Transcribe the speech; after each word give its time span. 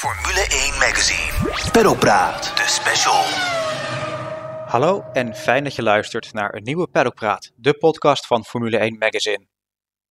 Formule 0.00 0.46
1 0.48 0.78
Magazine. 0.78 1.70
Pedalpraat, 1.72 2.56
de 2.56 2.62
special. 2.66 3.22
Hallo 4.66 5.04
en 5.12 5.34
fijn 5.34 5.64
dat 5.64 5.74
je 5.74 5.82
luistert 5.82 6.32
naar 6.32 6.54
een 6.54 6.62
nieuwe 6.62 6.88
Pedalpraat, 6.88 7.52
de 7.56 7.74
podcast 7.74 8.26
van 8.26 8.44
Formule 8.44 8.78
1 8.78 8.98
Magazine. 8.98 9.46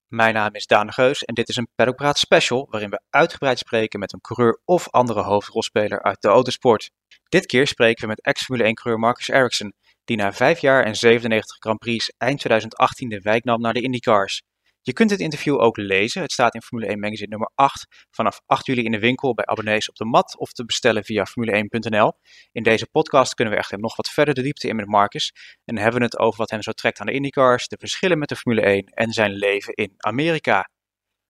Mijn 0.07 0.33
naam 0.33 0.55
is 0.55 0.65
Daan 0.65 0.85
de 0.85 0.91
Geus 0.91 1.23
en 1.23 1.33
dit 1.33 1.49
is 1.49 1.55
een 1.55 1.67
Pedalpraat 1.75 2.17
special 2.17 2.67
waarin 2.69 2.89
we 2.89 3.01
uitgebreid 3.09 3.59
spreken 3.59 3.99
met 3.99 4.13
een 4.13 4.21
coureur 4.21 4.61
of 4.65 4.89
andere 4.89 5.21
hoofdrolspeler 5.21 6.03
uit 6.03 6.21
de 6.21 6.27
autosport. 6.27 6.91
Dit 7.29 7.45
keer 7.45 7.67
spreken 7.67 8.01
we 8.01 8.07
met 8.07 8.21
ex-Formule 8.21 8.67
1 8.67 8.75
coureur 8.75 8.99
Marcus 8.99 9.27
Ericsson, 9.27 9.73
die 10.05 10.17
na 10.17 10.33
5 10.33 10.59
jaar 10.59 10.83
en 10.83 10.95
97 10.95 11.57
Grand 11.59 11.79
Prix 11.79 12.13
eind 12.17 12.39
2018 12.39 13.09
de 13.09 13.19
wijk 13.19 13.43
nam 13.43 13.61
naar 13.61 13.73
de 13.73 13.81
IndyCars. 13.81 14.41
Je 14.81 14.93
kunt 14.93 15.09
het 15.09 15.19
interview 15.19 15.61
ook 15.61 15.77
lezen. 15.77 16.21
Het 16.21 16.31
staat 16.31 16.53
in 16.53 16.61
Formule 16.61 16.87
1 16.87 16.99
Magazine 16.99 17.29
nummer 17.29 17.51
8 17.55 18.07
vanaf 18.11 18.41
8 18.45 18.65
juli 18.65 18.83
in 18.83 18.91
de 18.91 18.99
winkel 18.99 19.33
bij 19.33 19.45
abonnees 19.45 19.89
op 19.89 19.95
de 19.95 20.05
mat 20.05 20.37
of 20.37 20.51
te 20.51 20.65
bestellen 20.65 21.03
via 21.03 21.25
formule1.nl. 21.27 22.13
In 22.51 22.63
deze 22.63 22.87
podcast 22.87 23.33
kunnen 23.33 23.53
we 23.53 23.59
echt 23.59 23.77
nog 23.77 23.95
wat 23.95 24.09
verder 24.09 24.33
de 24.33 24.41
diepte 24.41 24.67
in 24.67 24.75
met 24.75 24.87
Marcus 24.87 25.33
en 25.65 25.77
hebben 25.77 26.01
het 26.01 26.19
over 26.19 26.39
wat 26.39 26.49
hem 26.49 26.61
zo 26.61 26.71
trekt 26.71 26.99
aan 26.99 27.05
de 27.05 27.13
IndyCars, 27.13 27.67
de 27.67 27.77
verschillen 27.79 28.19
met 28.19 28.29
de 28.29 28.35
Formule 28.35 28.65
1 28.65 28.85
en 28.85 29.11
zijn 29.11 29.31
leven 29.31 29.73
in 29.73 29.93
Amerika. 29.97 30.69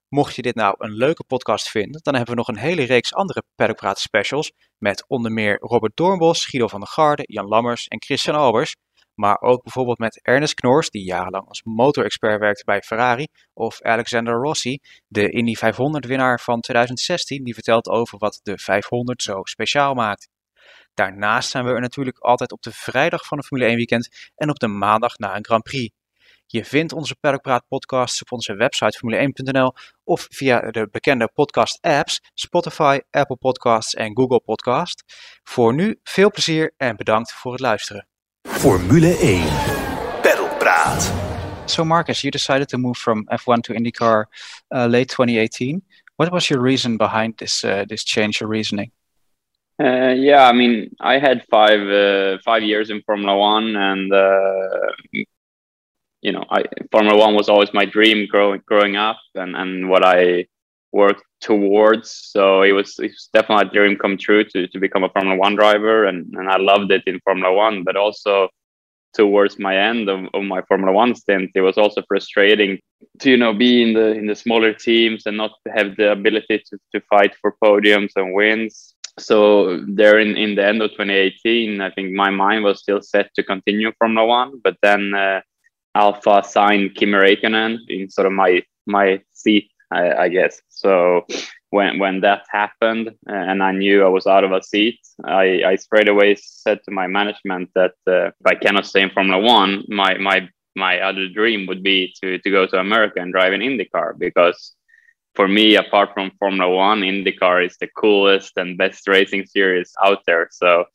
Mocht 0.08 0.36
je 0.36 0.42
dit 0.42 0.56
nou 0.56 0.76
een 0.78 0.94
leuke 0.94 1.24
podcast 1.24 1.70
vinden, 1.70 2.02
dan 2.04 2.14
hebben 2.16 2.34
we 2.34 2.40
nog 2.40 2.48
een 2.48 2.58
hele 2.58 2.84
reeks 2.84 3.14
andere 3.14 3.44
Paddockpraat 3.56 4.00
specials 4.00 4.52
met 4.78 5.06
onder 5.08 5.32
meer 5.32 5.58
Robert 5.60 5.96
Doornbos, 5.96 6.46
Guido 6.46 6.68
van 6.68 6.80
der 6.80 6.90
Garde, 6.90 7.24
Jan 7.26 7.48
Lammers 7.48 7.88
en 7.88 8.02
Christian 8.02 8.36
Albers. 8.36 8.76
Maar 9.20 9.42
ook 9.42 9.64
bijvoorbeeld 9.64 9.98
met 9.98 10.20
Ernest 10.22 10.54
Knors, 10.54 10.90
die 10.90 11.04
jarenlang 11.04 11.48
als 11.48 11.64
motorexpert 11.64 12.40
werkte 12.40 12.64
bij 12.64 12.82
Ferrari. 12.82 13.28
Of 13.54 13.82
Alexander 13.82 14.34
Rossi, 14.34 14.80
de 15.08 15.30
Indy 15.30 15.56
500 15.56 16.06
winnaar 16.06 16.40
van 16.40 16.60
2016, 16.62 17.44
die 17.44 17.54
vertelt 17.54 17.88
over 17.88 18.18
wat 18.18 18.40
de 18.44 18.58
500 18.58 19.22
zo 19.22 19.44
speciaal 19.44 19.94
maakt. 19.94 20.30
Daarnaast 20.94 21.50
zijn 21.50 21.66
we 21.66 21.72
er 21.72 21.82
natuurlijk 21.82 22.18
altijd 22.18 22.52
op 22.52 22.62
de 22.62 22.72
vrijdag 22.72 23.26
van 23.26 23.38
een 23.38 23.44
Formule 23.44 23.68
1 23.68 23.78
weekend 23.78 24.32
en 24.36 24.50
op 24.50 24.60
de 24.60 24.68
maandag 24.68 25.18
na 25.18 25.36
een 25.36 25.46
Grand 25.46 25.64
Prix. 25.64 25.96
Je 26.46 26.66
vindt 26.66 26.94
onze 26.94 27.16
Paddockpraat 27.16 27.68
podcasts 27.68 28.22
op 28.22 28.32
onze 28.32 28.54
website 28.54 28.98
formule1.nl 28.98 29.74
of 30.04 30.28
via 30.30 30.72
de 30.72 30.88
bekende 30.92 31.32
podcast 31.34 31.82
apps 31.82 32.20
Spotify, 32.34 33.00
Apple 33.10 33.38
Podcasts 33.38 33.94
en 33.94 34.18
Google 34.18 34.42
Podcast. 34.42 35.04
Voor 35.44 35.74
nu 35.74 36.00
veel 36.04 36.32
plezier 36.32 36.74
en 36.78 36.96
bedankt 36.96 37.34
voor 37.34 37.52
het 37.52 37.62
luisteren. 37.62 38.09
Formule 38.62 39.16
1. 39.16 40.22
Paddockpraat. 40.22 41.70
So, 41.70 41.86
Marcus, 41.86 42.26
you 42.26 42.30
decided 42.30 42.68
to 42.68 42.78
move 42.78 42.98
from 42.98 43.26
F1 43.32 43.64
to 43.64 43.74
IndyCar 43.74 44.26
uh, 44.76 44.86
late 44.88 45.08
2018. 45.08 45.82
What 46.18 46.34
was 46.34 46.50
your 46.50 46.60
reason 46.60 46.98
behind 46.98 47.38
this 47.38 47.64
uh, 47.64 47.86
this 47.88 48.04
change 48.04 48.42
of 48.42 48.50
reasoning? 48.50 48.92
Uh, 49.82 50.10
yeah, 50.10 50.44
I 50.50 50.52
mean, 50.52 50.94
I 51.00 51.20
had 51.20 51.46
five 51.50 51.80
uh, 51.88 52.40
five 52.44 52.64
years 52.64 52.90
in 52.90 53.02
Formula 53.04 53.38
One, 53.38 53.78
and 53.78 54.12
uh, 54.12 54.92
you 56.22 56.34
know, 56.34 56.44
I, 56.52 56.66
Formula 56.92 57.18
One 57.18 57.36
was 57.36 57.48
always 57.48 57.74
my 57.74 57.86
dream 57.86 58.28
growing 58.30 58.62
growing 58.66 58.98
up, 58.98 59.20
and 59.36 59.56
and 59.56 59.88
what 59.90 60.04
I 60.04 60.48
worked 60.92 61.24
towards. 61.42 62.12
So 62.12 62.62
it 62.64 62.72
was, 62.72 62.98
it 63.00 63.12
was 63.12 63.30
definitely 63.34 63.68
a 63.68 63.74
dream 63.74 63.98
come 63.98 64.18
true 64.18 64.44
to, 64.44 64.68
to 64.68 64.80
become 64.80 65.04
a 65.04 65.10
Formula 65.10 65.38
One 65.38 65.56
driver, 65.56 66.06
and, 66.06 66.34
and 66.34 66.50
I 66.50 66.58
loved 66.58 66.92
it 66.92 67.04
in 67.06 67.20
Formula 67.22 67.54
One. 67.54 67.84
But 67.84 67.96
also 67.96 68.50
towards 69.14 69.60
my 69.60 69.76
end 69.78 70.10
of, 70.10 70.28
of 70.34 70.44
my 70.44 70.62
Formula 70.64 70.92
One 70.92 71.16
stint, 71.16 71.52
it 71.56 71.62
was 71.62 71.78
also 71.78 72.04
frustrating 72.08 72.80
to 73.20 73.32
you 73.32 73.38
know 73.38 73.54
be 73.54 73.82
in 73.82 73.94
the 73.94 74.12
in 74.12 74.28
the 74.28 74.36
smaller 74.36 74.74
teams 74.74 75.26
and 75.26 75.38
not 75.38 75.52
have 75.74 75.96
the 75.96 76.12
ability 76.12 76.62
to, 76.70 76.78
to 76.94 77.02
fight 77.10 77.36
for 77.42 77.56
podiums 77.64 78.12
and 78.16 78.34
wins. 78.34 78.96
So 79.18 79.82
there 79.88 80.20
in, 80.20 80.38
in 80.38 80.56
the 80.56 80.66
end 80.66 80.82
of 80.82 80.92
2018, 80.92 81.82
I 81.82 81.92
think 81.92 82.14
my 82.14 82.30
mind 82.30 82.64
was 82.64 82.80
still 82.80 83.02
set 83.02 83.34
to 83.36 83.44
continue 83.44 83.92
Formula 84.00 84.26
One, 84.26 84.62
but 84.64 84.78
then 84.82 85.14
uh, 85.14 85.42
Alfa 85.96 86.44
signed 86.44 86.96
Kimi 86.96 87.18
Räikkönen 87.18 87.80
in 87.90 88.10
sort 88.10 88.28
of 88.28 88.34
my 88.34 88.64
my 88.86 89.22
seat 89.34 89.70
I, 89.92 90.14
I 90.14 90.30
guess. 90.30 90.62
So 90.70 91.26
when 91.72 92.00
when 92.00 92.22
that 92.22 92.44
happened 92.50 93.12
and 93.26 93.64
I 93.64 93.72
knew 93.72 94.04
I 94.04 94.10
was 94.10 94.28
out 94.28 94.44
of 94.44 94.52
a 94.52 94.64
seat, 94.64 95.00
I, 95.24 95.64
I 95.66 95.76
straight 95.76 96.10
away 96.10 96.36
said 96.36 96.80
to 96.86 96.92
my 96.92 97.08
management 97.08 97.70
that 97.76 97.94
uh, 98.08 98.28
if 98.28 98.46
I 98.46 98.56
cannot 98.56 98.86
stay 98.86 99.02
in 99.02 99.10
Formula 99.10 99.40
One, 99.42 99.84
my 99.88 100.18
my 100.18 100.50
my 100.76 101.00
other 101.00 101.28
dream 101.30 101.68
would 101.68 101.84
be 101.84 102.14
to 102.22 102.40
to 102.40 102.50
go 102.52 102.66
to 102.68 102.80
America 102.80 103.20
and 103.20 103.34
drive 103.34 103.54
an 103.54 103.62
IndyCar 103.62 104.18
because 104.18 104.76
for 105.36 105.48
me, 105.48 105.76
apart 105.76 106.10
from 106.14 106.32
Formula 106.40 106.70
One, 106.70 107.02
IndyCar 107.02 107.66
is 107.66 107.78
the 107.78 107.88
coolest 107.88 108.54
and 108.58 108.78
best 108.78 109.08
racing 109.08 109.46
series 109.46 109.94
out 110.04 110.26
there. 110.26 110.50
So 110.52 110.86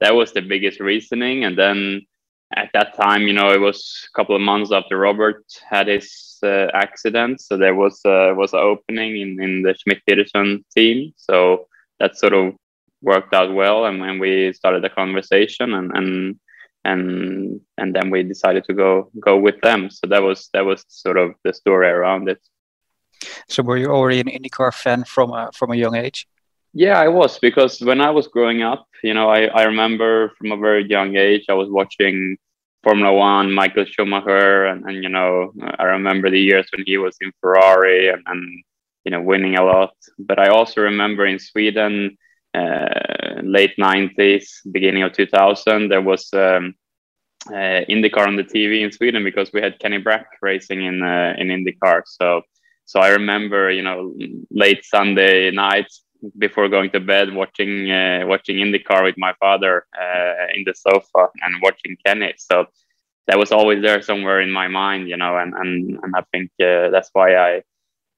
that 0.00 0.14
was 0.14 0.32
the 0.32 0.42
biggest 0.42 0.80
reasoning. 0.80 1.44
And 1.44 1.56
then 1.56 2.02
at 2.56 2.70
that 2.72 2.96
time, 2.96 3.22
you 3.22 3.34
know, 3.34 3.50
it 3.52 3.60
was 3.60 4.08
a 4.08 4.16
couple 4.16 4.34
of 4.34 4.42
months 4.42 4.72
after 4.72 4.96
Robert 4.96 5.44
had 5.68 5.88
his 5.88 6.38
uh, 6.42 6.68
accident, 6.72 7.40
so 7.40 7.56
there 7.56 7.74
was 7.74 8.00
uh, 8.04 8.32
was 8.34 8.52
an 8.52 8.60
opening 8.60 9.20
in 9.20 9.42
in 9.42 9.62
the 9.62 9.74
Schmidt 9.74 10.02
Peterson 10.06 10.64
team. 10.74 11.12
So 11.16 11.68
that 12.00 12.16
sort 12.16 12.32
of 12.32 12.54
worked 13.02 13.34
out 13.34 13.52
well, 13.54 13.86
and 13.86 14.00
when 14.00 14.18
we 14.18 14.52
started 14.52 14.82
the 14.82 14.90
conversation, 14.90 15.74
and 15.74 15.90
and 15.94 16.40
and 16.84 17.60
and 17.78 17.94
then 17.94 18.10
we 18.10 18.22
decided 18.22 18.64
to 18.64 18.74
go 18.74 19.10
go 19.20 19.36
with 19.36 19.60
them. 19.60 19.90
So 19.90 20.06
that 20.08 20.22
was 20.22 20.48
that 20.54 20.64
was 20.64 20.84
sort 20.88 21.18
of 21.18 21.34
the 21.44 21.52
story 21.52 21.88
around 21.88 22.28
it. 22.28 22.40
So 23.48 23.62
were 23.62 23.76
you 23.76 23.90
already 23.90 24.20
an 24.20 24.28
IndyCar 24.28 24.72
fan 24.74 25.04
from 25.04 25.32
a, 25.32 25.50
from 25.52 25.70
a 25.72 25.76
young 25.76 25.96
age? 25.96 26.26
Yeah, 26.72 27.00
I 27.00 27.08
was 27.08 27.38
because 27.38 27.80
when 27.80 28.00
I 28.00 28.10
was 28.10 28.28
growing 28.28 28.62
up, 28.62 28.86
you 29.02 29.14
know, 29.14 29.30
I, 29.30 29.46
I 29.46 29.62
remember 29.64 30.32
from 30.36 30.52
a 30.52 30.58
very 30.58 30.86
young 30.86 31.16
age, 31.16 31.44
I 31.48 31.54
was 31.54 31.70
watching 31.70 32.36
Formula 32.86 33.12
One, 33.12 33.50
Michael 33.50 33.84
Schumacher, 33.84 34.66
and, 34.66 34.84
and 34.84 35.02
you 35.02 35.08
know, 35.08 35.52
I 35.80 35.82
remember 35.96 36.30
the 36.30 36.38
years 36.38 36.68
when 36.70 36.84
he 36.86 36.98
was 36.98 37.16
in 37.20 37.32
Ferrari 37.40 38.10
and, 38.10 38.22
and 38.26 38.62
you 39.04 39.10
know, 39.10 39.20
winning 39.20 39.56
a 39.56 39.64
lot. 39.64 39.94
But 40.20 40.38
I 40.38 40.50
also 40.50 40.82
remember 40.82 41.26
in 41.26 41.40
Sweden, 41.40 42.16
uh, 42.54 43.40
late 43.42 43.74
90s, 43.76 44.44
beginning 44.70 45.02
of 45.02 45.14
2000, 45.14 45.88
there 45.88 46.00
was 46.00 46.32
um, 46.32 46.76
uh, 47.48 47.82
IndyCar 47.90 48.28
on 48.28 48.36
the 48.36 48.44
TV 48.44 48.82
in 48.84 48.92
Sweden 48.92 49.24
because 49.24 49.50
we 49.52 49.60
had 49.60 49.80
Kenny 49.80 49.98
Brack 49.98 50.26
racing 50.40 50.84
in 50.84 51.02
uh, 51.02 51.34
in 51.38 51.48
IndyCar. 51.48 52.02
So 52.04 52.42
so 52.84 53.00
I 53.00 53.08
remember, 53.08 53.68
you 53.68 53.82
know, 53.82 54.14
late 54.52 54.84
Sunday 54.84 55.50
nights 55.50 56.04
before 56.38 56.68
going 56.68 56.90
to 56.90 57.00
bed 57.00 57.34
watching 57.34 57.90
uh, 57.90 58.20
watching 58.24 58.56
IndyCar 58.56 59.04
with 59.04 59.16
my 59.18 59.32
father 59.40 59.86
uh, 60.00 60.46
in 60.54 60.64
the 60.64 60.74
sofa 60.74 61.28
and 61.42 61.62
watching 61.62 61.96
Kenny. 62.04 62.34
So 62.36 62.66
that 63.26 63.38
was 63.38 63.52
always 63.52 63.82
there 63.82 64.02
somewhere 64.02 64.40
in 64.40 64.50
my 64.50 64.68
mind, 64.68 65.08
you 65.08 65.16
know, 65.16 65.36
and 65.38 65.54
and, 65.54 65.98
and 66.02 66.14
I 66.16 66.22
think 66.32 66.50
uh, 66.60 66.90
that's 66.90 67.10
why 67.12 67.36
I 67.36 67.62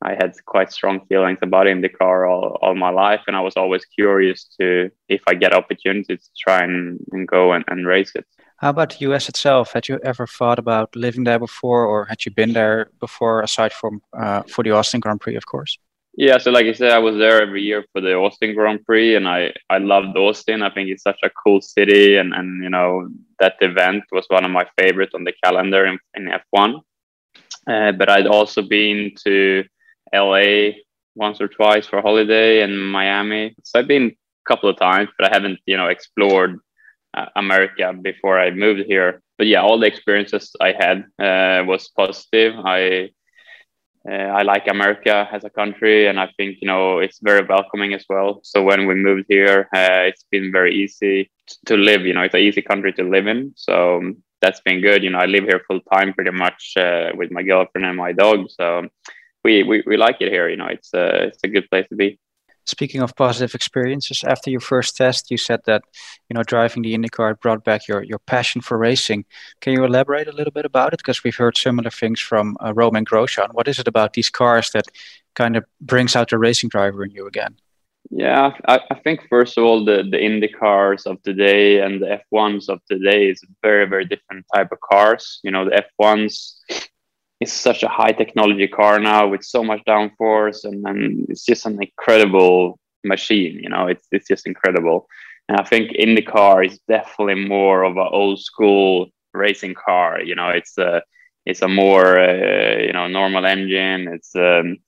I 0.03 0.13
had 0.15 0.33
quite 0.47 0.73
strong 0.73 1.05
feelings 1.07 1.39
about 1.43 1.67
IndyCar 1.67 2.31
all, 2.31 2.57
all 2.63 2.75
my 2.77 2.91
life, 2.91 3.23
and 3.27 3.35
I 3.35 3.41
was 3.41 3.57
always 3.57 3.85
curious 3.85 4.45
to 4.61 4.91
if 5.09 5.23
I 5.27 5.35
get 5.35 5.53
opportunities 5.53 6.25
to 6.25 6.31
try 6.39 6.63
and, 6.63 7.01
and 7.11 7.27
go 7.27 7.53
and, 7.53 7.65
and 7.67 7.85
race 7.85 8.13
it. 8.15 8.25
How 8.59 8.71
about 8.71 8.91
the 8.91 9.11
US 9.11 9.29
itself? 9.29 9.73
Had 9.73 9.89
you 9.89 9.99
ever 10.05 10.27
thought 10.27 10.59
about 10.59 10.95
living 10.95 11.25
there 11.25 11.39
before, 11.39 11.85
or 11.85 12.05
had 12.05 12.25
you 12.25 12.33
been 12.33 12.53
there 12.53 12.91
before, 13.01 13.43
aside 13.43 13.73
from 13.73 14.01
uh, 14.17 14.43
for 14.49 14.63
the 14.63 14.71
Austin 14.71 15.01
Grand 15.01 15.21
Prix, 15.21 15.37
of 15.37 15.47
course? 15.47 15.79
Yeah, 16.21 16.39
so 16.39 16.51
like 16.51 16.67
I 16.67 16.73
said, 16.73 16.91
I 16.91 16.99
was 16.99 17.17
there 17.17 17.41
every 17.41 17.63
year 17.63 17.85
for 17.93 18.01
the 18.01 18.15
Austin 18.15 18.53
Grand 18.53 18.85
Prix, 18.85 19.15
and 19.15 19.29
I 19.29 19.55
I 19.71 19.79
loved 19.79 20.17
Austin. 20.17 20.63
I 20.63 20.71
think 20.71 20.89
it's 20.89 21.05
such 21.05 21.21
a 21.23 21.31
cool 21.31 21.61
city, 21.61 22.17
and 22.17 22.35
and 22.35 22.61
you 22.65 22.71
know 22.71 23.09
that 23.39 23.55
event 23.61 24.03
was 24.11 24.27
one 24.27 24.45
of 24.45 24.51
my 24.51 24.67
favorites 24.77 25.15
on 25.15 25.23
the 25.23 25.33
calendar 25.45 25.87
in, 25.87 25.97
in 26.17 26.29
F1. 26.53 26.81
Uh, 27.71 27.93
but 27.93 28.11
I'd 28.11 28.27
also 28.27 28.63
been 28.63 29.13
to 29.27 29.63
LA 30.13 30.81
once 31.15 31.41
or 31.41 31.47
twice 31.47 31.87
for 31.87 32.03
holiday 32.03 32.63
and 32.63 32.91
Miami. 32.91 33.55
So 33.63 33.79
I've 33.79 33.87
been 33.87 34.09
a 34.11 34.49
couple 34.49 34.69
of 34.69 34.77
times, 34.77 35.11
but 35.17 35.31
I 35.31 35.33
haven't 35.33 35.61
you 35.67 35.77
know 35.77 35.87
explored 35.87 36.59
uh, 37.15 37.27
America 37.37 37.93
before 37.93 38.41
I 38.41 38.51
moved 38.51 38.87
here. 38.89 39.23
But 39.39 39.47
yeah, 39.47 39.63
all 39.63 39.79
the 39.79 39.87
experiences 39.87 40.51
I 40.61 40.75
had 40.83 40.99
uh, 41.23 41.65
was 41.65 41.91
positive. 41.97 42.55
I 42.59 43.11
I 44.07 44.43
like 44.43 44.69
America 44.69 45.29
as 45.33 45.45
a 45.45 45.51
country, 45.51 46.07
and 46.07 46.19
I 46.21 46.29
think 46.37 46.59
you 46.61 46.69
know 46.69 46.99
it's 46.99 47.19
very 47.21 47.45
welcoming 47.47 47.95
as 47.95 48.05
well. 48.09 48.41
So 48.43 48.63
when 48.63 48.87
we 48.87 48.95
moved 48.95 49.27
here, 49.29 49.69
uh, 49.75 50.07
it's 50.09 50.25
been 50.31 50.53
very 50.53 50.75
easy 50.75 51.31
to 51.67 51.77
live. 51.77 52.03
You 52.07 52.15
know, 52.15 52.23
it's 52.23 52.35
an 52.35 52.41
easy 52.41 52.63
country 52.63 52.93
to 52.95 53.03
live 53.03 53.27
in. 53.27 53.53
So 53.57 53.99
um, 53.99 54.23
that's 54.41 54.61
been 54.61 54.81
good. 54.81 55.03
You 55.03 55.11
know, 55.11 55.19
I 55.19 55.27
live 55.27 55.45
here 55.45 55.63
full 55.67 55.81
time 55.93 56.13
pretty 56.15 56.31
much 56.31 56.75
uh, 56.77 57.11
with 57.15 57.31
my 57.31 57.43
girlfriend 57.43 57.87
and 57.87 57.97
my 57.97 58.13
dog. 58.13 58.51
So 58.51 58.89
we, 59.45 59.63
we, 59.63 59.83
we 59.87 59.97
like 59.97 60.17
it 60.21 60.31
here. 60.33 60.49
You 60.49 60.57
know, 60.57 60.67
it's 60.67 60.93
a 60.95 61.25
it's 61.25 61.45
a 61.45 61.49
good 61.49 61.69
place 61.71 61.87
to 61.89 61.97
be. 61.97 62.19
Speaking 62.69 63.01
of 63.01 63.17
positive 63.17 63.55
experiences, 63.55 64.23
after 64.25 64.51
your 64.51 64.61
first 64.61 64.95
test, 64.95 65.31
you 65.31 65.39
said 65.39 65.61
that 65.65 65.85
you 66.29 66.35
know 66.35 66.43
driving 66.43 66.83
the 66.83 66.95
IndyCar 66.95 67.41
brought 67.41 67.65
back 67.65 67.89
your 67.89 68.03
your 68.03 68.19
passion 68.19 68.61
for 68.61 68.77
racing. 68.77 69.25
Can 69.63 69.73
you 69.73 69.85
elaborate 69.85 70.29
a 70.29 70.33
little 70.33 70.53
bit 70.53 70.67
about 70.67 70.93
it? 70.93 70.99
Because 70.99 71.25
we've 71.25 71.35
heard 71.35 71.57
similar 71.57 71.89
things 71.89 72.21
from 72.21 72.59
uh, 72.63 72.75
Romain 72.75 73.07
Grosjean. 73.07 73.55
What 73.55 73.69
is 73.69 73.79
it 73.79 73.89
about 73.89 74.13
these 74.13 74.29
cars 74.29 74.71
that 74.73 74.85
kind 75.35 75.57
of 75.57 75.65
brings 75.81 76.15
out 76.15 76.29
the 76.29 76.37
racing 76.37 76.69
driver 76.69 77.03
in 77.05 77.11
you 77.11 77.27
again? 77.27 77.57
Yeah, 78.11 78.53
I, 78.67 78.81
I 78.91 78.95
think 79.01 79.21
first 79.31 79.57
of 79.57 79.65
all 79.65 79.83
the 79.85 80.03
the 80.11 80.19
IndyCars 80.19 81.07
of 81.07 81.23
today 81.23 81.81
and 81.81 82.03
the 82.03 82.21
F1s 82.31 82.69
of 82.69 82.81
today 82.91 83.31
is 83.31 83.43
a 83.43 83.47
very 83.63 83.87
very 83.87 84.05
different 84.05 84.45
type 84.55 84.73
of 84.73 84.81
cars. 84.81 85.41
You 85.43 85.53
know, 85.53 85.65
the 85.65 85.83
F1s 85.99 86.88
is 87.41 87.53
such 87.53 87.83
a 87.83 87.89
high 87.89 88.13
technology 88.13 88.67
car 88.67 88.99
now 88.99 89.29
with 89.29 89.45
so 89.45 89.63
much 89.63 89.81
downforce 89.87 90.65
and, 90.65 90.85
and 90.87 91.27
it's 91.29 91.45
just 91.45 91.67
an 91.67 91.79
incredible 91.81 92.79
machine. 93.05 93.59
You 93.63 93.69
know, 93.69 93.87
it's 93.87 94.07
it's 94.11 94.29
just 94.29 94.47
incredible. 94.47 95.07
And 95.49 95.59
I 95.59 95.65
think 95.65 95.93
IndyCar 95.93 96.67
is 96.67 96.79
definitely 96.89 97.47
more 97.47 97.85
of 97.85 97.97
an 97.97 98.09
old 98.11 98.41
school 98.41 99.09
racing 99.33 99.75
car. 99.75 100.21
You 100.21 100.35
know, 100.35 100.51
it's 100.51 100.77
a 100.79 101.03
it's 101.47 101.63
a 101.63 101.69
more 101.69 102.19
uh, 102.19 102.79
you 102.79 102.93
know 102.93 103.09
normal 103.09 103.47
engine. 103.47 104.09
It's 104.13 104.35
um, 104.37 104.79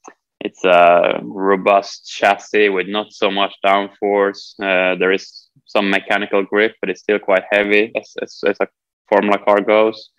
it's 0.40 0.64
a 0.64 1.20
robust 1.22 2.08
chassis 2.08 2.68
with 2.70 2.88
not 2.88 3.12
so 3.12 3.30
much 3.30 3.54
downforce. 3.64 4.54
Uh, 4.58 4.96
there 4.98 5.12
is 5.12 5.48
some 5.66 5.90
mechanical 5.90 6.42
grip, 6.42 6.74
but 6.80 6.90
it's 6.90 7.02
still 7.02 7.18
quite 7.18 7.44
heavy 7.50 7.92
as, 7.94 8.14
as, 8.22 8.40
as 8.46 8.56
a 8.60 8.68
Formula 9.08 9.38
car 9.38 9.60
goes, 9.60 10.10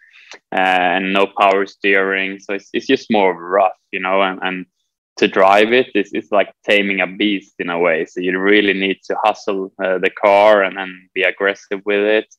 and 0.51 1.13
no 1.13 1.27
power 1.39 1.65
steering. 1.65 2.39
So 2.39 2.53
it's, 2.53 2.69
it's 2.73 2.87
just 2.87 3.11
more 3.11 3.33
rough, 3.33 3.77
you 3.91 3.99
know, 3.99 4.21
and, 4.21 4.39
and 4.41 4.65
to 5.17 5.27
drive 5.27 5.73
it 5.73 5.87
is 5.93 6.11
it's 6.13 6.31
like 6.31 6.53
taming 6.67 7.01
a 7.01 7.07
beast 7.07 7.55
in 7.59 7.69
a 7.69 7.77
way. 7.77 8.05
So 8.05 8.21
you 8.21 8.37
really 8.39 8.73
need 8.73 8.99
to 9.05 9.15
hustle 9.23 9.71
uh, 9.83 9.97
the 9.97 10.09
car 10.09 10.63
and, 10.63 10.77
and 10.77 11.09
be 11.13 11.23
aggressive 11.23 11.81
with 11.85 12.03
it 12.03 12.33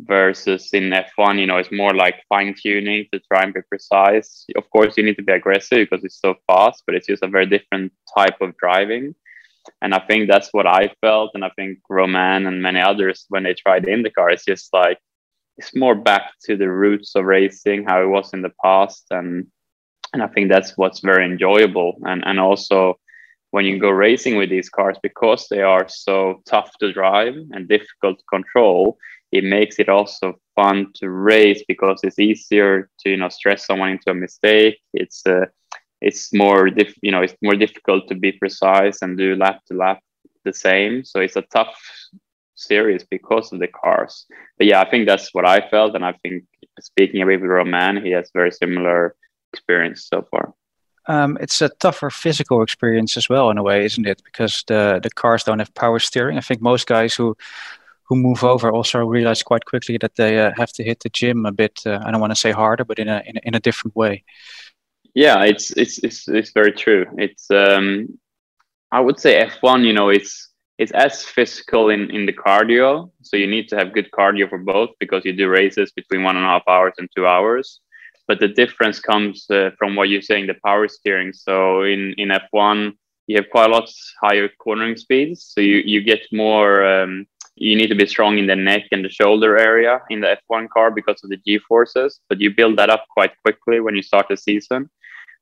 versus 0.00 0.70
in 0.72 0.90
F1, 0.90 1.40
you 1.40 1.46
know, 1.46 1.56
it's 1.56 1.72
more 1.72 1.94
like 1.94 2.22
fine 2.28 2.54
tuning 2.54 3.06
to 3.12 3.20
try 3.20 3.42
and 3.42 3.54
be 3.54 3.60
precise. 3.68 4.46
Of 4.56 4.70
course, 4.70 4.96
you 4.96 5.04
need 5.04 5.16
to 5.16 5.22
be 5.22 5.32
aggressive 5.32 5.88
because 5.90 6.04
it's 6.04 6.20
so 6.20 6.36
fast, 6.46 6.84
but 6.86 6.94
it's 6.94 7.06
just 7.06 7.22
a 7.22 7.28
very 7.28 7.46
different 7.46 7.92
type 8.16 8.40
of 8.40 8.56
driving. 8.56 9.14
And 9.82 9.94
I 9.94 10.00
think 10.00 10.28
that's 10.28 10.50
what 10.52 10.66
I 10.66 10.94
felt. 11.00 11.32
And 11.34 11.44
I 11.44 11.50
think 11.56 11.78
Romain 11.88 12.46
and 12.46 12.62
many 12.62 12.80
others, 12.80 13.26
when 13.28 13.42
they 13.42 13.54
tried 13.54 13.84
IndyCar, 13.84 14.32
it's 14.32 14.44
just 14.44 14.72
like, 14.72 14.98
it's 15.58 15.74
more 15.74 15.94
back 15.94 16.32
to 16.44 16.56
the 16.56 16.70
roots 16.70 17.14
of 17.14 17.24
racing, 17.24 17.84
how 17.84 18.02
it 18.02 18.06
was 18.06 18.32
in 18.32 18.42
the 18.42 18.52
past. 18.64 19.06
And, 19.10 19.48
and 20.12 20.22
I 20.22 20.28
think 20.28 20.48
that's 20.48 20.76
what's 20.76 21.00
very 21.00 21.24
enjoyable. 21.24 21.98
And, 22.04 22.22
and 22.24 22.38
also, 22.38 22.98
when 23.50 23.64
you 23.64 23.78
go 23.78 23.90
racing 23.90 24.36
with 24.36 24.50
these 24.50 24.68
cars, 24.68 24.98
because 25.02 25.48
they 25.48 25.62
are 25.62 25.88
so 25.88 26.42
tough 26.46 26.70
to 26.80 26.92
drive 26.92 27.34
and 27.52 27.68
difficult 27.68 28.18
to 28.18 28.24
control, 28.30 28.98
it 29.32 29.44
makes 29.44 29.78
it 29.78 29.88
also 29.88 30.38
fun 30.54 30.92
to 30.94 31.10
race 31.10 31.62
because 31.68 32.00
it's 32.02 32.18
easier 32.18 32.88
to 33.00 33.10
you 33.10 33.16
know 33.16 33.28
stress 33.28 33.66
someone 33.66 33.90
into 33.90 34.10
a 34.10 34.14
mistake 34.14 34.78
it's 34.94 35.26
uh, 35.26 35.44
it's 36.00 36.32
more 36.32 36.70
diff- 36.70 36.98
you 37.02 37.12
know 37.12 37.22
it's 37.22 37.36
more 37.42 37.54
difficult 37.54 38.08
to 38.08 38.14
be 38.14 38.32
precise 38.32 39.02
and 39.02 39.18
do 39.18 39.36
lap 39.36 39.60
to 39.66 39.74
lap 39.74 40.00
the 40.44 40.52
same 40.52 41.04
so 41.04 41.20
it's 41.20 41.36
a 41.36 41.42
tough 41.52 41.78
series 42.58 43.04
because 43.04 43.52
of 43.52 43.60
the 43.60 43.68
cars 43.68 44.26
but 44.56 44.66
yeah 44.66 44.80
i 44.80 44.90
think 44.90 45.06
that's 45.06 45.32
what 45.34 45.46
i 45.46 45.60
felt 45.70 45.94
and 45.94 46.04
i 46.04 46.12
think 46.22 46.44
speaking 46.80 47.22
a 47.22 47.26
bit 47.26 47.40
with 47.40 47.50
romain 47.50 48.02
he 48.04 48.10
has 48.10 48.30
very 48.34 48.50
similar 48.50 49.14
experience 49.52 50.06
so 50.12 50.26
far 50.30 50.54
um, 51.08 51.38
it's 51.40 51.62
a 51.62 51.70
tougher 51.70 52.10
physical 52.10 52.62
experience 52.62 53.16
as 53.16 53.30
well 53.30 53.48
in 53.48 53.56
a 53.56 53.62
way, 53.62 53.86
isn't 53.86 54.06
it? 54.06 54.20
Because 54.22 54.62
the 54.66 55.00
the 55.02 55.08
cars 55.08 55.42
don't 55.42 55.58
have 55.58 55.72
power 55.74 55.98
steering. 55.98 56.36
I 56.36 56.42
think 56.42 56.60
most 56.60 56.86
guys 56.86 57.14
who 57.14 57.34
who 58.08 58.16
move 58.16 58.42
over 58.42 58.70
also 58.70 59.00
realize 59.00 59.42
quite 59.42 59.64
quickly 59.64 59.98
that 59.98 60.16
they 60.16 60.38
uh, 60.38 60.52
have 60.56 60.72
to 60.72 60.84
hit 60.84 61.00
the 61.00 61.08
gym 61.10 61.46
a 61.46 61.52
bit. 61.52 61.80
Uh, 61.84 61.98
I 62.04 62.10
don't 62.10 62.20
want 62.20 62.32
to 62.32 62.40
say 62.40 62.52
harder, 62.52 62.84
but 62.84 62.98
in 62.98 63.08
a, 63.08 63.22
in 63.26 63.36
a, 63.36 63.40
in 63.44 63.54
a 63.54 63.60
different 63.60 63.94
way. 63.96 64.24
Yeah, 65.14 65.44
it's 65.44 65.70
it's 65.72 65.98
it's 65.98 66.28
it's 66.28 66.52
very 66.52 66.72
true. 66.72 67.06
It's 67.16 67.50
um, 67.50 68.18
I 68.92 69.00
would 69.00 69.18
say 69.18 69.48
F1. 69.62 69.84
You 69.84 69.92
know, 69.92 70.10
it's 70.10 70.47
it's 70.78 70.92
as 70.92 71.24
physical 71.24 71.90
in 71.90 72.10
in 72.10 72.24
the 72.24 72.32
cardio. 72.32 73.10
So 73.22 73.36
you 73.36 73.46
need 73.46 73.68
to 73.68 73.76
have 73.76 73.92
good 73.92 74.10
cardio 74.12 74.48
for 74.48 74.58
both 74.58 74.90
because 75.00 75.24
you 75.24 75.32
do 75.32 75.48
races 75.48 75.92
between 75.92 76.22
one 76.22 76.36
and 76.36 76.44
a 76.44 76.48
half 76.48 76.62
hours 76.68 76.94
and 76.98 77.08
two 77.14 77.26
hours. 77.26 77.80
But 78.28 78.40
the 78.40 78.48
difference 78.48 79.00
comes 79.00 79.46
uh, 79.50 79.70
from 79.78 79.96
what 79.96 80.08
you're 80.08 80.22
saying, 80.22 80.46
the 80.46 80.60
power 80.64 80.86
steering. 80.88 81.32
So 81.32 81.82
in 81.82 82.14
in 82.16 82.28
F1, 82.28 82.92
you 83.26 83.36
have 83.36 83.50
quite 83.50 83.70
a 83.70 83.72
lot 83.72 83.90
higher 84.22 84.48
cornering 84.58 84.96
speeds, 84.96 85.52
so 85.52 85.60
you 85.60 85.82
you 85.84 86.00
get 86.02 86.22
more. 86.32 86.84
Um, 86.84 87.26
you 87.60 87.74
need 87.74 87.88
to 87.88 87.96
be 87.96 88.06
strong 88.06 88.38
in 88.38 88.46
the 88.46 88.54
neck 88.54 88.84
and 88.92 89.04
the 89.04 89.08
shoulder 89.08 89.58
area 89.58 90.00
in 90.10 90.20
the 90.20 90.36
F1 90.48 90.68
car 90.68 90.92
because 90.92 91.24
of 91.24 91.30
the 91.30 91.38
G 91.38 91.58
forces, 91.58 92.20
but 92.28 92.40
you 92.40 92.54
build 92.54 92.78
that 92.78 92.88
up 92.88 93.04
quite 93.12 93.32
quickly 93.44 93.80
when 93.80 93.96
you 93.96 94.02
start 94.02 94.26
the 94.28 94.36
season. 94.36 94.88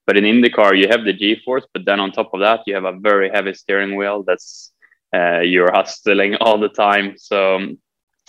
But 0.06 0.16
in 0.16 0.24
IndyCar, 0.24 0.78
you 0.80 0.88
have 0.88 1.04
the 1.04 1.12
G 1.12 1.36
force, 1.44 1.66
but 1.74 1.84
then 1.84 2.00
on 2.00 2.12
top 2.12 2.32
of 2.32 2.40
that, 2.40 2.60
you 2.66 2.74
have 2.74 2.84
a 2.84 2.98
very 2.98 3.28
heavy 3.28 3.52
steering 3.52 3.96
wheel 3.96 4.22
that's 4.26 4.72
uh, 5.16 5.40
you're 5.40 5.72
hustling 5.72 6.36
all 6.36 6.58
the 6.58 6.68
time. 6.68 7.14
So 7.16 7.56
um, 7.56 7.78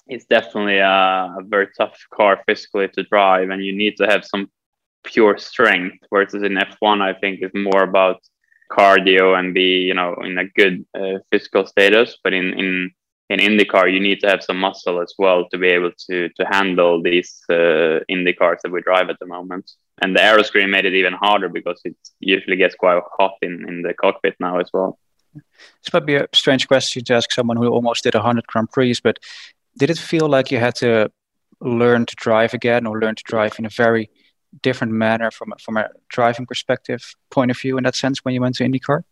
it's 0.07 0.25
definitely 0.25 0.77
a, 0.77 1.35
a, 1.39 1.43
very 1.43 1.67
tough 1.77 1.97
car 2.13 2.41
physically 2.47 2.87
to 2.89 3.03
drive, 3.03 3.49
and 3.49 3.63
you 3.63 3.75
need 3.75 3.97
to 3.97 4.05
have 4.05 4.23
some 4.25 4.49
pure 5.03 5.37
strength. 5.37 5.97
Whereas 6.09 6.33
in 6.33 6.59
F1, 6.71 7.01
I 7.01 7.13
think 7.19 7.39
is 7.41 7.51
more 7.53 7.83
about 7.83 8.19
cardio 8.71 9.37
and 9.39 9.53
be 9.53 9.79
you 9.89 9.93
know 9.93 10.13
in 10.23 10.37
a 10.37 10.45
good 10.45 10.85
uh, 10.99 11.19
physical 11.31 11.65
status. 11.65 12.17
But 12.23 12.33
in 12.33 12.47
in 12.61 12.91
in 13.29 13.39
IndyCar, 13.39 13.91
you 13.91 13.99
need 13.99 14.19
to 14.21 14.29
have 14.29 14.43
some 14.43 14.57
muscle 14.57 15.01
as 15.01 15.13
well 15.19 15.47
to 15.49 15.57
be 15.57 15.67
able 15.67 15.91
to 16.07 16.29
to 16.29 16.45
handle 16.51 17.01
these 17.01 17.41
uh, 17.49 17.99
IndyCars 18.09 18.61
that 18.61 18.71
we 18.71 18.81
drive 18.81 19.09
at 19.09 19.19
the 19.19 19.25
moment. 19.25 19.69
And 20.01 20.15
the 20.15 20.21
aeroscreen 20.21 20.69
made 20.69 20.85
it 20.85 20.93
even 20.93 21.13
harder 21.13 21.49
because 21.49 21.81
it 21.83 21.95
usually 22.19 22.55
gets 22.55 22.75
quite 22.75 23.01
hot 23.19 23.33
in, 23.41 23.67
in 23.67 23.81
the 23.81 23.93
cockpit 23.95 24.35
now 24.39 24.59
as 24.59 24.69
well. 24.71 24.99
This 25.83 25.93
might 25.93 26.05
be 26.05 26.15
a 26.15 26.27
strange 26.33 26.67
question 26.67 27.03
to 27.03 27.15
ask 27.15 27.31
someone 27.31 27.57
who 27.57 27.67
almost 27.67 28.03
did 28.03 28.13
100 28.13 28.45
Grand 28.47 28.71
Prix, 28.71 28.95
but 29.03 29.19
did 29.77 29.89
it 29.89 29.97
feel 29.97 30.27
like 30.27 30.51
you 30.51 30.59
had 30.59 30.75
to 30.75 31.11
learn 31.61 32.05
to 32.05 32.15
drive 32.15 32.53
again 32.53 32.85
or 32.85 32.99
learn 32.99 33.15
to 33.15 33.23
drive 33.25 33.57
in 33.59 33.65
a 33.65 33.69
very 33.69 34.09
different 34.61 34.93
manner 34.93 35.31
from, 35.31 35.53
from 35.59 35.77
a 35.77 35.89
driving 36.09 36.45
perspective 36.45 37.13
point 37.29 37.51
of 37.51 37.59
view 37.59 37.77
in 37.77 37.83
that 37.83 37.95
sense 37.95 38.23
when 38.23 38.33
you 38.33 38.41
went 38.41 38.55
to 38.55 38.63
IndyCar? 38.63 39.03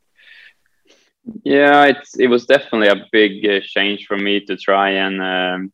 Yeah, 1.44 1.86
it's 1.86 2.18
it 2.20 2.28
was 2.28 2.46
definitely 2.46 2.88
a 2.88 3.06
big 3.12 3.46
uh, 3.46 3.60
change 3.64 4.06
for 4.06 4.16
me 4.16 4.46
to 4.46 4.56
try 4.56 4.92
and 4.92 5.22
um, 5.22 5.74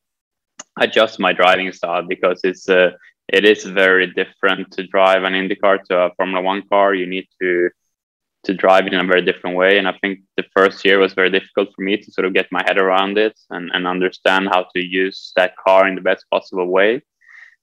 adjust 0.80 1.20
my 1.20 1.34
driving 1.34 1.72
style 1.74 2.04
because 2.08 2.40
it's 2.46 2.70
uh, 2.70 2.92
it 3.28 3.44
is 3.44 3.66
very 3.66 4.08
different 4.08 4.72
to 4.72 4.88
drive 4.88 5.24
an 5.24 5.34
IndyCar 5.34 5.84
to 5.86 5.98
a 5.98 6.12
Formula 6.16 6.42
One 6.42 6.64
car. 6.70 6.94
You 6.94 7.06
need 7.06 7.28
to 7.42 7.70
to 8.44 8.54
drive 8.54 8.88
it 8.88 8.94
in 8.94 9.00
a 9.00 9.06
very 9.06 9.22
different 9.22 9.56
way, 9.56 9.78
and 9.78 9.88
I 9.88 9.98
think 10.02 10.22
the 10.38 10.46
first 10.56 10.84
year 10.84 11.00
was 11.00 11.14
very 11.14 11.30
difficult 11.30 11.70
for 11.76 11.84
me 11.84 11.98
to 11.98 12.12
sort 12.12 12.26
of 12.26 12.34
get 12.34 12.52
my 12.52 12.64
head 12.66 12.78
around 12.78 13.18
it 13.18 13.40
and, 13.50 13.70
and 13.74 13.88
understand 13.88 14.50
how 14.52 14.66
to 14.76 14.84
use 14.84 15.32
that 15.36 15.56
car 15.58 15.88
in 15.88 15.96
the 15.96 16.02
best 16.02 16.26
possible 16.32 16.68
way. 16.68 17.02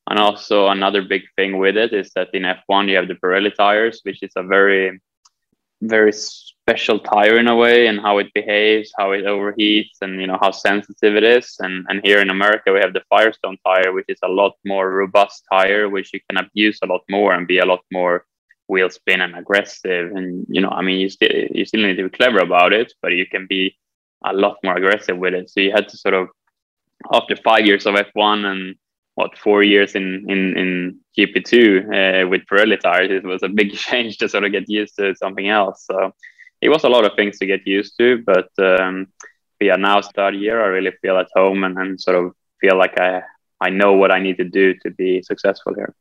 And 0.08 0.18
also 0.18 0.68
another 0.68 1.02
big 1.02 1.22
thing 1.36 1.58
with 1.58 1.76
it 1.76 1.92
is 1.92 2.10
that 2.14 2.28
in 2.32 2.42
F1 2.42 2.88
you 2.88 2.96
have 2.96 3.08
the 3.08 3.14
Pirelli 3.14 3.54
tires, 3.54 4.00
which 4.04 4.22
is 4.22 4.32
a 4.36 4.42
very 4.42 4.98
very 5.82 6.12
special 6.12 6.98
tire 6.98 7.38
in 7.38 7.46
a 7.46 7.54
way 7.54 7.86
and 7.86 8.00
how 8.00 8.18
it 8.18 8.32
behaves, 8.34 8.92
how 8.98 9.12
it 9.12 9.24
overheats, 9.24 9.98
and 10.00 10.20
you 10.20 10.26
know 10.26 10.38
how 10.40 10.50
sensitive 10.50 11.14
it 11.14 11.24
is. 11.24 11.56
And 11.60 11.86
and 11.88 12.00
here 12.02 12.20
in 12.20 12.30
America 12.30 12.72
we 12.72 12.80
have 12.80 12.94
the 12.94 13.04
Firestone 13.08 13.58
tire, 13.64 13.92
which 13.92 14.06
is 14.08 14.18
a 14.22 14.28
lot 14.28 14.54
more 14.64 14.90
robust 14.90 15.44
tire, 15.52 15.88
which 15.88 16.12
you 16.12 16.20
can 16.28 16.44
abuse 16.44 16.78
a 16.82 16.86
lot 16.86 17.02
more 17.08 17.34
and 17.34 17.46
be 17.46 17.58
a 17.58 17.66
lot 17.66 17.84
more 17.92 18.24
wheel 18.68 18.90
spin 18.90 19.20
and 19.20 19.34
aggressive. 19.34 20.12
And 20.12 20.46
you 20.48 20.60
know, 20.60 20.70
I 20.70 20.82
mean, 20.82 21.00
you 21.00 21.08
still 21.08 21.30
you 21.30 21.64
still 21.64 21.82
need 21.82 21.96
to 21.96 22.08
be 22.08 22.16
clever 22.16 22.38
about 22.38 22.72
it, 22.72 22.92
but 23.02 23.12
you 23.12 23.26
can 23.26 23.46
be 23.46 23.76
a 24.24 24.32
lot 24.32 24.58
more 24.62 24.76
aggressive 24.76 25.18
with 25.18 25.34
it. 25.34 25.50
So 25.50 25.60
you 25.60 25.72
had 25.72 25.88
to 25.88 25.96
sort 25.96 26.14
of 26.14 26.28
after 27.12 27.36
five 27.36 27.66
years 27.66 27.86
of 27.86 27.94
F1 27.94 28.44
and 28.44 28.76
what 29.14 29.36
four 29.38 29.62
years 29.62 29.94
in 29.94 30.30
in 30.30 30.56
in 30.56 31.00
GP2 31.16 31.52
uh, 32.24 32.28
with 32.28 32.46
Pirelli 32.46 32.78
tires, 32.78 33.10
it 33.10 33.24
was 33.24 33.42
a 33.42 33.48
big 33.48 33.72
change 33.86 34.18
to 34.18 34.28
sort 34.28 34.44
of 34.44 34.52
get 34.52 34.68
used 34.68 34.96
to 34.96 35.14
something 35.16 35.48
else. 35.48 35.84
So 35.90 36.14
it 36.60 36.68
was 36.68 36.84
a 36.84 36.88
lot 36.88 37.04
of 37.04 37.14
things 37.16 37.38
to 37.38 37.46
get 37.46 37.66
used 37.66 37.96
to, 37.98 38.22
but 38.24 38.50
um, 38.58 39.08
yeah, 39.60 39.76
now 39.76 40.00
start 40.00 40.34
year, 40.34 40.62
I 40.62 40.66
really 40.66 40.92
feel 41.02 41.18
at 41.18 41.28
home 41.34 41.64
and, 41.64 41.76
and 41.78 42.00
sort 42.00 42.16
of 42.16 42.32
feel 42.60 42.76
like 42.76 42.98
I 43.00 43.22
I 43.60 43.70
know 43.70 43.94
what 43.94 44.12
I 44.12 44.20
need 44.20 44.36
to 44.38 44.44
do 44.44 44.74
to 44.82 44.90
be 44.90 45.22
successful 45.22 45.74
here. 45.74 45.94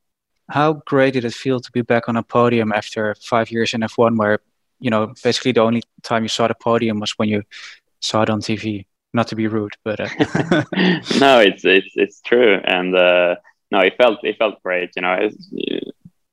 How 0.49 0.73
great 0.85 1.13
did 1.13 1.25
it 1.25 1.33
feel 1.33 1.59
to 1.59 1.71
be 1.71 1.81
back 1.81 2.07
on 2.07 2.17
a 2.17 2.23
podium 2.23 2.71
after 2.71 3.15
five 3.15 3.51
years 3.51 3.73
in 3.73 3.81
F1, 3.81 4.17
where 4.17 4.39
you 4.79 4.89
know 4.89 5.13
basically 5.23 5.51
the 5.51 5.61
only 5.61 5.83
time 6.03 6.23
you 6.23 6.29
saw 6.29 6.47
the 6.47 6.55
podium 6.55 6.99
was 6.99 7.11
when 7.17 7.29
you 7.29 7.43
saw 7.99 8.21
it 8.21 8.29
on 8.29 8.41
TV? 8.41 8.85
not 9.13 9.27
to 9.27 9.35
be 9.35 9.47
rude, 9.47 9.75
but 9.83 9.99
uh... 9.99 10.09
no, 11.19 11.39
it's 11.39 11.63
it's 11.65 11.93
it's 11.95 12.21
true, 12.21 12.59
and 12.63 12.95
uh, 12.95 13.35
no, 13.71 13.79
it 13.79 13.95
felt 13.97 14.19
it 14.23 14.37
felt 14.37 14.61
great. 14.63 14.91
You 14.95 15.01
know, 15.01 15.29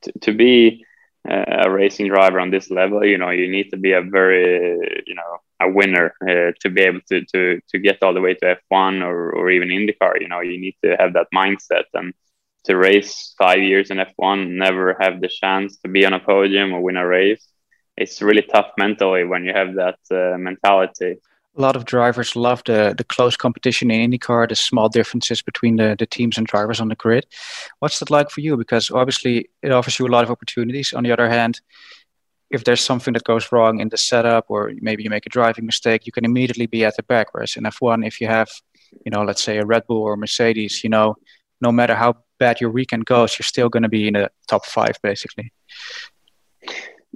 to, 0.03 0.13
to 0.21 0.33
be 0.33 0.85
uh, 1.29 1.45
a 1.67 1.71
racing 1.71 2.09
driver 2.09 2.41
on 2.41 2.51
this 2.51 2.71
level, 2.71 3.05
you 3.05 3.19
know, 3.19 3.31
you 3.31 3.49
need 3.51 3.71
to 3.71 3.77
be 3.77 3.93
a 3.93 4.03
very 4.03 5.03
you 5.07 5.15
know 5.15 5.31
a 5.61 5.69
winner 5.71 6.15
uh, 6.23 6.53
to 6.61 6.71
be 6.71 6.83
able 6.83 7.01
to 7.11 7.25
to 7.33 7.61
to 7.71 7.79
get 7.79 8.03
all 8.03 8.15
the 8.15 8.21
way 8.21 8.35
to 8.35 8.57
F1 8.71 9.03
or 9.03 9.33
or 9.33 9.51
even 9.51 9.69
IndyCar. 9.69 10.21
You 10.21 10.29
know, 10.29 10.41
you 10.41 10.59
need 10.61 10.77
to 10.85 10.97
have 10.99 11.13
that 11.15 11.29
mindset 11.35 11.85
and 11.95 12.13
to 12.65 12.77
race 12.77 13.35
five 13.39 13.61
years 13.61 13.91
in 13.91 13.99
F1, 13.99 14.51
never 14.51 14.97
have 15.01 15.21
the 15.21 15.29
chance 15.29 15.77
to 15.79 15.89
be 15.89 16.05
on 16.05 16.13
a 16.13 16.21
podium 16.21 16.73
or 16.73 16.81
win 16.81 16.97
a 16.97 17.07
race. 17.07 17.47
It's 17.97 18.21
really 18.21 18.43
tough 18.43 18.71
mentally 18.79 19.25
when 19.25 19.45
you 19.45 19.53
have 19.53 19.75
that 19.75 19.99
uh, 20.11 20.37
mentality. 20.39 21.17
A 21.57 21.61
lot 21.61 21.77
of 21.77 21.85
drivers 21.85 22.35
love 22.35 22.63
the 22.65 22.95
the 22.99 23.05
close 23.05 23.37
competition 23.37 23.91
in 23.91 24.11
IndyCar, 24.11 24.49
the 24.49 24.57
small 24.57 24.89
differences 24.89 25.41
between 25.41 25.77
the, 25.77 25.95
the 25.97 26.07
teams 26.07 26.37
and 26.37 26.47
drivers 26.47 26.81
on 26.81 26.89
the 26.89 26.97
grid. 26.97 27.27
What's 27.79 28.01
that 28.01 28.11
like 28.11 28.31
for 28.31 28.41
you? 28.41 28.57
Because 28.57 28.91
obviously 28.91 29.49
it 29.63 29.71
offers 29.71 29.99
you 29.99 30.07
a 30.07 30.15
lot 30.15 30.25
of 30.25 30.31
opportunities. 30.31 30.93
On 30.93 31.05
the 31.05 31.13
other 31.13 31.29
hand, 31.29 31.61
if 32.51 32.65
there's 32.65 32.81
something 32.81 33.15
that 33.15 33.25
goes 33.25 33.53
wrong 33.53 33.81
in 33.81 33.89
the 33.89 33.97
setup 33.97 34.47
or 34.49 34.73
maybe 34.81 35.05
you 35.05 35.11
make 35.11 35.27
a 35.27 35.31
driving 35.31 35.67
mistake, 35.67 36.07
you 36.07 36.13
can 36.13 36.25
immediately 36.25 36.67
be 36.67 36.85
at 36.85 36.97
the 36.97 37.03
back. 37.05 37.29
Whereas 37.33 37.57
in 37.57 37.65
F1, 37.65 38.05
if 38.07 38.21
you 38.21 38.27
have, 38.27 38.51
you 39.05 39.11
know, 39.11 39.23
let's 39.23 39.43
say 39.43 39.59
a 39.59 39.67
Red 39.67 39.87
Bull 39.87 40.03
or 40.03 40.17
Mercedes, 40.17 40.83
you 40.83 40.91
know, 40.91 41.17
no 41.61 41.71
matter 41.71 41.95
how 41.95 42.24
bad 42.39 42.61
your 42.61 42.71
weekend 42.71 43.07
goes, 43.07 43.39
you're 43.39 43.45
still 43.45 43.69
going 43.69 43.83
to 43.83 43.89
be 43.89 44.09
in 44.09 44.15
the 44.15 44.31
top 44.49 44.67
five, 44.67 44.97
basically. 45.03 45.53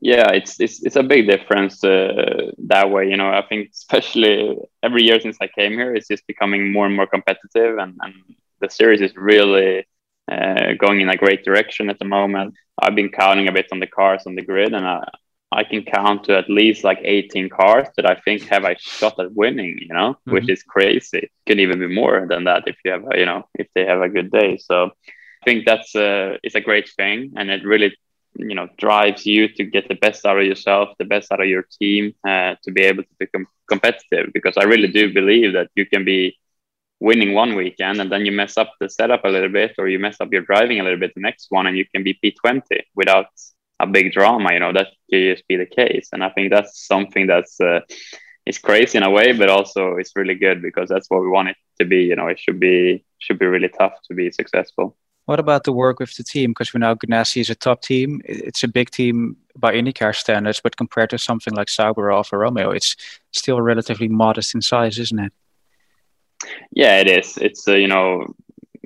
Yeah, 0.00 0.30
it's 0.30 0.60
it's 0.60 0.82
it's 0.84 0.96
a 0.96 1.02
big 1.02 1.26
difference 1.26 1.82
uh, 1.82 2.52
that 2.66 2.90
way. 2.90 3.08
You 3.10 3.16
know, 3.16 3.30
I 3.30 3.42
think 3.48 3.70
especially 3.72 4.56
every 4.82 5.02
year 5.02 5.20
since 5.20 5.36
I 5.40 5.48
came 5.48 5.72
here, 5.72 5.94
it's 5.94 6.06
just 6.06 6.26
becoming 6.26 6.72
more 6.72 6.86
and 6.86 6.94
more 6.94 7.06
competitive, 7.06 7.78
and 7.78 7.96
and 8.00 8.14
the 8.60 8.70
series 8.70 9.00
is 9.00 9.16
really 9.16 9.86
uh, 10.30 10.74
going 10.78 11.00
in 11.00 11.08
a 11.08 11.16
great 11.16 11.44
direction 11.44 11.90
at 11.90 11.98
the 11.98 12.04
moment. 12.04 12.54
I've 12.80 12.94
been 12.94 13.10
counting 13.10 13.48
a 13.48 13.52
bit 13.52 13.66
on 13.72 13.80
the 13.80 13.88
cars 13.88 14.22
on 14.26 14.36
the 14.36 14.42
grid, 14.42 14.72
and 14.72 14.86
I, 14.86 15.02
I 15.58 15.64
can 15.64 15.82
count 15.82 16.24
to 16.24 16.38
at 16.38 16.48
least 16.48 16.84
like 16.84 17.00
18 17.02 17.48
cars 17.48 17.88
that 17.96 18.08
I 18.08 18.14
think 18.24 18.42
have 18.42 18.64
a 18.64 18.76
shot 18.78 19.18
at 19.18 19.32
winning, 19.32 19.76
you 19.80 19.94
know, 19.98 20.10
mm-hmm. 20.10 20.32
which 20.32 20.48
is 20.48 20.62
crazy. 20.62 21.30
Can 21.46 21.58
even 21.58 21.80
be 21.80 21.92
more 22.02 22.26
than 22.30 22.44
that 22.44 22.62
if 22.66 22.76
you 22.84 22.92
have, 22.92 23.04
a, 23.10 23.18
you 23.18 23.26
know, 23.26 23.40
if 23.54 23.66
they 23.74 23.84
have 23.84 24.00
a 24.00 24.08
good 24.16 24.30
day. 24.30 24.58
So 24.58 24.76
I 25.42 25.44
think 25.44 25.66
that's 25.66 25.96
a, 25.96 26.38
it's 26.44 26.54
a 26.54 26.68
great 26.68 26.88
thing. 27.00 27.32
And 27.36 27.50
it 27.50 27.64
really, 27.64 27.90
you 28.36 28.54
know, 28.54 28.68
drives 28.78 29.26
you 29.26 29.48
to 29.56 29.64
get 29.64 29.88
the 29.88 30.00
best 30.06 30.24
out 30.24 30.38
of 30.38 30.46
yourself, 30.46 30.86
the 30.98 31.10
best 31.14 31.32
out 31.32 31.42
of 31.42 31.48
your 31.48 31.64
team, 31.80 32.14
uh, 32.26 32.54
to 32.62 32.70
be 32.70 32.82
able 32.82 33.02
to 33.02 33.14
become 33.18 33.46
competitive. 33.68 34.26
Because 34.32 34.56
I 34.56 34.64
really 34.64 34.92
do 34.98 35.12
believe 35.12 35.54
that 35.54 35.70
you 35.74 35.86
can 35.86 36.04
be 36.04 36.38
winning 37.00 37.32
one 37.34 37.56
weekend 37.56 38.00
and 38.00 38.10
then 38.12 38.24
you 38.26 38.32
mess 38.32 38.56
up 38.56 38.70
the 38.80 38.88
setup 38.88 39.24
a 39.24 39.28
little 39.28 39.48
bit 39.60 39.74
or 39.78 39.88
you 39.88 39.98
mess 39.98 40.20
up 40.20 40.32
your 40.32 40.42
driving 40.42 40.78
a 40.78 40.84
little 40.84 40.98
bit 40.98 41.12
the 41.14 41.20
next 41.20 41.46
one 41.50 41.66
and 41.66 41.76
you 41.76 41.86
can 41.92 42.02
be 42.02 42.18
P20 42.22 42.62
without 42.94 43.28
a 43.80 43.86
big 43.86 44.12
drama 44.12 44.52
you 44.52 44.60
know 44.60 44.72
that 44.72 44.88
could 45.10 45.36
just 45.36 45.46
be 45.48 45.56
the 45.56 45.66
case 45.66 46.08
and 46.12 46.22
i 46.24 46.28
think 46.30 46.50
that's 46.50 46.86
something 46.86 47.26
that's 47.26 47.60
uh, 47.60 47.80
is 48.46 48.58
crazy 48.58 48.98
in 48.98 49.04
a 49.04 49.10
way 49.10 49.32
but 49.32 49.48
also 49.48 49.96
it's 49.96 50.16
really 50.16 50.34
good 50.34 50.62
because 50.62 50.88
that's 50.88 51.08
what 51.10 51.20
we 51.20 51.28
want 51.28 51.48
it 51.48 51.56
to 51.78 51.84
be 51.84 52.02
you 52.02 52.16
know 52.16 52.26
it 52.26 52.38
should 52.38 52.58
be 52.58 53.04
should 53.18 53.38
be 53.38 53.46
really 53.46 53.68
tough 53.68 53.94
to 54.06 54.14
be 54.14 54.30
successful 54.30 54.96
what 55.28 55.40
about 55.40 55.64
the 55.64 55.72
work 55.72 56.00
with 56.00 56.16
the 56.16 56.24
team? 56.24 56.52
Because 56.52 56.72
we 56.72 56.80
know 56.80 56.96
Ganassi 56.96 57.42
is 57.42 57.50
a 57.50 57.54
top 57.54 57.82
team. 57.82 58.22
It's 58.24 58.64
a 58.64 58.66
big 58.66 58.88
team 58.88 59.36
by 59.58 59.74
IndyCar 59.74 60.16
standards, 60.16 60.58
but 60.58 60.78
compared 60.78 61.10
to 61.10 61.18
something 61.18 61.52
like 61.52 61.68
Sauber 61.68 62.06
or 62.06 62.12
Alfa 62.12 62.38
Romeo, 62.38 62.70
it's 62.70 62.96
still 63.32 63.60
relatively 63.60 64.08
modest 64.08 64.54
in 64.54 64.62
size, 64.62 64.98
isn't 64.98 65.18
it? 65.18 65.32
Yeah, 66.70 66.98
it 66.98 67.08
is. 67.08 67.36
It's 67.36 67.68
uh, 67.68 67.74
you 67.74 67.88
know 67.88 68.34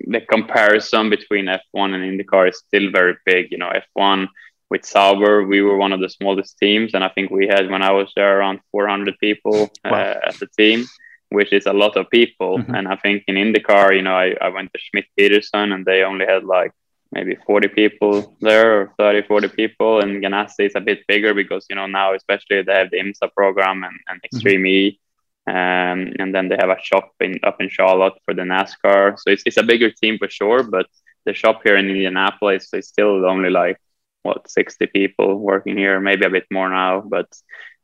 the 0.09 0.21
comparison 0.21 1.11
between 1.11 1.47
F1 1.47 1.95
and 1.95 2.03
IndyCar 2.03 2.49
is 2.49 2.59
still 2.59 2.91
very 2.91 3.15
big. 3.25 3.53
You 3.53 3.59
know, 3.59 3.71
F1 3.97 4.27
with 4.73 4.87
Sauber, 4.87 5.45
we 5.53 5.61
were 5.61 5.77
one 5.77 5.93
of 5.93 6.01
the 6.01 6.09
smallest 6.09 6.53
teams, 6.59 6.95
and 6.95 7.05
I 7.05 7.11
think 7.11 7.31
we 7.31 7.47
had 7.47 7.71
when 7.71 7.83
I 7.83 7.93
was 7.93 8.11
there 8.17 8.39
around 8.39 8.61
400 8.71 9.19
people 9.19 9.71
wow. 9.85 9.93
uh, 9.93 10.21
as 10.29 10.41
a 10.41 10.47
team, 10.59 10.87
which 11.29 11.53
is 11.53 11.67
a 11.67 11.75
lot 11.75 11.95
of 11.99 12.09
people. 12.09 12.53
Mm-hmm. 12.57 12.75
And 12.77 12.89
I 12.89 12.97
think 12.97 13.25
in 13.29 13.35
IndyCar, 13.35 13.95
you 13.95 14.05
know, 14.07 14.17
I, 14.25 14.29
I 14.41 14.49
went 14.49 14.73
to 14.73 14.81
Schmidt 14.81 15.09
Peterson, 15.15 15.73
and 15.73 15.85
they 15.85 16.05
only 16.05 16.25
had 16.25 16.45
like 16.45 16.73
maybe 17.17 17.37
40 17.47 17.69
people 17.69 18.35
there 18.41 18.69
or 18.81 18.95
30 18.99 19.27
40 19.27 19.49
people 19.49 20.01
and 20.01 20.25
ganassi 20.25 20.65
is 20.69 20.77
a 20.77 20.81
bit 20.81 21.01
bigger 21.07 21.35
because 21.35 21.67
you 21.69 21.77
know 21.77 21.87
now 21.87 22.15
especially 22.15 22.63
they 22.63 22.73
have 22.81 22.91
the 22.91 22.97
imsa 22.97 23.29
program 23.37 23.85
and, 23.85 23.99
and 24.09 24.17
mm-hmm. 24.17 24.29
extreme 24.29 24.63
mm-hmm. 24.63 24.95
e 24.95 24.99
um, 25.47 25.99
and 26.21 26.31
then 26.35 26.49
they 26.49 26.57
have 26.63 26.71
a 26.71 26.81
shop 26.89 27.07
in 27.21 27.33
up 27.49 27.61
in 27.61 27.69
Charlotte 27.69 28.17
for 28.25 28.33
the 28.33 28.47
NASCAR. 28.55 29.19
So 29.19 29.27
it's, 29.33 29.43
it's 29.45 29.63
a 29.63 29.69
bigger 29.73 29.91
team 29.91 30.15
for 30.21 30.31
sure, 30.39 30.63
but 30.63 30.87
the 31.27 31.35
shop 31.35 31.57
here 31.65 31.77
in 31.77 31.89
Indianapolis 31.89 32.65
is 32.73 32.87
still 32.87 33.27
only 33.33 33.51
like 33.51 33.77
what 34.23 34.51
60 34.51 34.87
people 34.87 35.39
working 35.39 35.77
here, 35.77 36.01
maybe 36.01 36.27
a 36.27 36.31
bit 36.31 36.47
more 36.51 36.69
now, 36.69 37.01
but 37.01 37.27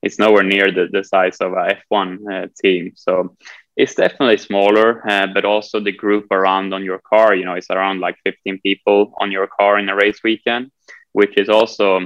it's 0.03 0.19
nowhere 0.19 0.45
near 0.45 0.71
the, 0.71 0.89
the 0.91 1.03
size 1.03 1.39
of 1.41 1.53
a 1.53 1.77
F1 1.91 2.19
uh, 2.33 2.47
team. 2.63 2.93
So 2.95 3.37
it's 3.77 3.95
definitely 3.95 4.39
smaller, 4.39 5.09
uh, 5.09 5.27
but 5.33 5.45
also 5.45 5.81
the 5.81 5.93
group 5.93 6.27
around 6.31 6.73
on 6.73 6.85
your 6.85 6.99
car, 6.99 7.35
you 7.35 7.45
know, 7.45 7.55
it's 7.55 7.71
around 7.71 8.01
like 8.01 8.17
15 8.25 8.61
people 8.61 9.13
on 9.21 9.33
your 9.33 9.49
car 9.49 9.79
in 9.79 9.89
a 9.89 9.97
race 9.97 10.21
weekend, 10.23 10.71
which 11.13 11.37
is 11.37 11.49
also 11.49 12.01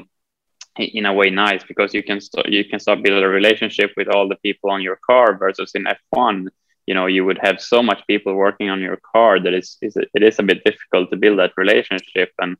in 0.77 1.07
a 1.07 1.13
way 1.13 1.29
nice 1.29 1.63
because 1.65 1.93
you 1.93 2.03
can 2.03 2.21
st- 2.21 2.49
you 2.49 2.65
can 2.65 2.81
start 2.81 3.03
building 3.03 3.25
a 3.25 3.29
relationship 3.29 3.91
with 3.97 4.09
all 4.09 4.27
the 4.27 4.37
people 4.37 4.71
on 4.71 4.81
your 4.81 4.99
car 5.07 5.37
versus 5.37 5.73
in 5.75 5.85
F1 5.85 6.49
you 6.87 6.95
know 6.95 7.07
you 7.07 7.25
would 7.25 7.39
have 7.43 7.61
so 7.61 7.83
much 7.83 8.07
people 8.07 8.35
working 8.35 8.71
on 8.71 8.81
your 8.81 8.99
car 9.13 9.39
that 9.39 9.53
it's, 9.53 9.77
it's 9.83 9.97
it 9.97 10.23
is 10.23 10.39
a 10.39 10.43
bit 10.43 10.65
difficult 10.65 11.11
to 11.11 11.17
build 11.17 11.39
that 11.39 11.53
relationship 11.57 12.31
and 12.39 12.57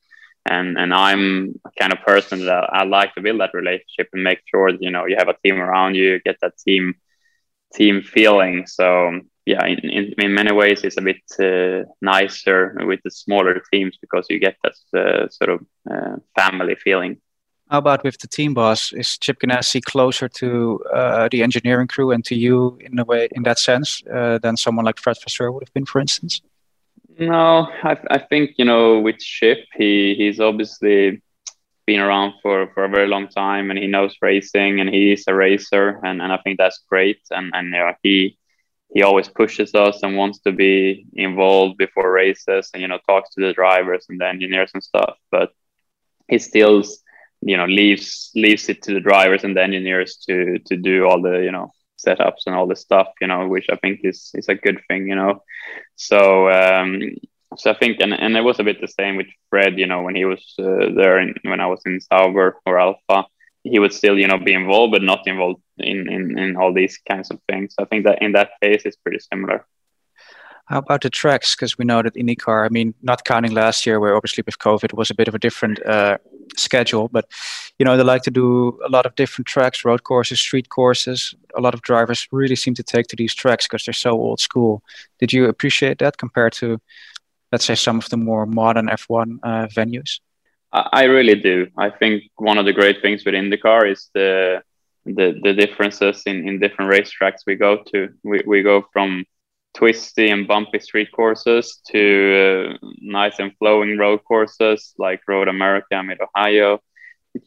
and 0.47 0.77
and 0.77 0.93
I'm 0.93 1.55
a 1.65 1.71
kind 1.79 1.93
of 1.93 2.01
person 2.01 2.47
that 2.47 2.69
I 2.73 2.85
like 2.85 3.15
to 3.15 3.21
build 3.21 3.41
that 3.41 3.55
relationship 3.55 4.09
and 4.13 4.23
make 4.23 4.41
sure 4.51 4.73
that 4.73 4.83
you 4.83 4.91
know 4.91 5.07
you 5.07 5.17
have 5.19 5.29
a 5.29 5.37
team 5.45 5.61
around 5.61 5.95
you 5.95 6.21
get 6.21 6.37
that 6.43 6.59
team 6.59 6.95
team 7.75 8.03
feeling 8.03 8.67
so 8.67 9.21
yeah 9.47 9.65
in, 9.67 9.79
in, 9.79 10.15
in 10.19 10.35
many 10.35 10.53
ways 10.53 10.85
it's 10.85 10.99
a 10.99 11.03
bit 11.03 11.23
uh, 11.41 11.89
nicer 12.01 12.77
with 12.87 13.01
the 13.05 13.11
smaller 13.11 13.63
teams 13.73 13.97
because 14.01 14.27
you 14.29 14.39
get 14.39 14.57
that 14.63 14.99
uh, 14.99 15.29
sort 15.29 15.51
of 15.51 15.61
uh, 15.91 16.17
family 16.37 16.75
feeling 16.75 17.17
how 17.73 17.79
about 17.79 18.05
with 18.05 18.19
the 18.19 18.29
team 18.29 18.53
boss? 18.53 18.93
Is 18.93 19.17
Chip 19.17 19.41
Ganassi 19.41 19.83
closer 19.83 20.29
to 20.29 20.85
uh, 20.93 21.29
the 21.31 21.43
engineering 21.43 21.89
crew 21.89 22.11
and 22.11 22.23
to 22.27 22.35
you 22.35 22.77
in 22.81 22.99
a 22.99 23.05
way, 23.07 23.31
in 23.33 23.45
that 23.45 23.59
sense, 23.59 24.03
uh, 24.13 24.37
than 24.43 24.59
someone 24.59 24.85
like 24.85 24.99
Fred 24.99 25.17
Vasseur 25.23 25.51
would 25.51 25.63
have 25.63 25.73
been, 25.73 25.87
for 25.87 25.99
instance? 25.99 26.43
No, 27.23 27.69
I, 27.85 27.97
I 28.11 28.19
think 28.19 28.53
you 28.59 28.65
know 28.65 28.99
with 28.99 29.19
Chip, 29.19 29.61
he 29.77 30.15
he's 30.17 30.41
obviously 30.41 31.23
been 31.87 32.01
around 32.01 32.35
for, 32.43 32.69
for 32.75 32.85
a 32.85 32.89
very 32.89 33.09
long 33.09 33.29
time 33.29 33.71
and 33.71 33.79
he 33.79 33.87
knows 33.87 34.17
racing 34.23 34.81
and 34.81 34.89
he's 34.91 35.25
a 35.29 35.35
racer 35.35 36.01
and, 36.05 36.23
and 36.23 36.33
I 36.33 36.39
think 36.39 36.59
that's 36.59 36.83
great. 36.89 37.21
And 37.31 37.53
and 37.55 37.71
know, 37.71 37.93
he 38.03 38.39
he 38.95 39.03
always 39.03 39.29
pushes 39.29 39.75
us 39.75 40.03
and 40.03 40.17
wants 40.17 40.41
to 40.41 40.53
be 40.53 41.07
involved 41.15 41.79
before 41.79 42.13
races 42.13 42.71
and 42.75 42.83
you 42.83 42.89
know 42.89 42.99
talks 43.07 43.31
to 43.35 43.41
the 43.41 43.53
drivers 43.53 44.07
and 44.09 44.21
the 44.21 44.27
engineers 44.27 44.73
and 44.75 44.83
stuff. 44.83 45.17
But 45.31 45.53
he 46.29 46.39
still 46.39 46.83
you 47.43 47.57
know 47.57 47.67
leaves 47.67 48.33
leaves 48.35 48.69
it 48.69 48.83
to 48.83 48.95
the 48.95 49.01
drivers 49.01 49.45
and 49.45 49.57
the 49.57 49.63
engineers 49.63 50.17
to 50.27 50.59
to 50.67 50.77
do 50.77 51.07
all 51.07 51.23
the 51.23 51.39
you 51.39 51.53
know 51.53 51.73
setups 52.07 52.43
and 52.47 52.55
all 52.55 52.67
the 52.67 52.77
stuff 52.77 53.09
you 53.21 53.27
know 53.27 53.47
which 53.49 53.67
i 53.71 53.77
think 53.77 54.01
is 54.05 54.31
is 54.35 54.49
a 54.49 54.55
good 54.55 54.81
thing 54.89 55.09
you 55.09 55.15
know. 55.15 55.43
So 55.97 56.51
um 56.51 57.01
so 57.57 57.71
i 57.71 57.75
think 57.75 58.01
and, 58.01 58.13
and 58.15 58.37
it 58.37 58.43
was 58.43 58.59
a 58.59 58.65
bit 58.65 58.81
the 58.81 58.89
same 58.89 59.17
with 59.17 59.27
fred 59.51 59.79
you 59.79 59.87
know 59.87 60.03
when 60.03 60.17
he 60.17 60.25
was 60.25 60.55
uh, 60.59 60.89
there 60.99 61.19
in, 61.19 61.35
when 61.43 61.61
i 61.61 61.67
was 61.67 61.83
in 61.85 62.01
sauber 62.01 62.57
or 62.67 62.79
alfa 62.79 63.27
he 63.65 63.79
would 63.79 63.93
still 63.93 64.19
you 64.19 64.27
know 64.27 64.39
be 64.39 64.55
involved 64.55 64.93
but 64.93 65.03
not 65.03 65.27
involved 65.27 65.63
in 65.79 66.11
in, 66.11 66.39
in 66.39 66.57
all 66.57 66.73
these 66.73 66.99
kinds 67.11 67.31
of 67.31 67.39
things. 67.49 67.75
I 67.79 67.85
think 67.85 68.05
that 68.05 68.23
in 68.23 68.33
that 68.33 68.51
case 68.63 68.83
it's 68.85 68.97
pretty 68.97 69.21
similar 69.21 69.67
how 70.67 70.79
about 70.79 71.03
the 71.03 71.11
tracks? 71.11 71.55
Because 71.55 71.77
we 71.77 71.85
know 71.85 72.03
that 72.03 72.15
IndyCar, 72.15 72.65
I 72.65 72.69
mean, 72.69 72.95
not 73.03 73.25
counting 73.25 73.53
last 73.53 73.85
year, 73.85 73.99
where 74.01 74.15
obviously 74.17 74.43
with 74.47 74.59
COVID 74.59 74.85
it 74.85 74.97
was 74.97 75.11
a 75.11 75.15
bit 75.15 75.29
of 75.29 75.35
a 75.35 75.39
different 75.39 75.85
uh, 75.85 76.19
schedule, 76.57 77.09
but 77.09 77.27
you 77.79 77.85
know 77.85 77.97
they 77.97 78.03
like 78.03 78.23
to 78.23 78.31
do 78.31 78.79
a 78.85 78.89
lot 78.89 79.07
of 79.07 79.15
different 79.17 79.47
tracks, 79.47 79.85
road 79.85 80.05
courses, 80.05 80.41
street 80.41 80.69
courses. 80.69 81.35
A 81.57 81.61
lot 81.61 81.75
of 81.75 81.83
drivers 81.83 82.29
really 82.31 82.57
seem 82.57 82.75
to 82.75 82.83
take 82.83 83.07
to 83.09 83.17
these 83.17 83.35
tracks 83.35 83.67
because 83.67 83.85
they're 83.85 83.93
so 83.93 84.13
old 84.13 84.41
school. 84.41 84.83
Did 85.19 85.33
you 85.33 85.47
appreciate 85.47 85.99
that 85.99 86.19
compared 86.19 86.53
to, 86.55 86.81
let's 87.51 87.65
say, 87.65 87.75
some 87.75 87.99
of 87.99 88.09
the 88.09 88.17
more 88.17 88.47
modern 88.47 88.87
F1 88.87 89.39
uh, 89.43 89.67
venues? 89.67 90.21
I 90.73 91.05
really 91.05 91.35
do. 91.35 91.67
I 91.77 91.91
think 91.91 92.23
one 92.37 92.57
of 92.57 92.65
the 92.65 92.73
great 92.73 93.03
things 93.03 93.25
with 93.27 93.35
IndyCar 93.35 93.91
is 93.91 94.09
the 94.15 94.63
the, 95.05 95.39
the 95.43 95.53
differences 95.53 96.23
in, 96.27 96.49
in 96.49 96.61
different 96.61 96.91
racetracks 96.91 97.41
we 97.45 97.57
go 97.57 97.83
to. 97.93 98.09
We, 98.23 98.43
we 98.47 98.63
go 98.63 98.87
from 98.93 99.25
twisty 99.75 100.29
and 100.31 100.47
bumpy 100.47 100.79
street 100.79 101.09
courses 101.13 101.81
to 101.91 102.77
uh, 102.83 102.87
nice 103.01 103.39
and 103.39 103.57
flowing 103.59 103.99
road 103.99 104.21
courses 104.25 104.95
like 104.99 105.21
Road 105.27 105.49
America, 105.49 106.03
Mid 106.03 106.19
Ohio. 106.21 106.81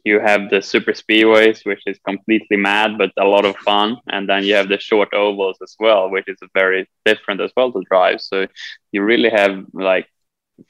You 0.03 0.19
have 0.19 0.49
the 0.49 0.61
super 0.61 0.93
speedways, 0.93 1.63
which 1.63 1.81
is 1.85 1.99
completely 2.07 2.57
mad 2.57 2.97
but 2.97 3.11
a 3.19 3.25
lot 3.25 3.45
of 3.45 3.55
fun, 3.57 3.97
and 4.07 4.27
then 4.27 4.43
you 4.43 4.55
have 4.55 4.67
the 4.67 4.79
short 4.79 5.13
ovals 5.13 5.57
as 5.61 5.75
well, 5.79 6.09
which 6.09 6.27
is 6.27 6.39
very 6.55 6.89
different 7.05 7.41
as 7.41 7.51
well 7.55 7.71
to 7.71 7.83
drive. 7.89 8.19
So 8.19 8.47
you 8.91 9.03
really 9.03 9.29
have 9.29 9.63
like 9.73 10.07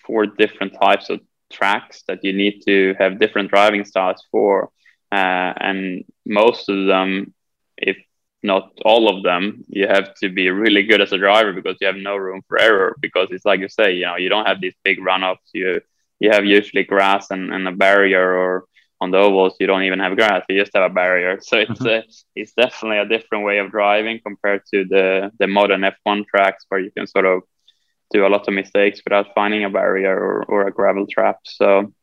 four 0.05 0.25
different 0.25 0.73
types 0.81 1.09
of 1.09 1.21
tracks 1.51 2.03
that 2.07 2.19
you 2.23 2.33
need 2.33 2.61
to 2.67 2.95
have 2.99 3.19
different 3.19 3.49
driving 3.49 3.85
styles 3.85 4.21
for, 4.31 4.69
uh, 5.11 5.53
and 5.59 6.03
most 6.25 6.67
of 6.67 6.87
them, 6.87 7.33
if 7.77 7.97
not 8.45 8.71
all 8.83 9.09
of 9.09 9.23
them, 9.23 9.63
you 9.67 9.87
have 9.87 10.13
to 10.21 10.29
be 10.29 10.49
really 10.49 10.83
good 10.83 11.01
as 11.01 11.11
a 11.11 11.17
driver 11.17 11.53
because 11.53 11.77
you 11.81 11.87
have 11.87 11.95
no 11.97 12.15
room 12.15 12.41
for 12.47 12.59
error. 12.59 12.95
Because 13.01 13.27
it's 13.31 13.45
like 13.45 13.59
you 13.59 13.69
say, 13.69 13.93
you 13.93 14.05
know, 14.05 14.15
you 14.15 14.29
don't 14.29 14.47
have 14.47 14.61
these 14.61 14.75
big 14.83 14.99
runoffs. 14.99 15.49
You 15.53 15.81
you 16.19 16.31
have 16.31 16.45
usually 16.45 16.83
grass 16.83 17.31
and, 17.31 17.53
and 17.53 17.67
a 17.67 17.71
barrier 17.71 18.35
or 18.35 18.65
on 19.01 19.11
the 19.11 19.17
ovals 19.17 19.55
you 19.59 19.67
don't 19.67 19.83
even 19.83 19.99
have 19.99 20.15
grass 20.15 20.43
you 20.47 20.59
just 20.59 20.75
have 20.75 20.89
a 20.89 20.93
barrier 20.93 21.39
so 21.41 21.57
it's 21.57 21.71
mm-hmm. 21.71 21.87
a, 21.87 22.03
it's 22.35 22.53
definitely 22.53 22.97
a 22.97 23.07
different 23.07 23.43
way 23.43 23.57
of 23.59 23.71
driving 23.71 24.19
compared 24.25 24.61
to 24.71 24.85
the 24.85 25.31
the 25.39 25.47
modern 25.47 25.81
f1 25.81 26.25
tracks 26.27 26.65
where 26.69 26.79
you 26.79 26.91
can 26.91 27.07
sort 27.07 27.25
of 27.25 27.41
do 28.11 28.25
a 28.25 28.29
lot 28.29 28.47
of 28.47 28.53
mistakes 28.53 29.01
without 29.03 29.33
finding 29.33 29.63
a 29.65 29.69
barrier 29.69 30.15
or, 30.17 30.43
or 30.43 30.67
a 30.67 30.71
gravel 30.71 31.07
trap 31.07 31.39
so 31.43 31.93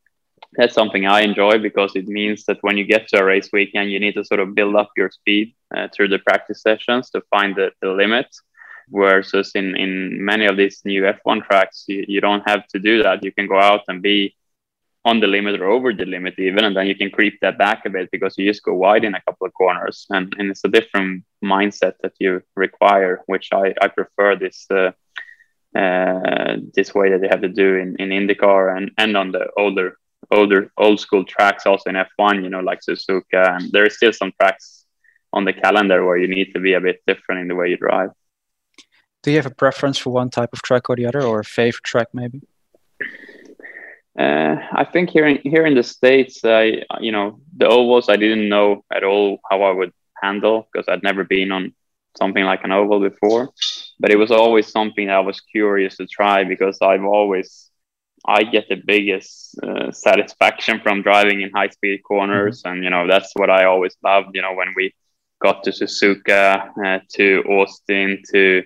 that's 0.54 0.74
something 0.74 1.06
i 1.06 1.20
enjoy 1.20 1.58
because 1.58 1.96
it 1.96 2.06
means 2.06 2.44
that 2.44 2.58
when 2.62 2.76
you 2.76 2.84
get 2.84 3.08
to 3.08 3.18
a 3.18 3.24
race 3.24 3.48
weekend 3.52 3.90
you 3.90 3.98
need 3.98 4.14
to 4.14 4.24
sort 4.24 4.40
of 4.40 4.54
build 4.54 4.76
up 4.76 4.90
your 4.96 5.10
speed 5.10 5.54
uh, 5.74 5.88
through 5.94 6.08
the 6.08 6.18
practice 6.20 6.60
sessions 6.62 7.10
to 7.10 7.20
find 7.30 7.56
the, 7.56 7.70
the 7.80 7.88
limit 7.88 8.26
versus 8.90 9.52
in 9.54 9.76
in 9.76 10.24
many 10.24 10.46
of 10.46 10.56
these 10.56 10.82
new 10.84 11.02
f1 11.02 11.44
tracks 11.44 11.84
you, 11.88 12.04
you 12.08 12.20
don't 12.20 12.48
have 12.48 12.66
to 12.68 12.78
do 12.78 13.02
that. 13.02 13.24
You 13.24 13.32
can 13.32 13.46
go 13.46 13.58
out 13.58 13.82
and 13.88 14.02
be 14.02 14.36
on 15.04 15.18
the 15.18 15.26
limit 15.26 15.60
or 15.60 15.68
over 15.68 15.92
the 15.92 16.04
limit 16.04 16.34
even 16.38 16.64
and 16.64 16.76
then 16.76 16.86
you 16.86 16.94
can 16.94 17.10
creep 17.10 17.38
that 17.40 17.58
back 17.58 17.84
a 17.86 17.90
bit 17.90 18.08
because 18.12 18.36
you 18.38 18.48
just 18.48 18.62
go 18.62 18.74
wide 18.74 19.04
in 19.04 19.14
a 19.14 19.22
couple 19.22 19.46
of 19.46 19.54
corners. 19.54 20.06
And, 20.10 20.32
and 20.38 20.50
it's 20.50 20.64
a 20.64 20.68
different 20.68 21.24
mindset 21.44 21.94
that 22.02 22.12
you 22.20 22.42
require 22.54 23.20
which 23.26 23.48
i, 23.52 23.74
I 23.80 23.88
prefer 23.88 24.36
this 24.36 24.66
uh, 24.70 24.92
uh, 25.76 26.56
this 26.74 26.94
way 26.94 27.10
that 27.10 27.20
they 27.22 27.28
have 27.28 27.40
to 27.40 27.48
do 27.48 27.76
in, 27.76 27.96
in 27.98 28.10
IndyCar 28.10 28.76
and, 28.76 28.90
and 28.98 29.16
on 29.16 29.32
the 29.32 29.48
older 29.56 29.96
older 30.32 30.72
old 30.76 30.98
school 30.98 31.24
tracks 31.24 31.66
also 31.66 31.90
in 31.90 31.96
F1 31.96 32.42
you 32.42 32.50
know 32.50 32.60
like 32.60 32.80
Suzuka 32.80 33.42
and 33.56 33.70
there 33.72 33.86
is 33.86 33.96
still 33.96 34.12
some 34.12 34.32
tracks 34.40 34.84
on 35.32 35.44
the 35.44 35.52
calendar 35.52 36.04
where 36.04 36.16
you 36.16 36.28
need 36.28 36.52
to 36.54 36.60
be 36.60 36.72
a 36.74 36.80
bit 36.80 37.02
different 37.06 37.42
in 37.42 37.48
the 37.48 37.54
way 37.54 37.68
you 37.68 37.76
drive 37.76 38.10
do 39.22 39.30
you 39.30 39.36
have 39.36 39.46
a 39.46 39.54
preference 39.54 39.98
for 39.98 40.10
one 40.10 40.30
type 40.30 40.50
of 40.52 40.62
track 40.62 40.90
or 40.90 40.96
the 40.96 41.06
other 41.06 41.22
or 41.22 41.40
a 41.40 41.44
favorite 41.44 41.84
track 41.84 42.08
maybe 42.12 42.40
uh, 44.18 44.56
I 44.72 44.84
think 44.84 45.08
here 45.08 45.26
in 45.26 45.38
here 45.42 45.64
in 45.64 45.74
the 45.74 45.82
states, 45.82 46.44
I 46.44 46.82
you 47.00 47.12
know 47.12 47.40
the 47.56 47.66
ovals 47.66 48.10
I 48.10 48.16
didn't 48.16 48.48
know 48.48 48.84
at 48.92 49.04
all 49.04 49.40
how 49.50 49.62
I 49.62 49.72
would 49.72 49.92
handle 50.22 50.68
because 50.70 50.86
I'd 50.86 51.02
never 51.02 51.24
been 51.24 51.50
on 51.50 51.72
something 52.18 52.44
like 52.44 52.62
an 52.64 52.72
oval 52.72 53.00
before. 53.00 53.50
But 53.98 54.10
it 54.10 54.16
was 54.16 54.30
always 54.30 54.68
something 54.68 55.08
I 55.08 55.20
was 55.20 55.40
curious 55.40 55.96
to 55.96 56.06
try 56.06 56.44
because 56.44 56.78
I've 56.82 57.04
always 57.04 57.70
I 58.26 58.44
get 58.44 58.68
the 58.68 58.76
biggest 58.76 59.58
uh, 59.62 59.90
satisfaction 59.90 60.80
from 60.80 61.02
driving 61.02 61.40
in 61.42 61.50
high 61.50 61.68
speed 61.68 62.02
corners, 62.02 62.62
mm-hmm. 62.62 62.74
and 62.74 62.84
you 62.84 62.90
know 62.90 63.06
that's 63.06 63.32
what 63.34 63.50
I 63.50 63.64
always 63.64 63.96
loved. 64.02 64.30
You 64.34 64.42
know 64.42 64.54
when 64.54 64.74
we 64.76 64.94
got 65.40 65.64
to 65.64 65.70
Suzuka, 65.70 66.70
uh, 66.84 67.00
to 67.14 67.42
Austin, 67.48 68.22
to 68.32 68.62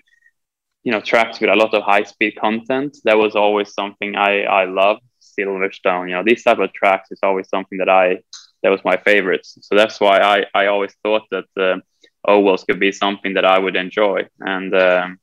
you 0.84 0.92
know 0.92 1.00
tracks 1.00 1.40
with 1.40 1.50
a 1.50 1.56
lot 1.56 1.74
of 1.74 1.82
high 1.82 2.04
speed 2.04 2.36
content, 2.38 2.98
that 3.04 3.16
was 3.16 3.34
always 3.34 3.72
something 3.72 4.16
I 4.16 4.42
I 4.42 4.64
loved 4.64 5.02
Silverstone, 5.38 6.08
you 6.08 6.14
know, 6.14 6.22
these 6.24 6.42
type 6.42 6.58
of 6.58 6.72
tracks 6.72 7.10
is 7.10 7.20
always 7.22 7.48
something 7.48 7.78
that 7.78 7.88
I 7.88 8.20
that 8.62 8.70
was 8.70 8.80
my 8.84 8.96
favorites. 8.96 9.58
So 9.60 9.76
that's 9.76 10.00
why 10.00 10.18
I 10.18 10.46
I 10.54 10.66
always 10.66 10.94
thought 11.02 11.22
that 11.30 11.46
uh, 11.56 11.78
ovals 12.26 12.64
could 12.64 12.80
be 12.80 12.92
something 12.92 13.34
that 13.34 13.44
I 13.44 13.58
would 13.58 13.76
enjoy, 13.76 14.28
and 14.40 14.74
um, 14.74 15.18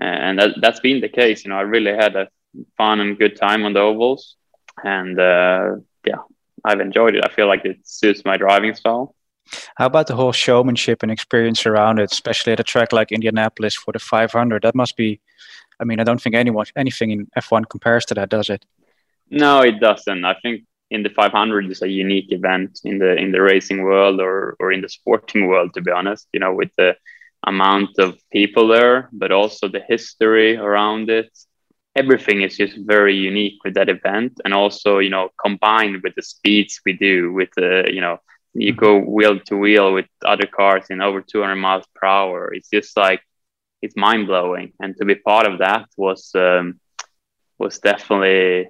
and 0.00 0.38
that 0.38 0.54
that's 0.60 0.80
been 0.80 1.00
the 1.00 1.08
case. 1.08 1.44
You 1.44 1.50
know, 1.50 1.58
I 1.58 1.62
really 1.62 1.92
had 1.92 2.16
a 2.16 2.28
fun 2.76 3.00
and 3.00 3.18
good 3.18 3.36
time 3.36 3.64
on 3.64 3.72
the 3.72 3.80
ovals, 3.80 4.36
and 4.84 5.18
uh, 5.18 5.76
yeah, 6.06 6.22
I've 6.64 6.80
enjoyed 6.80 7.14
it. 7.16 7.24
I 7.24 7.32
feel 7.32 7.46
like 7.46 7.64
it 7.64 7.78
suits 7.84 8.24
my 8.24 8.36
driving 8.36 8.74
style. 8.74 9.14
How 9.76 9.86
about 9.86 10.06
the 10.06 10.14
whole 10.14 10.32
showmanship 10.32 11.02
and 11.02 11.10
experience 11.10 11.66
around 11.66 11.98
it, 11.98 12.12
especially 12.12 12.52
at 12.52 12.60
a 12.60 12.64
track 12.64 12.92
like 12.92 13.10
Indianapolis 13.12 13.74
for 13.74 13.92
the 13.92 13.98
500? 13.98 14.62
That 14.62 14.74
must 14.74 14.96
be, 14.96 15.20
I 15.80 15.84
mean, 15.84 15.98
I 16.00 16.04
don't 16.04 16.20
think 16.20 16.36
anyone 16.36 16.66
anything 16.76 17.10
in 17.10 17.26
F1 17.36 17.68
compares 17.68 18.04
to 18.06 18.14
that, 18.14 18.28
does 18.28 18.50
it? 18.50 18.64
No, 19.30 19.60
it 19.60 19.80
doesn't. 19.80 20.24
I 20.24 20.34
think 20.42 20.64
in 20.90 21.02
the 21.02 21.10
500 21.10 21.70
is 21.70 21.82
a 21.82 21.88
unique 21.88 22.32
event 22.32 22.80
in 22.84 22.98
the 22.98 23.16
in 23.16 23.30
the 23.32 23.40
racing 23.40 23.82
world 23.82 24.20
or 24.20 24.56
or 24.58 24.72
in 24.72 24.80
the 24.80 24.88
sporting 24.88 25.46
world. 25.46 25.74
To 25.74 25.80
be 25.80 25.90
honest, 25.90 26.28
you 26.32 26.40
know, 26.40 26.52
with 26.52 26.70
the 26.76 26.96
amount 27.46 27.98
of 27.98 28.18
people 28.32 28.68
there, 28.68 29.08
but 29.12 29.32
also 29.32 29.68
the 29.68 29.82
history 29.88 30.56
around 30.56 31.10
it. 31.10 31.30
Everything 31.96 32.42
is 32.42 32.56
just 32.56 32.76
very 32.78 33.16
unique 33.16 33.58
with 33.64 33.74
that 33.74 33.88
event, 33.88 34.40
and 34.44 34.54
also 34.54 34.98
you 34.98 35.10
know 35.10 35.30
combined 35.42 36.02
with 36.02 36.14
the 36.14 36.22
speeds 36.22 36.80
we 36.86 36.92
do 36.92 37.32
with 37.32 37.50
the 37.56 37.90
you 37.92 38.00
know 38.00 38.18
you 38.54 38.72
go 38.72 38.98
wheel 38.98 39.38
to 39.40 39.56
wheel 39.56 39.92
with 39.92 40.06
other 40.24 40.46
cars 40.46 40.86
in 40.90 41.00
over 41.00 41.20
200 41.20 41.56
miles 41.56 41.84
per 41.94 42.06
hour. 42.06 42.52
It's 42.52 42.68
just 42.70 42.96
like 42.96 43.20
it's 43.82 43.96
mind 43.96 44.26
blowing, 44.26 44.72
and 44.80 44.96
to 44.98 45.04
be 45.04 45.14
part 45.14 45.46
of 45.46 45.58
that 45.58 45.86
was 45.96 46.30
um, 46.34 46.80
was 47.58 47.78
definitely 47.78 48.68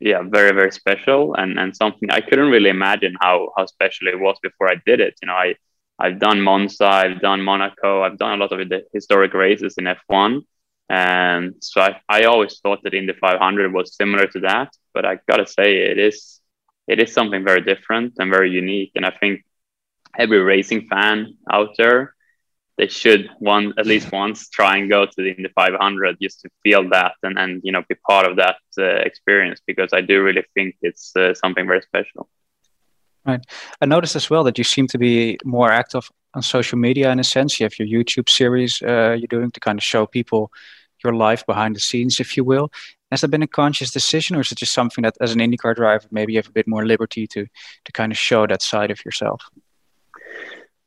yeah 0.00 0.22
very 0.22 0.52
very 0.52 0.72
special 0.72 1.34
and 1.34 1.58
and 1.60 1.76
something 1.76 2.10
i 2.10 2.20
couldn't 2.20 2.50
really 2.50 2.68
imagine 2.68 3.14
how 3.20 3.52
how 3.56 3.64
special 3.66 4.08
it 4.08 4.18
was 4.18 4.36
before 4.42 4.68
i 4.68 4.76
did 4.84 5.00
it. 5.00 5.14
You 5.22 5.28
know 5.28 5.34
i 5.34 5.54
i've 6.00 6.18
done 6.18 6.40
monza 6.40 6.86
i've 6.86 7.20
done 7.20 7.40
monaco 7.40 8.02
i've 8.02 8.18
done 8.18 8.32
a 8.32 8.40
lot 8.42 8.52
of 8.52 8.68
the 8.68 8.82
historic 8.92 9.32
races 9.32 9.76
in 9.78 9.84
f1 9.84 10.40
and 10.92 11.54
so 11.60 11.80
i, 11.80 12.00
I 12.08 12.24
always 12.24 12.60
thought 12.60 12.80
that 12.84 12.94
Indy 12.94 13.14
500 13.14 13.72
was 13.72 13.96
similar 13.96 14.26
to 14.28 14.40
that 14.40 14.70
but 14.94 15.04
i 15.04 15.18
gotta 15.28 15.46
say 15.46 15.68
it 15.90 15.98
is 15.98 16.40
it 16.86 17.00
is 17.00 17.12
something 17.12 17.42
very 17.44 17.62
different 17.62 18.14
and 18.18 18.30
very 18.30 18.50
unique 18.50 18.92
and 18.94 19.06
i 19.06 19.10
think 19.20 19.42
every 20.18 20.40
racing 20.40 20.86
fan 20.88 21.36
out 21.50 21.70
there 21.78 22.14
they 22.78 22.88
should 22.88 23.30
one 23.38 23.72
at 23.78 23.86
least 23.86 24.12
once 24.22 24.48
try 24.50 24.76
and 24.76 24.90
go 24.90 25.06
to 25.06 25.16
the 25.16 25.30
Indy 25.30 25.50
500 25.54 26.16
just 26.20 26.40
to 26.42 26.48
feel 26.62 26.88
that 26.90 27.14
and 27.22 27.38
and 27.38 27.60
you 27.64 27.72
know 27.72 27.82
be 27.88 27.94
part 27.94 28.26
of 28.30 28.36
that 28.36 28.56
uh, 28.78 28.84
experience 29.10 29.60
because 29.66 29.90
I 29.92 30.00
do 30.00 30.22
really 30.22 30.44
think 30.54 30.76
it's 30.82 31.14
uh, 31.16 31.34
something 31.34 31.66
very 31.66 31.82
special. 31.82 32.28
Right. 33.24 33.44
I 33.80 33.86
noticed 33.86 34.16
as 34.16 34.28
well 34.30 34.42
that 34.44 34.58
you 34.58 34.64
seem 34.64 34.88
to 34.88 34.98
be 34.98 35.38
more 35.44 35.70
active 35.70 36.10
on 36.34 36.42
social 36.42 36.76
media 36.76 37.12
in 37.12 37.20
a 37.20 37.24
sense. 37.24 37.60
You 37.60 37.64
have 37.66 37.78
your 37.78 37.86
YouTube 37.86 38.28
series 38.28 38.82
uh, 38.82 39.14
you're 39.18 39.28
doing 39.28 39.50
to 39.52 39.60
kind 39.60 39.78
of 39.78 39.84
show 39.84 40.06
people 40.06 40.50
your 41.04 41.14
life 41.14 41.44
behind 41.46 41.76
the 41.76 41.80
scenes, 41.80 42.20
if 42.20 42.36
you 42.36 42.44
will. 42.44 42.70
Has 43.10 43.20
there 43.20 43.28
been 43.28 43.42
a 43.42 43.46
conscious 43.46 43.90
decision, 43.90 44.36
or 44.36 44.40
is 44.40 44.52
it 44.52 44.58
just 44.58 44.72
something 44.72 45.02
that, 45.02 45.16
as 45.20 45.32
an 45.32 45.40
IndyCar 45.40 45.76
driver, 45.76 46.06
maybe 46.10 46.32
you 46.32 46.38
have 46.38 46.48
a 46.48 46.52
bit 46.52 46.66
more 46.66 46.86
liberty 46.86 47.26
to 47.28 47.46
to 47.84 47.92
kind 47.92 48.12
of 48.12 48.18
show 48.18 48.46
that 48.46 48.62
side 48.62 48.90
of 48.90 49.04
yourself? 49.04 49.42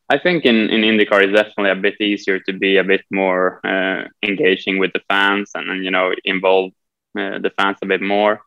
I 0.10 0.19
think 0.19 0.45
in, 0.45 0.69
in 0.69 0.82
IndyCar 0.82 1.23
it's 1.23 1.34
definitely 1.34 1.71
a 1.71 1.75
bit 1.75 1.99
easier 1.99 2.39
to 2.39 2.54
be 2.54 2.78
a 2.78 2.84
bit 2.84 3.04
more 3.12 3.60
uh, 3.65 4.08
engaging 4.21 4.78
with 4.78 4.93
the 4.93 5.01
fans 5.10 5.51
and, 5.56 5.69
and 5.69 5.84
you 5.84 5.91
know 5.91 6.13
involve 6.23 6.71
uh, 7.17 7.39
the 7.39 7.51
fans 7.58 7.78
a 7.82 7.88
bit 7.88 8.01
more. 8.01 8.41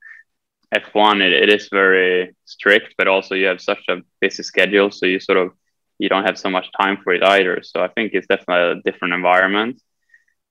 F1 0.74 1.22
it, 1.22 1.32
it 1.32 1.48
is 1.48 1.68
very 1.72 2.36
strict, 2.44 2.94
but 2.98 3.08
also 3.08 3.34
you 3.34 3.46
have 3.46 3.60
such 3.60 3.82
a 3.88 4.02
busy 4.20 4.42
schedule, 4.42 4.90
so 4.90 5.06
you 5.06 5.18
sort 5.18 5.38
of 5.38 5.52
you 5.98 6.08
don't 6.08 6.24
have 6.24 6.38
so 6.38 6.50
much 6.50 6.68
time 6.80 6.98
for 7.02 7.12
it 7.12 7.22
either. 7.24 7.60
So 7.62 7.82
I 7.82 7.88
think 7.88 8.12
it's 8.12 8.26
definitely 8.26 8.80
a 8.80 8.82
different 8.90 9.14
environment. 9.14 9.82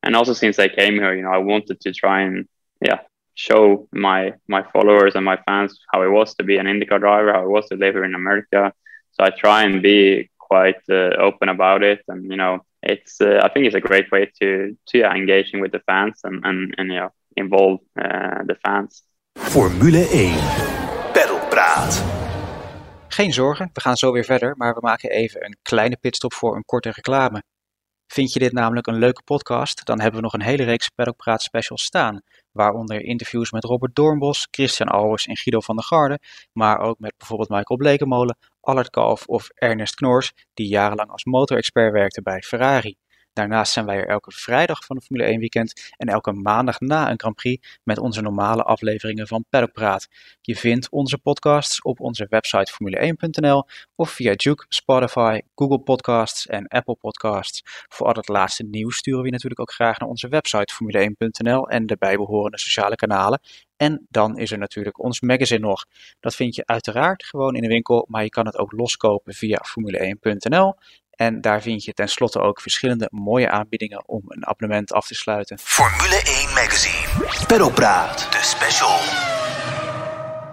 And 0.03 0.15
also 0.15 0.33
since 0.33 0.59
I 0.59 0.67
came 0.67 0.93
here, 0.93 1.13
you 1.15 1.23
know, 1.23 1.31
I 1.31 1.39
wanted 1.39 1.81
to 1.81 1.91
try 1.91 2.21
and 2.21 2.47
yeah 2.81 2.99
show 3.37 3.87
my 3.91 4.33
my 4.47 4.63
followers 4.73 5.15
and 5.15 5.23
my 5.23 5.37
fans 5.45 5.79
how 5.93 6.01
it 6.01 6.09
was 6.09 6.33
to 6.35 6.43
be 6.43 6.57
an 6.57 6.65
IndyCar 6.65 6.99
driver, 6.99 7.33
how 7.33 7.43
it 7.43 7.49
was 7.49 7.67
to 7.67 7.75
live 7.75 7.93
here 7.93 8.03
in 8.03 8.15
America. 8.15 8.73
So 9.11 9.23
I 9.23 9.29
try 9.29 9.63
and 9.63 9.81
be 9.81 10.29
quite 10.37 10.81
uh, 10.89 11.09
open 11.27 11.49
about 11.49 11.83
it, 11.83 12.01
and 12.07 12.23
you 12.31 12.37
know, 12.37 12.59
it's 12.81 13.21
uh, 13.21 13.39
I 13.43 13.49
think 13.49 13.65
it's 13.65 13.75
a 13.75 13.87
great 13.89 14.11
way 14.11 14.31
to 14.39 14.77
to 14.87 14.97
yeah, 14.97 15.13
engaging 15.15 15.61
with 15.61 15.71
the 15.71 15.81
fans 15.85 16.19
and 16.23 16.45
and, 16.45 16.73
and 16.77 16.87
you 16.91 16.99
know, 16.99 17.11
involve 17.35 17.79
uh, 17.95 18.43
the 18.49 18.55
fans. 18.63 19.03
Formule 19.37 20.03
1 20.11 20.33
Paddockpraat. 21.13 22.03
Geen 23.07 23.33
zorgen, 23.33 23.69
we 23.73 23.81
gaan 23.81 23.97
zo 23.97 24.11
weer 24.11 24.23
verder, 24.23 24.55
maar 24.57 24.73
we 24.73 24.79
maken 24.81 25.09
even 25.09 25.45
een 25.45 25.57
kleine 25.61 25.97
pitstop 26.01 26.33
voor 26.33 26.55
een 26.55 26.65
korte 26.65 26.89
reclame. 26.89 27.43
Vind 28.07 28.33
je 28.33 28.39
dit 28.39 28.51
namelijk 28.51 28.87
een 28.87 28.97
leuke 28.97 29.21
podcast? 29.23 29.85
Dan 29.85 29.99
hebben 29.99 30.15
we 30.19 30.25
nog 30.25 30.33
een 30.33 30.41
hele 30.41 30.63
reeks 30.63 30.89
Paddockpraat 30.89 31.41
specials 31.41 31.83
staan. 31.83 32.21
Waaronder 32.51 33.01
interviews 33.01 33.51
met 33.51 33.63
Robert 33.63 33.95
Doornbos, 33.95 34.47
Christian 34.51 34.89
Albers 34.89 35.25
en 35.25 35.37
Guido 35.37 35.59
van 35.59 35.75
der 35.75 35.85
Garde. 35.85 36.19
Maar 36.51 36.79
ook 36.79 36.99
met 36.99 37.13
bijvoorbeeld 37.17 37.49
Michael 37.49 37.79
Blekemolen, 37.79 38.37
Allard 38.61 38.89
Kalf 38.89 39.25
of 39.25 39.49
Ernest 39.49 39.95
Knoors, 39.95 40.33
die 40.53 40.67
jarenlang 40.67 41.09
als 41.09 41.25
motorexpert 41.25 41.91
werkte 41.91 42.21
bij 42.21 42.41
Ferrari. 42.41 42.97
Daarnaast 43.37 43.73
zijn 43.73 43.85
wij 43.85 43.97
er 43.97 44.07
elke 44.07 44.31
vrijdag 44.31 44.85
van 44.85 44.95
de 44.95 45.01
Formule 45.01 45.27
1 45.27 45.39
weekend 45.39 45.93
en 45.97 46.07
elke 46.07 46.31
maandag 46.31 46.79
na 46.79 47.09
een 47.11 47.19
Grand 47.19 47.35
Prix 47.35 47.79
met 47.83 47.99
onze 47.99 48.21
normale 48.21 48.63
afleveringen 48.63 49.27
van 49.27 49.45
Paddock 49.49 49.71
Praat. 49.71 50.07
Je 50.41 50.55
vindt 50.55 50.89
onze 50.89 51.17
podcasts 51.17 51.81
op 51.81 51.99
onze 51.99 52.25
website 52.29 52.73
formule1.nl 52.73 53.67
of 53.95 54.09
via 54.09 54.33
Juke, 54.35 54.65
Spotify, 54.69 55.41
Google 55.55 55.79
Podcasts 55.79 56.47
en 56.47 56.67
Apple 56.67 56.95
Podcasts. 56.95 57.61
Voor 57.87 58.07
al 58.07 58.13
het 58.13 58.27
laatste 58.27 58.63
nieuws 58.63 58.97
sturen 58.97 59.19
we 59.19 59.25
je 59.25 59.31
natuurlijk 59.31 59.61
ook 59.61 59.71
graag 59.71 59.99
naar 59.99 60.09
onze 60.09 60.27
website 60.27 60.73
formule1.nl 60.73 61.69
en 61.69 61.85
de 61.85 61.97
bijbehorende 61.97 62.59
sociale 62.59 62.95
kanalen. 62.95 63.39
En 63.75 64.05
dan 64.09 64.37
is 64.37 64.51
er 64.51 64.57
natuurlijk 64.57 64.99
ons 64.99 65.21
magazine 65.21 65.59
nog. 65.59 65.85
Dat 66.19 66.35
vind 66.35 66.55
je 66.55 66.65
uiteraard 66.65 67.25
gewoon 67.25 67.55
in 67.55 67.61
de 67.61 67.67
winkel, 67.67 68.05
maar 68.09 68.23
je 68.23 68.29
kan 68.29 68.45
het 68.45 68.57
ook 68.57 68.71
loskopen 68.71 69.33
via 69.33 69.61
formule1.nl. 69.65 70.75
En 71.17 71.41
daar 71.41 71.61
vind 71.61 71.83
je 71.83 71.93
tenslotte 71.93 72.39
ook 72.39 72.61
verschillende 72.61 73.07
mooie 73.11 73.49
aanbiedingen 73.49 74.07
om 74.07 74.21
een 74.27 74.47
abonnement 74.47 74.93
af 74.93 75.07
te 75.07 75.15
sluiten. 75.15 75.57
Formule 75.59 76.15
1 76.15 76.53
Magazine. 76.53 77.45
Pedalpraat, 77.47 78.31
de 78.31 78.37
special. 78.41 78.97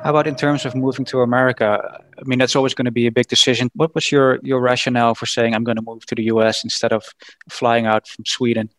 How 0.02 0.12
about 0.12 0.26
in 0.26 0.34
terms 0.34 0.64
of 0.64 0.74
moving 0.74 1.06
to 1.08 1.20
America? 1.20 2.00
I 2.18 2.22
mean, 2.24 2.38
that's 2.38 2.54
always 2.56 2.74
going 2.74 2.86
to 2.86 3.00
be 3.00 3.06
a 3.06 3.10
big 3.10 3.26
decision. 3.26 3.70
What 3.72 3.92
was 3.92 4.08
your 4.08 4.38
your 4.42 4.62
rationale 4.62 5.14
for 5.14 5.28
saying 5.28 5.54
I'm 5.54 5.64
going 5.64 5.84
to 5.84 5.90
move 5.90 6.04
to 6.04 6.14
the 6.14 6.32
US 6.32 6.62
instead 6.62 6.92
of 6.92 7.04
flying 7.50 7.86
out 7.86 8.08
from 8.08 8.24
Sweden? 8.24 8.70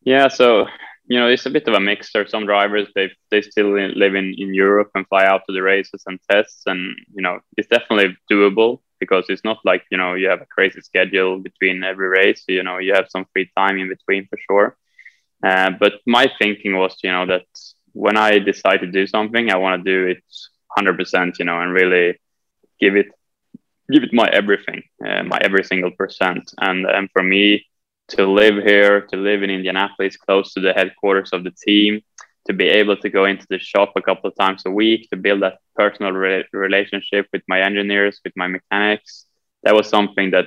Yeah, 0.00 0.28
so 0.28 0.66
you 1.08 1.18
know, 1.20 1.32
it's 1.32 1.46
a 1.46 1.50
bit 1.50 1.68
of 1.68 1.74
a 1.74 1.80
mix. 1.80 2.12
There 2.12 2.26
some 2.26 2.46
drivers 2.46 2.88
they 2.94 3.10
they 3.28 3.42
still 3.42 3.70
live 3.96 4.18
in 4.18 4.34
in 4.38 4.54
Europe 4.54 4.90
and 4.94 5.06
fly 5.06 5.24
out 5.24 5.42
to 5.46 5.52
the 5.52 5.62
races 5.62 6.02
and 6.06 6.18
tests, 6.30 6.62
and 6.66 6.80
you 7.14 7.22
know, 7.22 7.38
it's 7.56 7.68
definitely 7.68 8.16
doable 8.28 8.80
because 8.98 9.26
it's 9.28 9.44
not 9.44 9.58
like 9.64 9.84
you 9.90 9.98
know 9.98 10.14
you 10.14 10.28
have 10.28 10.42
a 10.42 10.46
crazy 10.46 10.80
schedule 10.80 11.38
between 11.38 11.84
every 11.84 12.08
race. 12.08 12.44
You 12.48 12.62
know, 12.62 12.78
you 12.78 12.94
have 12.94 13.06
some 13.10 13.26
free 13.32 13.50
time 13.56 13.78
in 13.78 13.88
between 13.88 14.26
for 14.28 14.38
sure. 14.48 14.76
Uh, 15.44 15.70
but 15.78 15.94
my 16.06 16.30
thinking 16.38 16.76
was, 16.76 16.96
you 17.02 17.12
know, 17.12 17.26
that 17.26 17.46
when 17.92 18.16
I 18.16 18.38
decide 18.38 18.80
to 18.80 18.86
do 18.86 19.06
something, 19.06 19.50
I 19.50 19.56
want 19.56 19.84
to 19.84 19.90
do 19.90 20.06
it 20.08 20.22
100%, 20.78 21.38
you 21.38 21.44
know, 21.44 21.60
and 21.60 21.72
really 21.72 22.18
give 22.80 22.96
it 22.96 23.08
give 23.90 24.02
it 24.02 24.12
my 24.12 24.28
everything, 24.28 24.82
uh, 25.06 25.22
my 25.22 25.38
every 25.40 25.64
single 25.64 25.92
percent. 25.92 26.50
And 26.58 26.86
and 26.86 27.08
for 27.12 27.22
me 27.22 27.66
to 28.08 28.26
live 28.26 28.62
here, 28.64 29.02
to 29.12 29.16
live 29.16 29.42
in 29.42 29.50
Indianapolis, 29.50 30.16
close 30.16 30.52
to 30.54 30.60
the 30.60 30.72
headquarters 30.72 31.32
of 31.32 31.44
the 31.44 31.50
team, 31.50 32.02
to 32.46 32.52
be 32.52 32.68
able 32.68 32.96
to 32.98 33.10
go 33.10 33.24
into 33.24 33.46
the 33.50 33.58
shop 33.58 33.92
a 33.96 34.02
couple 34.02 34.28
of 34.30 34.36
times 34.36 34.62
a 34.66 34.70
week, 34.70 35.08
to 35.10 35.16
build 35.16 35.42
that 35.42 35.58
personal 35.74 36.12
re- 36.12 36.44
relationship 36.52 37.26
with 37.32 37.42
my 37.48 37.60
engineers, 37.60 38.20
with 38.24 38.32
my 38.36 38.48
mechanics, 38.48 39.26
that 39.62 39.74
was 39.74 39.88
something 39.88 40.30
that 40.30 40.46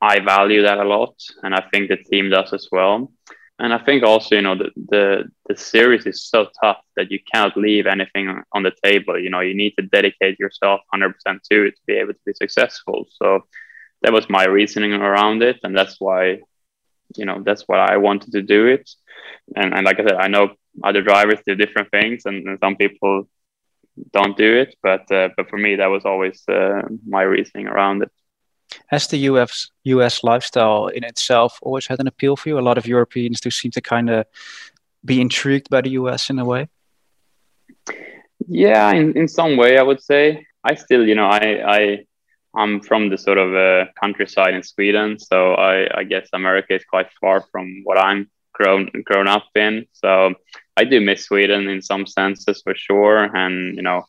I 0.00 0.20
value 0.20 0.62
that 0.62 0.78
a 0.78 0.84
lot, 0.84 1.14
and 1.42 1.54
I 1.54 1.62
think 1.72 1.88
the 1.88 1.96
team 1.96 2.30
does 2.30 2.52
as 2.52 2.68
well 2.70 3.10
and 3.58 3.74
I 3.74 3.78
think 3.78 4.04
also, 4.04 4.36
you 4.36 4.42
know, 4.42 4.54
the, 4.54 4.70
the 4.88 5.24
the 5.48 5.56
series 5.56 6.06
is 6.06 6.22
so 6.22 6.46
tough 6.62 6.78
that 6.96 7.10
you 7.10 7.18
cannot 7.32 7.56
leave 7.56 7.86
anything 7.86 8.42
on 8.52 8.62
the 8.62 8.72
table. 8.84 9.18
You 9.18 9.30
know, 9.30 9.40
you 9.40 9.54
need 9.54 9.74
to 9.78 9.86
dedicate 9.86 10.38
yourself 10.38 10.80
100% 10.94 11.12
to 11.50 11.66
it 11.66 11.74
to 11.74 11.82
be 11.86 11.94
able 11.94 12.12
to 12.12 12.20
be 12.24 12.34
successful. 12.34 13.06
So 13.10 13.40
that 14.02 14.12
was 14.12 14.30
my 14.30 14.44
reasoning 14.44 14.92
around 14.92 15.42
it, 15.42 15.58
and 15.64 15.76
that's 15.76 15.96
why, 15.98 16.38
you 17.16 17.24
know, 17.24 17.42
that's 17.44 17.64
why 17.66 17.78
I 17.78 17.96
wanted 17.96 18.32
to 18.32 18.42
do 18.42 18.66
it. 18.66 18.88
And 19.56 19.74
and 19.74 19.84
like 19.84 19.98
I 20.00 20.04
said, 20.04 20.14
I 20.14 20.28
know 20.28 20.54
other 20.84 21.02
drivers 21.02 21.40
do 21.46 21.54
different 21.54 21.90
things, 21.90 22.22
and, 22.26 22.46
and 22.46 22.58
some 22.60 22.76
people 22.76 23.28
don't 24.12 24.36
do 24.36 24.56
it, 24.56 24.76
but 24.82 25.10
uh, 25.10 25.28
but 25.36 25.48
for 25.48 25.58
me, 25.58 25.76
that 25.76 25.86
was 25.86 26.04
always 26.04 26.42
uh, 26.48 26.82
my 27.06 27.22
reasoning 27.22 27.66
around 27.66 28.02
it. 28.02 28.10
Has 28.88 29.06
the 29.08 29.18
US 29.30 29.70
US 29.84 30.22
lifestyle 30.22 30.88
in 30.88 31.04
itself 31.04 31.58
always 31.62 31.86
had 31.86 32.00
an 32.00 32.06
appeal 32.06 32.36
for 32.36 32.48
you? 32.48 32.58
A 32.58 32.68
lot 32.68 32.78
of 32.78 32.86
Europeans 32.86 33.40
do 33.40 33.50
seem 33.50 33.70
to 33.72 33.80
kind 33.80 34.10
of 34.10 34.26
be 35.04 35.20
intrigued 35.20 35.70
by 35.70 35.80
the 35.80 35.90
US 35.90 36.30
in 36.30 36.38
a 36.38 36.44
way. 36.44 36.68
Yeah, 38.46 38.92
in, 38.92 39.16
in 39.16 39.28
some 39.28 39.56
way, 39.56 39.78
I 39.78 39.82
would 39.82 40.02
say. 40.02 40.46
I 40.64 40.74
still, 40.74 41.06
you 41.06 41.14
know, 41.14 41.26
I 41.26 41.78
I 41.78 41.80
I'm 42.54 42.80
from 42.80 43.10
the 43.10 43.18
sort 43.18 43.38
of 43.38 43.54
uh, 43.54 43.90
countryside 44.00 44.54
in 44.54 44.62
Sweden, 44.62 45.18
so 45.18 45.54
I, 45.54 46.00
I 46.00 46.04
guess 46.04 46.28
America 46.32 46.74
is 46.74 46.84
quite 46.84 47.08
far 47.20 47.44
from 47.52 47.82
what 47.84 47.98
I'm 47.98 48.30
grown 48.52 48.90
grown 49.04 49.28
up 49.28 49.46
in. 49.54 49.86
So 49.92 50.34
I 50.76 50.84
do 50.84 51.00
miss 51.00 51.24
Sweden 51.24 51.68
in 51.68 51.82
some 51.82 52.06
senses 52.06 52.62
for 52.62 52.74
sure, 52.74 53.24
and 53.24 53.76
you 53.76 53.82
know, 53.82 54.04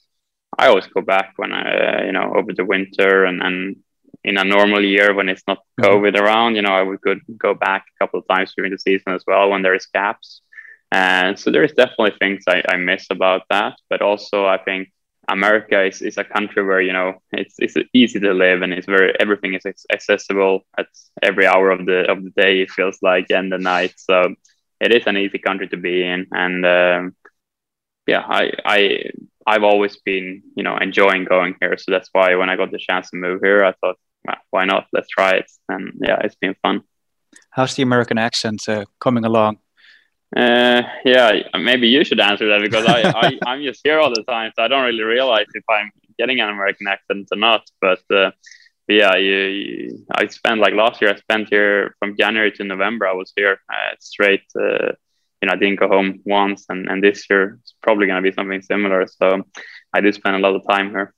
I 0.58 0.67
always 0.67 0.88
go 0.88 1.02
back 1.02 1.34
when 1.38 1.52
I, 1.52 1.62
uh, 1.62 2.04
you 2.06 2.12
know, 2.12 2.34
over 2.36 2.54
the 2.54 2.65
winter 2.65 3.25
and 3.25 3.41
and 3.41 3.75
in 4.23 4.38
a 4.38 4.43
normal 4.43 4.84
year 4.84 5.13
when 5.13 5.30
it's 5.30 5.43
not 5.47 5.60
mm-hmm. 5.60 5.86
COVID 5.86 6.15
mm-hmm. 6.15 6.25
around, 6.25 6.56
you 6.56 6.62
know, 6.62 6.73
I 6.73 6.84
would 6.84 7.02
could 7.02 7.21
go 7.38 7.54
back 7.54 7.86
a 7.88 8.04
couple 8.04 8.19
of 8.19 8.28
times 8.28 8.54
during 8.56 8.71
the 8.71 8.80
season 8.80 9.13
as 9.13 9.23
well 9.25 9.49
when 9.49 9.62
there 9.62 9.75
is 9.75 9.86
gaps. 9.88 10.41
And 10.91 11.38
so 11.38 11.52
there 11.52 11.63
is 11.63 11.73
definitely 11.73 12.15
things 12.17 12.43
I, 12.47 12.63
I 12.67 12.78
miss 12.78 13.06
about 13.12 13.43
that. 13.49 13.75
But 13.89 14.02
also 14.02 14.45
I 14.45 14.58
think 14.58 14.91
America 15.32 15.84
is, 15.84 16.02
is 16.02 16.18
a 16.18 16.24
country 16.24 16.63
where, 16.63 16.82
you 16.82 16.94
know, 16.94 17.13
it's 17.32 17.56
it's 17.60 17.76
easy 17.94 18.20
to 18.20 18.34
live 18.34 18.62
and 18.62 18.74
it's 18.74 18.86
very 18.86 19.13
everything 19.20 19.54
is 19.54 19.65
accessible 19.92 20.62
at 20.78 20.88
every 21.22 21.46
hour 21.46 21.72
of 21.72 21.86
the 21.86 22.10
of 22.12 22.24
the 22.24 22.32
day, 22.32 22.62
it 22.62 22.72
feels 22.72 22.98
like 23.02 23.28
and 23.30 23.52
the 23.52 23.58
night. 23.58 23.94
So 23.98 24.36
it 24.80 24.92
is 24.94 25.08
an 25.08 25.18
easy 25.18 25.39
country 25.39 25.68
to 25.70 25.78
be 25.78 26.04
in. 26.04 26.28
And 26.32 26.65
um, 26.65 27.15
yeah, 28.08 28.24
I 28.28 28.52
I 28.65 28.80
I've 29.46 29.63
always 29.63 29.98
been, 29.98 30.44
you 30.56 30.63
know, 30.63 30.78
enjoying 30.78 31.26
going 31.26 31.56
here. 31.62 31.78
So 31.78 31.92
that's 31.92 32.10
why 32.12 32.36
when 32.36 32.50
I 32.50 32.56
got 32.56 32.72
the 32.72 32.80
chance 32.80 33.10
to 33.10 33.18
move 33.18 33.42
here, 33.44 33.63
I 33.63 33.74
thought 33.80 33.98
why 34.52 34.65
not? 34.65 34.88
Let's 34.94 35.10
try 35.10 35.32
it. 35.32 35.52
And 35.70 35.94
yeah, 36.02 36.20
it's 36.24 36.36
been 36.36 36.56
fun. 36.62 36.82
How's 37.52 37.76
the 37.76 37.84
American 37.84 38.18
accent 38.18 38.68
uh, 38.68 38.86
coming 39.00 39.26
along? 39.26 39.60
Uh, 40.36 40.84
yeah, 41.06 41.42
maybe 41.58 41.88
you 41.88 42.04
should 42.04 42.20
answer 42.20 42.48
that 42.48 42.62
because 42.62 42.86
I, 42.86 43.02
I 43.15 43.39
I'm 43.48 43.63
just 43.63 43.82
here 43.84 44.00
all 44.00 44.13
the 44.13 44.24
time, 44.24 44.52
so 44.56 44.63
I 44.63 44.68
don't 44.68 44.86
really 44.86 45.04
realize 45.04 45.48
if 45.54 45.63
I'm 45.70 45.92
getting 46.18 46.39
an 46.39 46.50
American 46.50 46.88
accent 46.88 47.28
or 47.32 47.38
not. 47.38 47.63
But, 47.82 48.00
uh, 48.12 48.32
but 48.88 48.94
yeah, 48.94 49.15
you, 49.15 49.38
you, 49.38 50.06
I 50.12 50.28
spent 50.28 50.60
like 50.60 50.74
last 50.74 51.02
year. 51.02 51.12
I 51.12 51.15
spent 51.15 51.50
here 51.50 51.96
from 52.00 52.15
January 52.18 52.52
to 52.54 52.63
November. 52.63 53.08
I 53.08 53.13
was 53.13 53.34
here 53.36 53.60
uh, 53.74 53.96
straight. 54.00 54.44
Uh, 54.56 54.92
you 55.42 55.48
know, 55.48 55.54
I 55.54 55.56
didn't 55.56 55.80
go 55.80 55.88
home 55.88 56.22
once, 56.26 56.65
and 56.70 56.88
and 56.89 57.04
this 57.04 57.26
year 57.30 57.58
it's 57.62 57.74
probably 57.82 58.06
going 58.06 58.22
to 58.22 58.30
be 58.30 58.36
something 58.36 58.62
similar. 58.62 59.08
So 59.08 59.44
I 59.94 60.02
do 60.02 60.12
spend 60.12 60.36
a 60.36 60.39
lot 60.39 60.56
of 60.56 60.63
time 60.70 60.89
here. 60.92 61.13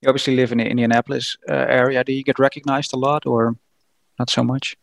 You 0.00 0.08
obviously 0.08 0.36
live 0.36 0.52
in 0.52 0.58
the 0.58 0.66
Indianapolis 0.66 1.36
uh, 1.48 1.66
area. 1.68 2.04
Do 2.04 2.12
you 2.12 2.22
get 2.22 2.38
recognized 2.38 2.92
a 2.94 2.98
lot, 2.98 3.26
or 3.26 3.56
not 4.18 4.30
so 4.30 4.44
much? 4.44 4.76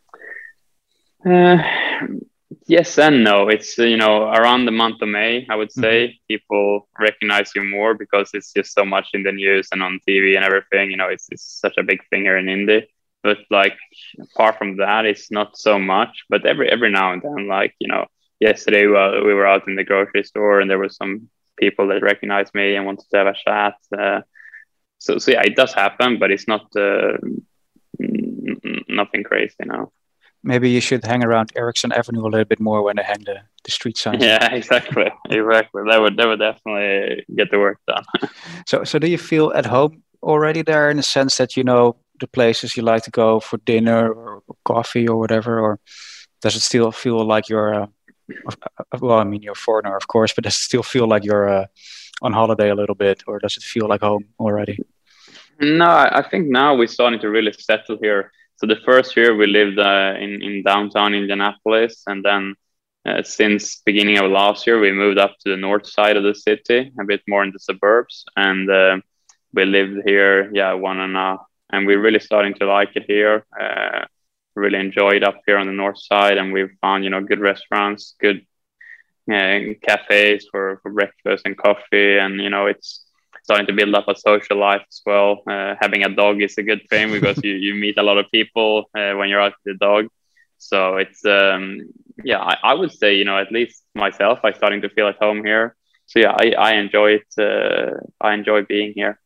Yes 2.68 2.98
and 2.98 3.24
no. 3.24 3.50
It's 3.50 3.78
uh, 3.78 3.84
you 3.84 3.98
know 3.98 4.30
around 4.30 4.66
the 4.66 4.72
month 4.72 5.02
of 5.02 5.10
May, 5.10 5.46
I 5.50 5.56
would 5.56 5.72
say 5.72 6.08
mm-hmm. 6.08 6.26
people 6.28 6.88
recognize 7.00 7.52
you 7.56 7.64
more 7.64 7.94
because 7.94 8.32
it's 8.34 8.54
just 8.54 8.74
so 8.74 8.86
much 8.86 9.08
in 9.14 9.24
the 9.24 9.32
news 9.32 9.70
and 9.72 9.84
on 9.84 10.00
TV 10.08 10.36
and 10.36 10.46
everything. 10.46 10.92
You 10.92 10.98
know, 10.98 11.08
it's, 11.10 11.28
it's 11.32 11.60
such 11.62 11.78
a 11.78 11.84
big 11.84 12.00
thing 12.10 12.24
here 12.24 12.38
in 12.38 12.50
Indy. 12.50 12.88
But 13.24 13.40
like 13.50 13.78
apart 14.20 14.58
from 14.58 14.78
that, 14.78 15.06
it's 15.06 15.32
not 15.32 15.58
so 15.58 15.80
much. 15.80 16.24
But 16.30 16.46
every 16.46 16.70
every 16.70 16.92
now 16.92 17.14
and 17.14 17.22
then, 17.22 17.48
like 17.48 17.74
you 17.80 17.88
know, 17.88 18.06
yesterday 18.40 18.86
uh, 18.86 19.24
we 19.24 19.34
were 19.34 19.48
out 19.48 19.68
in 19.68 19.76
the 19.76 19.84
grocery 19.84 20.24
store 20.24 20.60
and 20.60 20.70
there 20.70 20.80
was 20.80 20.96
some 20.96 21.30
people 21.58 21.88
that 21.88 22.04
recognized 22.04 22.54
me 22.54 22.76
and 22.76 22.86
wanted 22.86 23.06
to 23.10 23.18
have 23.18 23.28
a 23.28 23.34
chat. 23.34 23.76
Uh, 23.98 24.22
so, 25.00 25.18
so 25.18 25.32
yeah, 25.32 25.42
it 25.44 25.56
does 25.56 25.74
happen, 25.74 26.20
but 26.20 26.32
it's 26.32 26.48
not 26.48 26.66
uh, 26.76 27.18
nothing 28.88 29.24
crazy 29.24 29.56
now. 29.66 29.92
Maybe 30.46 30.70
you 30.70 30.80
should 30.80 31.04
hang 31.04 31.24
around 31.24 31.52
Ericsson 31.56 31.92
Avenue 31.92 32.22
a 32.22 32.30
little 32.30 32.46
bit 32.46 32.60
more 32.60 32.84
when 32.84 32.98
they 32.98 33.04
hang 33.04 33.24
the, 33.26 33.38
the 33.64 33.72
street 33.72 33.98
signs. 33.98 34.24
Yeah, 34.24 34.54
exactly, 34.60 35.12
exactly. 35.28 35.82
That 35.90 36.00
would 36.00 36.18
that 36.18 36.28
would 36.28 36.40
definitely 36.40 37.26
get 37.36 37.50
the 37.50 37.58
work 37.58 37.80
done. 37.88 38.04
so, 38.68 38.84
so 38.84 39.00
do 39.00 39.08
you 39.08 39.18
feel 39.18 39.52
at 39.56 39.66
home 39.66 40.04
already 40.22 40.62
there 40.62 40.92
in 40.92 40.98
the 40.98 41.04
sense 41.04 41.38
that 41.38 41.58
you 41.58 41.64
know 41.64 41.96
the 42.20 42.28
places 42.28 42.78
you 42.78 42.84
like 42.84 43.04
to 43.04 43.12
go 43.12 43.40
for 43.40 43.58
dinner 43.66 44.12
or 44.12 44.44
coffee 44.64 45.08
or 45.08 45.18
whatever, 45.18 45.60
or 45.60 45.80
does 46.42 46.56
it 46.56 46.62
still 46.62 46.92
feel 46.92 47.26
like 47.26 47.50
you're? 47.50 47.74
Uh, 47.74 47.88
well, 49.02 49.18
I 49.18 49.24
mean, 49.24 49.42
you're 49.42 49.54
a 49.54 49.56
foreigner, 49.56 49.98
of 49.98 50.08
course, 50.08 50.32
but 50.34 50.44
does 50.44 50.56
it 50.56 50.60
still 50.60 50.84
feel 50.84 51.08
like 51.08 51.26
you're 51.26 51.50
uh, 51.50 51.66
on 52.22 52.34
holiday 52.34 52.70
a 52.70 52.76
little 52.76 52.96
bit, 52.96 53.24
or 53.26 53.40
does 53.40 53.58
it 53.58 53.64
feel 53.64 53.88
like 53.88 54.02
home 54.02 54.26
already? 54.40 54.78
No, 55.60 55.88
I 55.88 56.24
think 56.30 56.48
now 56.48 56.76
we're 56.76 56.88
starting 56.88 57.20
to 57.22 57.30
really 57.30 57.54
settle 57.54 57.98
here. 58.00 58.32
So 58.58 58.68
the 58.68 58.82
first 58.86 59.18
year 59.18 59.36
we 59.36 59.48
lived 59.48 59.80
uh, 59.80 60.14
in 60.20 60.42
in 60.42 60.64
downtown 60.64 61.14
Indianapolis, 61.14 62.04
and 62.08 62.24
then 62.24 62.56
uh, 63.06 63.22
since 63.24 63.82
beginning 63.86 64.18
of 64.18 64.32
last 64.32 64.66
year 64.66 64.80
we 64.80 64.92
moved 64.92 65.20
up 65.20 65.36
to 65.40 65.50
the 65.50 65.58
north 65.58 65.88
side 65.88 66.18
of 66.18 66.24
the 66.24 66.36
city, 66.36 66.92
a 67.00 67.04
bit 67.04 67.22
more 67.28 67.44
in 67.44 67.52
the 67.52 67.60
suburbs, 67.60 68.26
and 68.36 68.70
uh, 68.70 68.98
we 69.54 69.66
lived 69.66 70.02
here, 70.06 70.50
yeah, 70.54 70.74
one 70.74 71.00
and 71.00 71.18
a, 71.18 71.38
and 71.72 71.86
we're 71.86 72.02
really 72.02 72.20
starting 72.20 72.54
to 72.56 72.66
like 72.66 72.96
it 72.96 73.04
here. 73.08 73.46
Uh, 73.60 74.06
really 74.56 74.80
enjoyed 74.80 75.24
up 75.24 75.42
here 75.46 75.58
on 75.58 75.68
the 75.68 75.74
north 75.74 76.00
side, 76.00 76.38
and 76.38 76.54
we've 76.54 76.78
found 76.82 77.04
you 77.04 77.10
know 77.10 77.22
good 77.22 77.40
restaurants, 77.40 78.16
good 78.20 78.46
uh, 79.32 79.60
cafes 79.82 80.48
for, 80.52 80.80
for 80.82 80.92
breakfast 80.92 81.44
and 81.46 81.58
coffee, 81.58 82.18
and 82.18 82.40
you 82.42 82.50
know 82.50 82.68
it's 82.68 83.05
starting 83.46 83.68
to 83.68 83.74
build 83.74 83.94
up 83.94 84.08
a 84.08 84.16
social 84.16 84.58
life 84.58 84.84
as 84.90 85.02
well. 85.06 85.44
Uh, 85.48 85.76
having 85.80 86.04
a 86.04 86.10
dog 86.10 86.42
is 86.42 86.58
a 86.58 86.64
good 86.64 86.82
thing 86.90 87.12
because 87.12 87.38
you, 87.44 87.54
you 87.66 87.76
meet 87.76 87.96
a 88.00 88.02
lot 88.10 88.18
of 88.18 88.26
people 88.32 88.90
uh, 88.98 89.14
when 89.14 89.30
you're 89.30 89.40
out 89.40 89.54
with 89.58 89.78
the 89.78 89.86
dog. 89.86 90.08
So 90.58 90.98
it's 90.98 91.24
um, 91.26 91.64
yeah, 92.24 92.42
I, 92.42 92.56
I, 92.72 92.74
would 92.74 92.92
say 92.92 93.16
you 93.20 93.26
know 93.30 93.38
at 93.38 93.52
least 93.52 93.84
myself, 93.94 94.40
I'm 94.44 94.56
starting 94.56 94.82
to 94.82 94.90
feel 94.90 95.08
at 95.08 95.18
home 95.18 95.46
here. 95.46 95.76
So 96.08 96.20
yeah, 96.20 96.34
I, 96.44 96.46
I 96.70 96.72
enjoy 96.84 97.20
it. 97.20 97.30
Uh, 97.38 97.92
I 98.20 98.34
enjoy 98.34 98.64
being 98.64 98.94
here. 98.96 99.20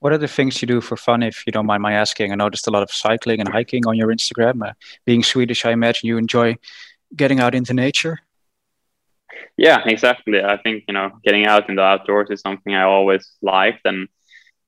What 0.00 0.12
are 0.12 0.18
the 0.18 0.28
things 0.28 0.60
you 0.60 0.68
do 0.68 0.82
for 0.82 0.98
fun, 0.98 1.22
if 1.22 1.46
you 1.46 1.52
don't 1.52 1.64
mind 1.64 1.82
my 1.82 1.94
asking? 1.94 2.32
I 2.32 2.34
noticed 2.34 2.66
a 2.66 2.70
lot 2.70 2.82
of 2.82 2.90
cycling 2.92 3.40
and 3.40 3.48
hiking 3.48 3.86
on 3.86 3.96
your 3.96 4.08
Instagram. 4.08 4.56
Uh, 4.68 4.74
being 5.06 5.22
Swedish, 5.22 5.64
I 5.64 5.70
imagine 5.70 6.06
you 6.06 6.18
enjoy 6.18 6.56
getting 7.16 7.40
out 7.40 7.54
into 7.54 7.72
nature. 7.72 8.18
Yeah, 9.56 9.82
exactly. 9.86 10.42
I 10.42 10.56
think 10.58 10.84
you 10.88 10.94
know 10.94 11.10
getting 11.24 11.46
out 11.46 11.68
in 11.68 11.76
the 11.76 11.82
outdoors 11.82 12.30
is 12.30 12.40
something 12.40 12.74
I 12.74 12.82
always 12.82 13.36
liked, 13.42 13.80
and 13.84 14.08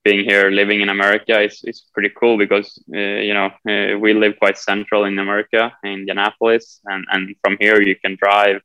being 0.05 0.25
here, 0.25 0.51
living 0.51 0.81
in 0.81 0.89
America, 0.89 1.41
is 1.43 1.63
is 1.65 1.85
pretty 1.95 2.11
cool 2.19 2.39
because 2.39 2.79
uh, 2.95 2.99
you 3.29 3.35
know 3.35 3.47
uh, 3.69 3.99
we 3.99 4.15
live 4.15 4.35
quite 4.39 4.59
central 4.59 5.05
in 5.05 5.19
America, 5.19 5.73
in 5.85 5.93
Indianapolis, 6.01 6.81
and 6.87 7.05
and 7.13 7.35
from 7.43 7.57
here 7.61 7.81
you 7.83 7.97
can 7.97 8.17
drive 8.17 8.61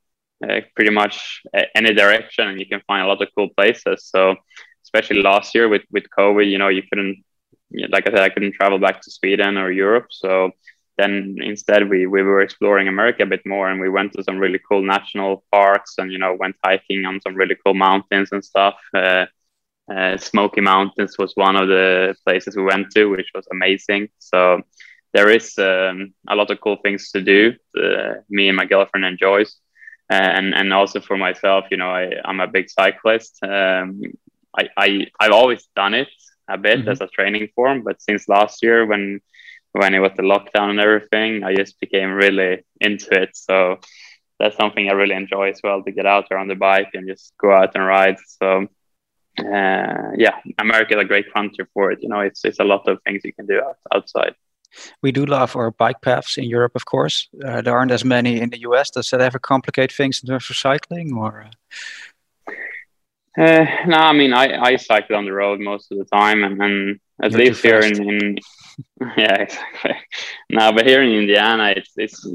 uh, 0.47 0.61
pretty 0.75 0.91
much 0.91 1.41
any 1.75 1.93
direction, 1.93 2.47
and 2.47 2.59
you 2.59 2.65
can 2.67 2.81
find 2.87 3.03
a 3.03 3.07
lot 3.07 3.21
of 3.21 3.29
cool 3.37 3.49
places. 3.57 4.05
So, 4.05 4.35
especially 4.83 5.21
last 5.21 5.55
year 5.55 5.67
with 5.69 5.83
with 5.91 6.05
COVID, 6.17 6.49
you 6.49 6.57
know, 6.57 6.69
you 6.69 6.83
couldn't, 6.89 7.23
like 7.89 8.07
I 8.07 8.11
said, 8.11 8.19
I 8.21 8.29
couldn't 8.29 8.53
travel 8.53 8.79
back 8.79 9.01
to 9.01 9.11
Sweden 9.11 9.57
or 9.57 9.71
Europe. 9.71 10.07
So 10.11 10.51
then 11.01 11.37
instead 11.41 11.89
we 11.89 11.99
we 12.05 12.21
were 12.21 12.41
exploring 12.41 12.87
America 12.87 13.23
a 13.23 13.33
bit 13.33 13.45
more, 13.45 13.67
and 13.69 13.79
we 13.81 13.89
went 13.97 14.13
to 14.13 14.23
some 14.23 14.37
really 14.43 14.61
cool 14.67 14.83
national 14.95 15.43
parks, 15.51 15.95
and 15.97 16.11
you 16.11 16.19
know, 16.19 16.33
went 16.43 16.55
hiking 16.63 17.05
on 17.05 17.19
some 17.21 17.35
really 17.35 17.57
cool 17.63 17.73
mountains 17.73 18.29
and 18.31 18.43
stuff. 18.51 18.77
Uh, 18.93 19.25
uh, 19.91 20.15
Smoky 20.17 20.61
Mountains 20.61 21.17
was 21.17 21.33
one 21.35 21.55
of 21.61 21.67
the 21.67 22.15
places 22.25 22.55
we 22.55 22.71
went 22.73 22.91
to, 22.91 23.05
which 23.05 23.31
was 23.33 23.47
amazing. 23.51 24.09
So 24.19 24.61
there 25.13 25.29
is 25.29 25.57
um, 25.57 26.13
a 26.29 26.35
lot 26.35 26.51
of 26.51 26.61
cool 26.61 26.77
things 26.83 27.11
to 27.11 27.21
do. 27.21 27.53
Uh, 27.75 28.13
me 28.29 28.47
and 28.47 28.57
my 28.57 28.65
girlfriend 28.65 29.05
enjoys, 29.05 29.49
and 30.09 30.53
and 30.53 30.73
also 30.73 30.99
for 31.01 31.17
myself, 31.17 31.65
you 31.71 31.77
know, 31.77 31.91
I 32.01 32.03
I'm 32.23 32.41
a 32.41 32.53
big 32.57 32.69
cyclist. 32.69 33.33
Um, 33.43 33.89
I 34.59 34.63
I 34.85 34.87
I've 35.19 35.37
always 35.41 35.63
done 35.75 35.95
it 36.03 36.13
a 36.47 36.57
bit 36.57 36.79
mm-hmm. 36.79 36.89
as 36.89 37.01
a 37.01 37.07
training 37.07 37.47
form, 37.55 37.77
but 37.87 38.01
since 38.01 38.29
last 38.37 38.61
year 38.61 38.85
when 38.85 39.21
when 39.73 39.93
it 39.93 39.99
was 39.99 40.11
the 40.15 40.23
lockdown 40.23 40.69
and 40.69 40.79
everything, 40.79 41.43
I 41.43 41.55
just 41.55 41.79
became 41.79 42.11
really 42.11 42.63
into 42.79 43.21
it. 43.21 43.29
So 43.33 43.79
that's 44.39 44.57
something 44.57 44.89
I 44.89 44.93
really 44.93 45.15
enjoy 45.15 45.49
as 45.49 45.61
well 45.63 45.83
to 45.83 45.91
get 45.91 46.05
out 46.05 46.25
there 46.29 46.39
on 46.39 46.47
the 46.47 46.55
bike 46.55 46.89
and 46.93 47.07
just 47.07 47.33
go 47.39 47.51
out 47.51 47.75
and 47.75 47.85
ride. 47.85 48.17
So 48.41 48.67
uh, 49.39 50.11
yeah, 50.17 50.39
America 50.59 50.95
is 50.97 51.01
a 51.01 51.07
great 51.07 51.33
country 51.33 51.65
for 51.73 51.91
it. 51.91 51.99
You 52.01 52.09
know, 52.09 52.19
it's 52.19 52.43
it's 52.43 52.59
a 52.59 52.63
lot 52.63 52.87
of 52.87 52.99
things 53.03 53.21
you 53.23 53.33
can 53.33 53.45
do 53.45 53.61
out, 53.61 53.77
outside. 53.93 54.35
We 55.01 55.11
do 55.11 55.25
love 55.25 55.55
our 55.55 55.71
bike 55.71 56.01
paths 56.01 56.37
in 56.37 56.45
Europe, 56.45 56.75
of 56.75 56.85
course. 56.85 57.27
Uh, 57.45 57.61
there 57.61 57.77
aren't 57.77 57.91
as 57.91 58.05
many 58.05 58.39
in 58.39 58.49
the 58.49 58.61
US. 58.61 58.89
Does 58.89 59.09
that 59.09 59.21
ever 59.21 59.39
complicate 59.39 59.91
things 59.91 60.21
in 60.21 60.27
terms 60.27 60.49
of 60.49 60.55
cycling, 60.55 61.13
or? 61.13 61.49
Uh, 63.37 63.65
no, 63.87 63.97
I 63.97 64.13
mean 64.13 64.33
I, 64.33 64.61
I 64.61 64.75
cycle 64.75 65.15
on 65.15 65.25
the 65.25 65.33
road 65.33 65.59
most 65.59 65.91
of 65.91 65.97
the 65.97 66.05
time, 66.05 66.43
and, 66.43 66.61
and 66.61 66.99
at 67.21 67.31
You're 67.31 67.41
least 67.41 67.61
here 67.61 67.79
in, 67.79 68.09
in 68.09 68.37
yeah 69.17 69.35
exactly. 69.35 69.95
no, 70.49 70.71
but 70.71 70.85
here 70.85 71.03
in 71.03 71.11
Indiana, 71.11 71.73
it's 71.75 71.93
it's 71.97 72.27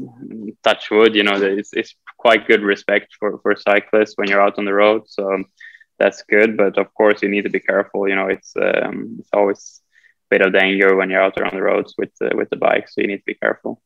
touch 0.63 0.91
wood. 0.91 1.15
You 1.15 1.25
know, 1.25 1.41
it's 1.41 1.73
it's 1.73 1.95
quite 2.19 2.47
good 2.47 2.63
respect 2.63 3.15
for 3.19 3.39
for 3.39 3.57
cyclists 3.57 4.15
when 4.17 4.29
you're 4.29 4.41
out 4.41 4.59
on 4.59 4.65
the 4.65 4.75
road. 4.75 5.03
So 5.07 5.45
that's 5.99 6.23
good. 6.29 6.57
But 6.57 6.79
of 6.79 6.93
course, 6.95 7.23
you 7.23 7.29
need 7.29 7.45
to 7.45 7.51
be 7.51 7.61
careful. 7.61 8.09
You 8.09 8.17
know, 8.17 8.29
it's 8.29 8.55
um, 8.57 9.17
it's 9.19 9.31
always 9.33 9.81
a 10.31 10.37
bit 10.37 10.47
of 10.47 10.53
danger 10.53 10.95
when 10.97 11.11
you're 11.11 11.23
out 11.23 11.35
there 11.35 11.47
on 11.47 11.55
the 11.55 11.63
roads 11.63 11.95
with 11.99 12.13
uh, 12.21 12.31
with 12.35 12.51
the 12.51 12.57
bike, 12.57 12.89
so 12.89 13.01
you 13.01 13.09
need 13.09 13.19
to 13.19 13.33
be 13.33 13.35
careful. 13.35 13.81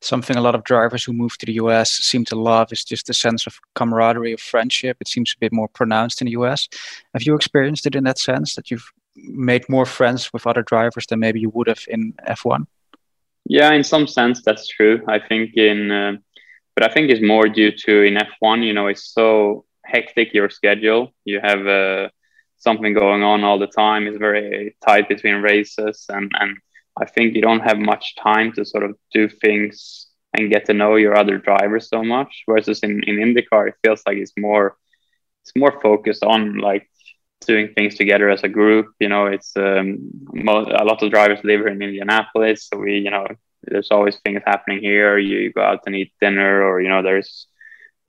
Something 0.00 0.36
a 0.36 0.40
lot 0.40 0.54
of 0.54 0.64
drivers 0.64 1.04
who 1.04 1.12
move 1.12 1.36
to 1.38 1.46
the 1.46 1.52
US 1.54 1.90
seem 1.90 2.24
to 2.26 2.36
love 2.36 2.72
is 2.72 2.84
just 2.84 3.06
the 3.06 3.12
sense 3.12 3.46
of 3.46 3.58
camaraderie, 3.74 4.32
of 4.32 4.40
friendship. 4.40 4.96
It 4.98 5.08
seems 5.08 5.34
a 5.36 5.40
bit 5.40 5.52
more 5.52 5.68
pronounced 5.68 6.22
in 6.22 6.26
the 6.26 6.32
US. 6.32 6.68
Have 7.12 7.22
you 7.22 7.34
experienced 7.34 7.84
it 7.86 7.94
in 7.94 8.04
that 8.04 8.18
sense 8.18 8.54
that 8.54 8.70
you've 8.70 8.90
made 9.24 9.68
more 9.68 9.86
friends 9.86 10.32
with 10.32 10.46
other 10.46 10.62
drivers 10.62 11.06
than 11.06 11.20
maybe 11.20 11.40
you 11.40 11.50
would 11.50 11.68
have 11.68 11.84
in 11.88 12.14
F1? 12.26 12.66
Yeah, 13.44 13.72
in 13.72 13.84
some 13.84 14.06
sense, 14.06 14.42
that's 14.42 14.68
true. 14.68 15.02
I 15.08 15.18
think 15.18 15.56
in, 15.56 15.90
uh, 15.90 16.16
but 16.74 16.88
I 16.88 16.92
think 16.92 17.10
it's 17.10 17.26
more 17.26 17.48
due 17.48 17.72
to 17.72 18.02
in 18.02 18.16
F1, 18.16 18.64
you 18.64 18.74
know, 18.74 18.88
it's 18.88 19.12
so 19.12 19.64
hectic 19.84 20.34
your 20.34 20.50
schedule. 20.50 21.12
You 21.24 21.40
have 21.42 21.66
uh, 21.66 22.08
something 22.58 22.92
going 22.92 23.22
on 23.22 23.44
all 23.44 23.58
the 23.58 23.66
time. 23.66 24.06
It's 24.06 24.18
very 24.18 24.76
tight 24.84 25.08
between 25.08 25.36
races, 25.36 26.06
and 26.08 26.30
and 26.38 26.56
I 27.00 27.06
think 27.06 27.34
you 27.34 27.42
don't 27.42 27.60
have 27.60 27.78
much 27.78 28.14
time 28.16 28.52
to 28.52 28.64
sort 28.64 28.84
of 28.84 28.96
do 29.12 29.28
things 29.28 30.06
and 30.36 30.50
get 30.50 30.66
to 30.66 30.74
know 30.74 30.96
your 30.96 31.16
other 31.16 31.38
drivers 31.38 31.88
so 31.88 32.04
much. 32.04 32.44
Versus 32.48 32.80
in 32.80 33.02
in 33.04 33.16
IndyCar, 33.16 33.68
it 33.68 33.74
feels 33.82 34.02
like 34.06 34.18
it's 34.18 34.34
more 34.36 34.76
it's 35.42 35.52
more 35.56 35.80
focused 35.80 36.24
on 36.24 36.58
like 36.58 36.88
doing 37.46 37.72
things 37.74 37.94
together 37.94 38.28
as 38.28 38.42
a 38.42 38.48
group. 38.48 38.86
You 39.00 39.08
know, 39.08 39.26
it's 39.26 39.56
um, 39.56 40.10
a 40.36 40.84
lot 40.84 41.02
of 41.02 41.10
drivers 41.10 41.40
live 41.44 41.60
here 41.60 41.68
in 41.68 41.82
Indianapolis, 41.82 42.68
so 42.68 42.78
we 42.78 42.98
you 42.98 43.10
know 43.10 43.26
there's 43.62 43.90
always 43.90 44.16
things 44.18 44.42
happening 44.46 44.80
here. 44.80 45.18
You 45.18 45.52
go 45.52 45.62
out 45.62 45.80
and 45.86 45.96
eat 45.96 46.12
dinner, 46.20 46.62
or 46.62 46.80
you 46.80 46.88
know 46.88 47.02
there's 47.02 47.48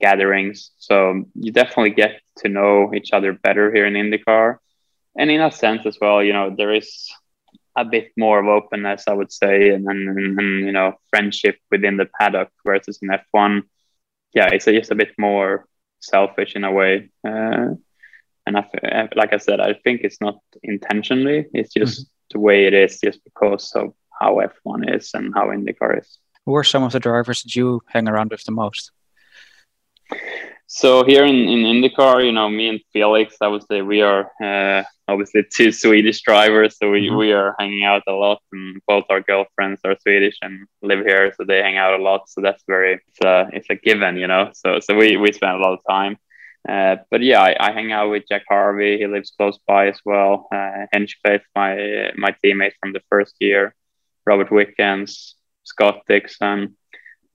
gatherings. 0.00 0.70
So 0.78 1.24
you 1.34 1.52
definitely 1.52 1.90
get 1.90 2.20
to 2.38 2.48
know 2.48 2.92
each 2.94 3.12
other 3.12 3.32
better 3.32 3.72
here 3.72 3.86
in 3.86 3.94
IndyCar. 3.94 4.56
And 5.16 5.30
in 5.30 5.40
a 5.40 5.50
sense 5.50 5.86
as 5.86 5.98
well, 6.00 6.22
you 6.22 6.32
know, 6.32 6.54
there 6.56 6.72
is 6.72 7.12
a 7.76 7.84
bit 7.84 8.12
more 8.16 8.38
of 8.40 8.46
openness, 8.46 9.04
I 9.06 9.12
would 9.12 9.32
say, 9.32 9.70
and, 9.70 9.86
and, 9.86 10.38
and 10.38 10.66
you 10.66 10.72
know, 10.72 10.94
friendship 11.10 11.58
within 11.70 11.96
the 11.96 12.08
paddock 12.18 12.48
versus 12.64 12.98
in 13.02 13.10
F1. 13.10 13.62
Yeah, 14.34 14.48
it's 14.52 14.64
just 14.64 14.90
a 14.90 14.94
bit 14.94 15.12
more 15.18 15.66
selfish 16.00 16.54
in 16.54 16.64
a 16.64 16.72
way. 16.72 17.10
Uh, 17.26 17.74
and 18.56 18.58
I, 18.58 19.08
like 19.14 19.32
I 19.32 19.38
said, 19.38 19.60
I 19.60 19.74
think 19.84 20.00
it's 20.02 20.20
not 20.20 20.38
intentionally, 20.62 21.46
it's 21.54 21.72
just 21.72 22.00
mm-hmm. 22.00 22.38
the 22.38 22.40
way 22.40 22.66
it 22.66 22.74
is, 22.74 23.00
just 23.00 23.22
because 23.24 23.72
of 23.74 23.92
how 24.20 24.40
F1 24.40 24.96
is 24.96 25.10
and 25.14 25.32
how 25.34 25.48
IndyCar 25.48 26.00
is. 26.00 26.18
Who 26.46 26.54
are 26.56 26.64
some 26.64 26.82
of 26.82 26.92
the 26.92 27.00
drivers 27.00 27.42
that 27.42 27.54
you 27.54 27.80
hang 27.86 28.08
around 28.08 28.30
with 28.30 28.44
the 28.44 28.52
most? 28.52 28.92
So 30.66 31.04
here 31.04 31.24
in, 31.24 31.34
in 31.34 31.60
IndyCar, 31.64 32.24
you 32.24 32.32
know, 32.32 32.48
me 32.48 32.68
and 32.68 32.80
Felix, 32.92 33.36
I 33.40 33.48
would 33.48 33.66
say 33.66 33.82
we 33.82 34.02
are 34.02 34.30
uh, 34.42 34.84
obviously 35.08 35.44
two 35.52 35.72
Swedish 35.72 36.22
drivers, 36.22 36.76
so 36.78 36.90
we, 36.90 37.06
mm-hmm. 37.06 37.16
we 37.16 37.32
are 37.32 37.56
hanging 37.58 37.84
out 37.84 38.02
a 38.06 38.12
lot, 38.12 38.40
and 38.52 38.80
both 38.86 39.04
our 39.10 39.20
girlfriends 39.20 39.80
are 39.84 39.96
Swedish 40.00 40.36
and 40.42 40.66
live 40.82 41.04
here, 41.04 41.32
so 41.36 41.44
they 41.44 41.62
hang 41.62 41.76
out 41.76 41.98
a 41.98 42.02
lot. 42.02 42.28
So 42.28 42.40
that's 42.40 42.62
very 42.66 42.94
it's 42.94 43.20
a 43.24 43.48
it's 43.52 43.70
a 43.70 43.74
given, 43.74 44.16
you 44.16 44.28
know. 44.28 44.50
So 44.54 44.78
so 44.80 44.96
we 44.96 45.16
we 45.16 45.32
spend 45.32 45.56
a 45.56 45.60
lot 45.60 45.74
of 45.74 45.80
time. 45.88 46.16
Uh, 46.68 46.96
but 47.10 47.22
yeah, 47.22 47.40
I, 47.40 47.56
I, 47.58 47.72
hang 47.72 47.90
out 47.90 48.10
with 48.10 48.24
Jack 48.28 48.42
Harvey. 48.48 48.98
He 48.98 49.06
lives 49.06 49.32
close 49.36 49.58
by 49.66 49.88
as 49.88 49.98
well. 50.04 50.46
Uh, 50.52 50.86
my 51.56 52.10
my 52.16 52.34
teammate 52.44 52.74
from 52.80 52.92
the 52.92 53.02
first 53.08 53.36
year, 53.40 53.74
Robert 54.26 54.50
Wickens, 54.50 55.36
Scott 55.64 56.02
Dixon 56.06 56.76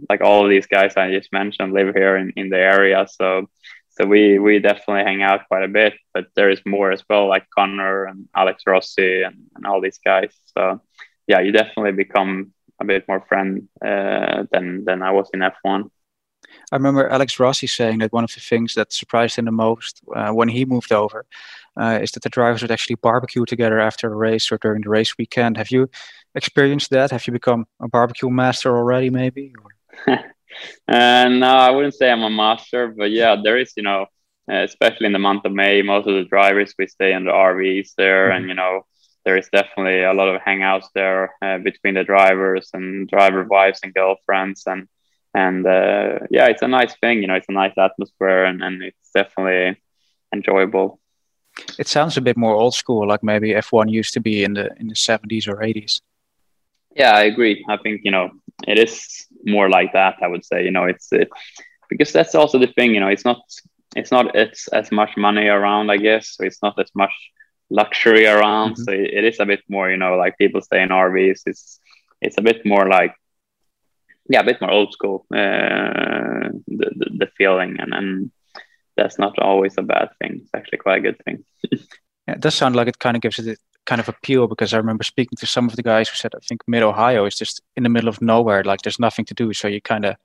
like 0.10 0.22
all 0.22 0.44
of 0.44 0.50
these 0.50 0.68
guys 0.68 0.98
I 0.98 1.12
just 1.12 1.32
mentioned 1.32 1.74
live 1.74 1.96
here 1.96 2.18
in, 2.18 2.32
in 2.36 2.50
the 2.50 2.58
area. 2.58 3.08
So 3.10 3.50
so 3.92 4.06
we 4.06 4.40
we 4.40 4.60
definitely 4.60 5.04
hang 5.04 5.24
out 5.24 5.48
quite 5.48 5.64
a 5.64 5.70
bit, 5.70 5.94
but 6.14 6.28
there 6.36 6.50
is 6.50 6.60
more 6.66 6.92
as 6.92 7.04
well, 7.10 7.28
like 7.28 7.48
Connor 7.56 8.06
and 8.06 8.28
Alex 8.36 8.64
Rossi 8.68 9.24
and, 9.24 9.38
and 9.56 9.66
all 9.66 9.80
these 9.80 10.00
guys. 10.04 10.34
So 10.58 10.82
yeah, 11.28 11.40
you 11.40 11.52
definitely 11.52 11.94
become 11.94 12.54
a 12.82 12.86
bit 12.86 13.08
more 13.08 13.26
friend 13.28 13.70
uh, 13.84 14.44
than 14.52 14.84
than 14.84 15.02
I 15.02 15.12
was 15.12 15.30
in 15.34 15.40
F1. 15.40 15.90
I 16.72 16.76
remember 16.76 17.10
Alex 17.10 17.40
Rossi 17.40 17.68
saying 17.68 18.00
that 18.00 18.14
one 18.14 18.24
of 18.24 18.34
the 18.34 18.40
things 18.40 18.74
that 18.76 18.92
surprised 18.94 19.38
him 19.38 19.46
the 19.46 19.52
most 19.52 20.02
uh, 20.16 20.32
when 20.32 20.50
he 20.50 20.66
moved 20.66 20.92
over 20.92 21.26
uh, 21.80 22.00
is 22.02 22.12
that 22.12 22.24
the 22.24 22.30
drivers 22.30 22.62
would 22.62 22.72
actually 22.72 22.96
barbecue 22.96 23.46
together 23.46 23.80
after 23.80 24.12
a 24.12 24.16
race 24.16 24.52
or 24.52 24.58
during 24.58 24.82
the 24.82 24.90
race 24.90 25.18
weekend. 25.18 25.58
Have 25.58 25.72
you 25.72 25.90
experienced 26.36 26.90
that? 26.92 27.12
Have 27.12 27.28
you 27.28 27.34
become 27.34 27.66
a 27.82 27.88
barbecue 27.88 28.30
master 28.30 28.76
already, 28.76 29.10
maybe? 29.10 29.54
Or? 30.08 30.20
and 30.88 31.40
no, 31.40 31.48
I 31.48 31.72
wouldn't 31.72 31.96
say 31.96 32.12
I'm 32.12 32.24
a 32.24 32.30
master, 32.30 32.88
but 32.88 33.12
yeah, 33.12 33.36
there 33.42 33.58
is, 33.58 33.74
you 33.76 33.84
know, 33.84 34.08
uh, 34.52 34.64
especially 34.64 35.08
in 35.08 35.14
the 35.14 35.20
month 35.20 35.46
of 35.46 35.54
May, 35.54 35.82
most 35.82 36.08
of 36.08 36.16
the 36.16 36.26
drivers 36.26 36.76
we 36.78 36.88
stay 36.88 37.14
in 37.14 37.26
the 37.26 37.32
RVs 37.32 37.92
there, 37.98 38.30
mm-hmm. 38.30 38.38
and 38.38 38.48
you 38.50 38.56
know, 38.56 38.86
there 39.24 39.38
is 39.38 39.50
definitely 39.52 40.04
a 40.04 40.14
lot 40.14 40.28
of 40.28 40.42
hangouts 40.42 40.86
there 40.94 41.34
uh, 41.42 41.58
between 41.58 41.96
the 41.96 42.04
drivers 42.04 42.70
and 42.74 43.08
driver 43.08 43.44
wives 43.44 43.80
and 43.82 43.94
girlfriends, 43.94 44.64
and 44.68 44.88
and 45.36 45.68
uh, 45.68 46.20
yeah, 46.32 46.46
it's 46.48 46.62
a 46.62 46.68
nice 46.68 46.96
thing, 47.02 47.22
you 47.22 47.28
know, 47.28 47.36
it's 47.36 47.50
a 47.50 47.52
nice 47.52 47.78
atmosphere, 47.78 48.46
and, 48.46 48.64
and 48.64 48.82
it's 48.82 49.12
definitely 49.14 49.78
enjoyable. 50.34 51.00
It 51.78 51.88
sounds 51.88 52.16
a 52.16 52.22
bit 52.22 52.38
more 52.38 52.56
old 52.56 52.74
school, 52.74 53.06
like 53.08 53.22
maybe 53.22 53.50
F1 53.50 53.92
used 53.92 54.14
to 54.14 54.22
be 54.22 54.44
in 54.44 54.54
the 54.54 54.74
in 54.80 54.88
the 54.88 54.96
70s 54.96 55.48
or 55.48 55.58
80s. 55.58 56.02
Yeah, 56.96 57.12
I 57.12 57.24
agree. 57.24 57.66
I 57.68 57.78
think 57.78 58.02
you 58.06 58.12
know 58.12 58.32
it 58.66 58.80
is 58.80 59.28
more 59.44 59.70
like 59.70 59.92
that. 59.92 60.16
I 60.22 60.28
would 60.28 60.46
say 60.46 60.64
you 60.64 60.72
know 60.72 60.86
it's 60.86 61.12
it, 61.12 61.30
because 61.90 62.14
that's 62.14 62.36
also 62.36 62.58
the 62.58 62.74
thing. 62.76 62.94
You 62.94 63.02
know, 63.02 63.10
it's 63.10 63.26
not 63.26 63.42
it's 63.96 64.12
not 64.12 64.36
it's 64.36 64.70
as 64.70 64.92
much 64.92 65.18
money 65.18 65.48
around. 65.48 65.92
I 65.92 65.98
guess 65.98 66.36
so. 66.36 66.46
It's 66.46 66.64
not 66.64 66.80
as 66.80 66.92
much 66.96 67.14
luxury 67.70 68.26
around. 68.26 68.74
Mm-hmm. 68.74 68.84
So 68.84 68.92
it, 68.92 69.14
it 69.20 69.24
is 69.26 69.40
a 69.40 69.46
bit 69.46 69.64
more. 69.68 69.90
You 69.92 69.98
know, 69.98 70.16
like 70.16 70.38
people 70.38 70.62
stay 70.62 70.82
in 70.82 70.90
RVs. 70.90 71.42
It's 71.46 71.80
it's 72.22 72.38
a 72.38 72.42
bit 72.42 72.66
more 72.66 72.88
like 72.88 73.14
yeah, 74.30 74.42
a 74.42 74.44
bit 74.44 74.62
more 74.62 74.72
old 74.72 74.94
school. 74.94 75.26
Uh, 75.34 76.50
the, 76.68 76.92
the, 76.96 77.10
the 77.20 77.30
feeling 77.38 77.78
and 77.80 77.94
and 77.94 78.32
that's 78.98 79.20
not 79.20 79.38
always 79.40 79.76
a 79.78 79.84
bad 79.84 80.10
thing. 80.20 80.42
It's 80.42 80.52
actually 80.54 80.80
quite 80.80 81.00
a 81.00 81.02
good 81.02 81.22
thing. 81.26 81.44
yeah, 81.72 82.36
it 82.36 82.40
does 82.40 82.56
sound 82.56 82.76
like 82.76 82.88
it 82.88 83.00
kind 83.00 83.18
of 83.18 83.22
gives 83.22 83.40
it 83.40 83.60
kind 83.86 84.02
of 84.02 84.10
appeal 84.10 84.48
because 84.48 84.74
I 84.74 84.78
remember 84.78 85.04
speaking 85.04 85.38
to 85.38 85.46
some 85.46 85.68
of 85.68 85.76
the 85.76 85.84
guys 85.84 86.10
who 86.10 86.16
said, 86.16 86.34
I 86.36 86.40
think 86.40 86.62
Mid 86.68 86.84
Ohio 86.84 87.26
is 87.26 87.36
just 87.36 87.62
in 87.76 87.84
the 87.84 87.90
middle 87.90 88.10
of 88.10 88.22
nowhere, 88.22 88.64
like 88.64 88.82
there's 88.82 89.00
nothing 89.00 89.26
to 89.26 89.34
do, 89.34 89.54
so 89.54 89.68
you 89.68 89.82
kind 89.82 90.06
of 90.06 90.16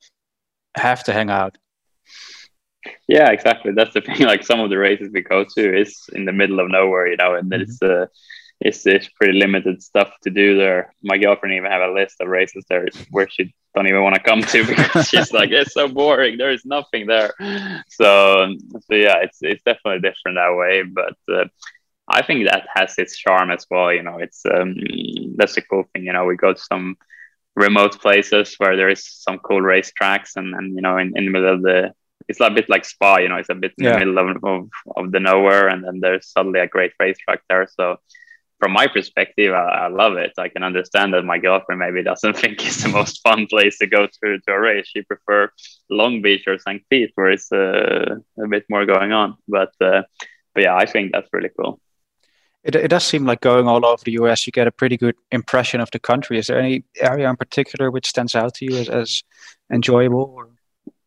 have 0.76 1.04
to 1.04 1.12
hang 1.12 1.30
out. 1.30 1.58
Yeah, 3.08 3.30
exactly. 3.30 3.72
That's 3.72 3.92
the 3.92 4.00
thing. 4.00 4.20
Like 4.26 4.44
some 4.44 4.60
of 4.60 4.70
the 4.70 4.78
races 4.78 5.10
we 5.12 5.20
go 5.20 5.44
to 5.56 5.80
is 5.80 6.08
in 6.14 6.24
the 6.24 6.32
middle 6.32 6.60
of 6.60 6.70
nowhere, 6.70 7.08
you 7.08 7.16
know, 7.16 7.34
and 7.34 7.50
mm-hmm. 7.50 7.62
it's 7.62 7.82
uh, 7.82 8.06
it's 8.60 8.86
it's 8.86 9.08
pretty 9.08 9.38
limited 9.38 9.82
stuff 9.82 10.12
to 10.22 10.30
do 10.30 10.56
there. 10.56 10.94
My 11.02 11.16
girlfriend 11.16 11.54
even 11.54 11.70
have 11.70 11.82
a 11.82 11.92
list 11.92 12.20
of 12.20 12.28
races 12.28 12.64
there 12.68 12.86
where 13.10 13.28
she 13.28 13.54
don't 13.74 13.86
even 13.86 14.02
want 14.02 14.16
to 14.16 14.22
come 14.22 14.42
to 14.42 14.66
because 14.66 15.08
she's 15.08 15.32
like 15.32 15.50
it's 15.50 15.72
so 15.72 15.88
boring. 15.88 16.36
There 16.36 16.50
is 16.50 16.64
nothing 16.64 17.06
there. 17.06 17.32
So 17.88 18.54
so 18.70 18.94
yeah, 18.94 19.18
it's 19.22 19.38
it's 19.40 19.62
definitely 19.64 20.00
different 20.00 20.36
that 20.36 20.56
way, 20.56 20.82
but. 20.82 21.16
Uh, 21.32 21.46
I 22.12 22.22
think 22.22 22.48
that 22.48 22.66
has 22.74 22.98
its 22.98 23.16
charm 23.16 23.52
as 23.52 23.66
well. 23.70 23.92
You 23.92 24.02
know, 24.02 24.18
it's 24.18 24.42
um, 24.44 24.74
that's 25.36 25.56
a 25.56 25.62
cool 25.62 25.84
thing. 25.92 26.04
You 26.04 26.12
know, 26.12 26.24
we 26.24 26.34
go 26.34 26.52
to 26.52 26.60
some 26.60 26.96
remote 27.54 28.00
places 28.00 28.56
where 28.58 28.76
there 28.76 28.88
is 28.88 29.06
some 29.06 29.38
cool 29.38 29.60
racetracks, 29.60 30.32
and 30.34 30.52
and 30.54 30.74
you 30.74 30.82
know, 30.82 30.98
in, 30.98 31.12
in 31.16 31.26
the 31.26 31.30
middle 31.30 31.54
of 31.54 31.62
the, 31.62 31.92
it's 32.26 32.40
a 32.40 32.50
bit 32.50 32.68
like 32.68 32.84
Spa. 32.84 33.18
You 33.18 33.28
know, 33.28 33.36
it's 33.36 33.48
a 33.48 33.54
bit 33.54 33.74
in 33.78 33.84
yeah. 33.84 33.98
the 33.98 34.06
middle 34.06 34.18
of, 34.18 34.44
of 34.44 34.68
of 34.96 35.12
the 35.12 35.20
nowhere, 35.20 35.68
and 35.68 35.84
then 35.84 36.00
there's 36.00 36.26
suddenly 36.26 36.58
a 36.58 36.66
great 36.66 36.92
racetrack 36.98 37.42
there. 37.48 37.68
So 37.78 37.98
from 38.60 38.72
my 38.72 38.86
perspective, 38.86 39.54
I, 39.54 39.86
I, 39.86 39.88
love 39.88 40.18
it. 40.18 40.32
I 40.38 40.48
can 40.48 40.62
understand 40.62 41.14
that 41.14 41.24
my 41.24 41.38
girlfriend 41.38 41.80
maybe 41.80 42.02
doesn't 42.02 42.36
think 42.40 42.64
it's 42.64 42.82
the 42.82 42.90
most 42.90 43.20
fun 43.22 43.46
place 43.46 43.78
to 43.78 43.86
go 43.86 44.06
to, 44.06 44.38
to 44.38 44.52
a 44.52 44.60
race. 44.60 44.86
She 44.86 45.02
prefer 45.02 45.50
Long 45.88 46.22
Beach 46.22 46.44
or 46.46 46.58
St. 46.58 46.82
Pete, 46.90 47.10
where 47.14 47.30
it's 47.30 47.50
uh, 47.50 48.16
a 48.38 48.48
bit 48.48 48.66
more 48.68 48.86
going 48.86 49.12
on. 49.12 49.36
But 49.48 49.72
uh, 49.80 50.02
but 50.54 50.64
yeah, 50.64 50.76
I 50.76 50.86
think 50.86 51.12
that's 51.12 51.28
really 51.32 51.50
cool. 51.58 51.80
It, 52.62 52.76
it 52.76 52.88
does 52.88 53.04
seem 53.04 53.24
like 53.24 53.40
going 53.40 53.66
all 53.66 53.86
over 53.86 54.02
the 54.04 54.12
US, 54.12 54.46
you 54.46 54.52
get 54.52 54.66
a 54.66 54.72
pretty 54.72 54.98
good 54.98 55.16
impression 55.32 55.80
of 55.80 55.90
the 55.90 55.98
country. 55.98 56.38
Is 56.38 56.48
there 56.48 56.60
any 56.60 56.84
area 56.98 57.30
in 57.30 57.36
particular 57.36 57.90
which 57.90 58.06
stands 58.06 58.34
out 58.34 58.54
to 58.54 58.66
you 58.66 58.76
as, 58.76 58.88
as 58.90 59.22
enjoyable? 59.72 60.34
Or? 60.36 60.48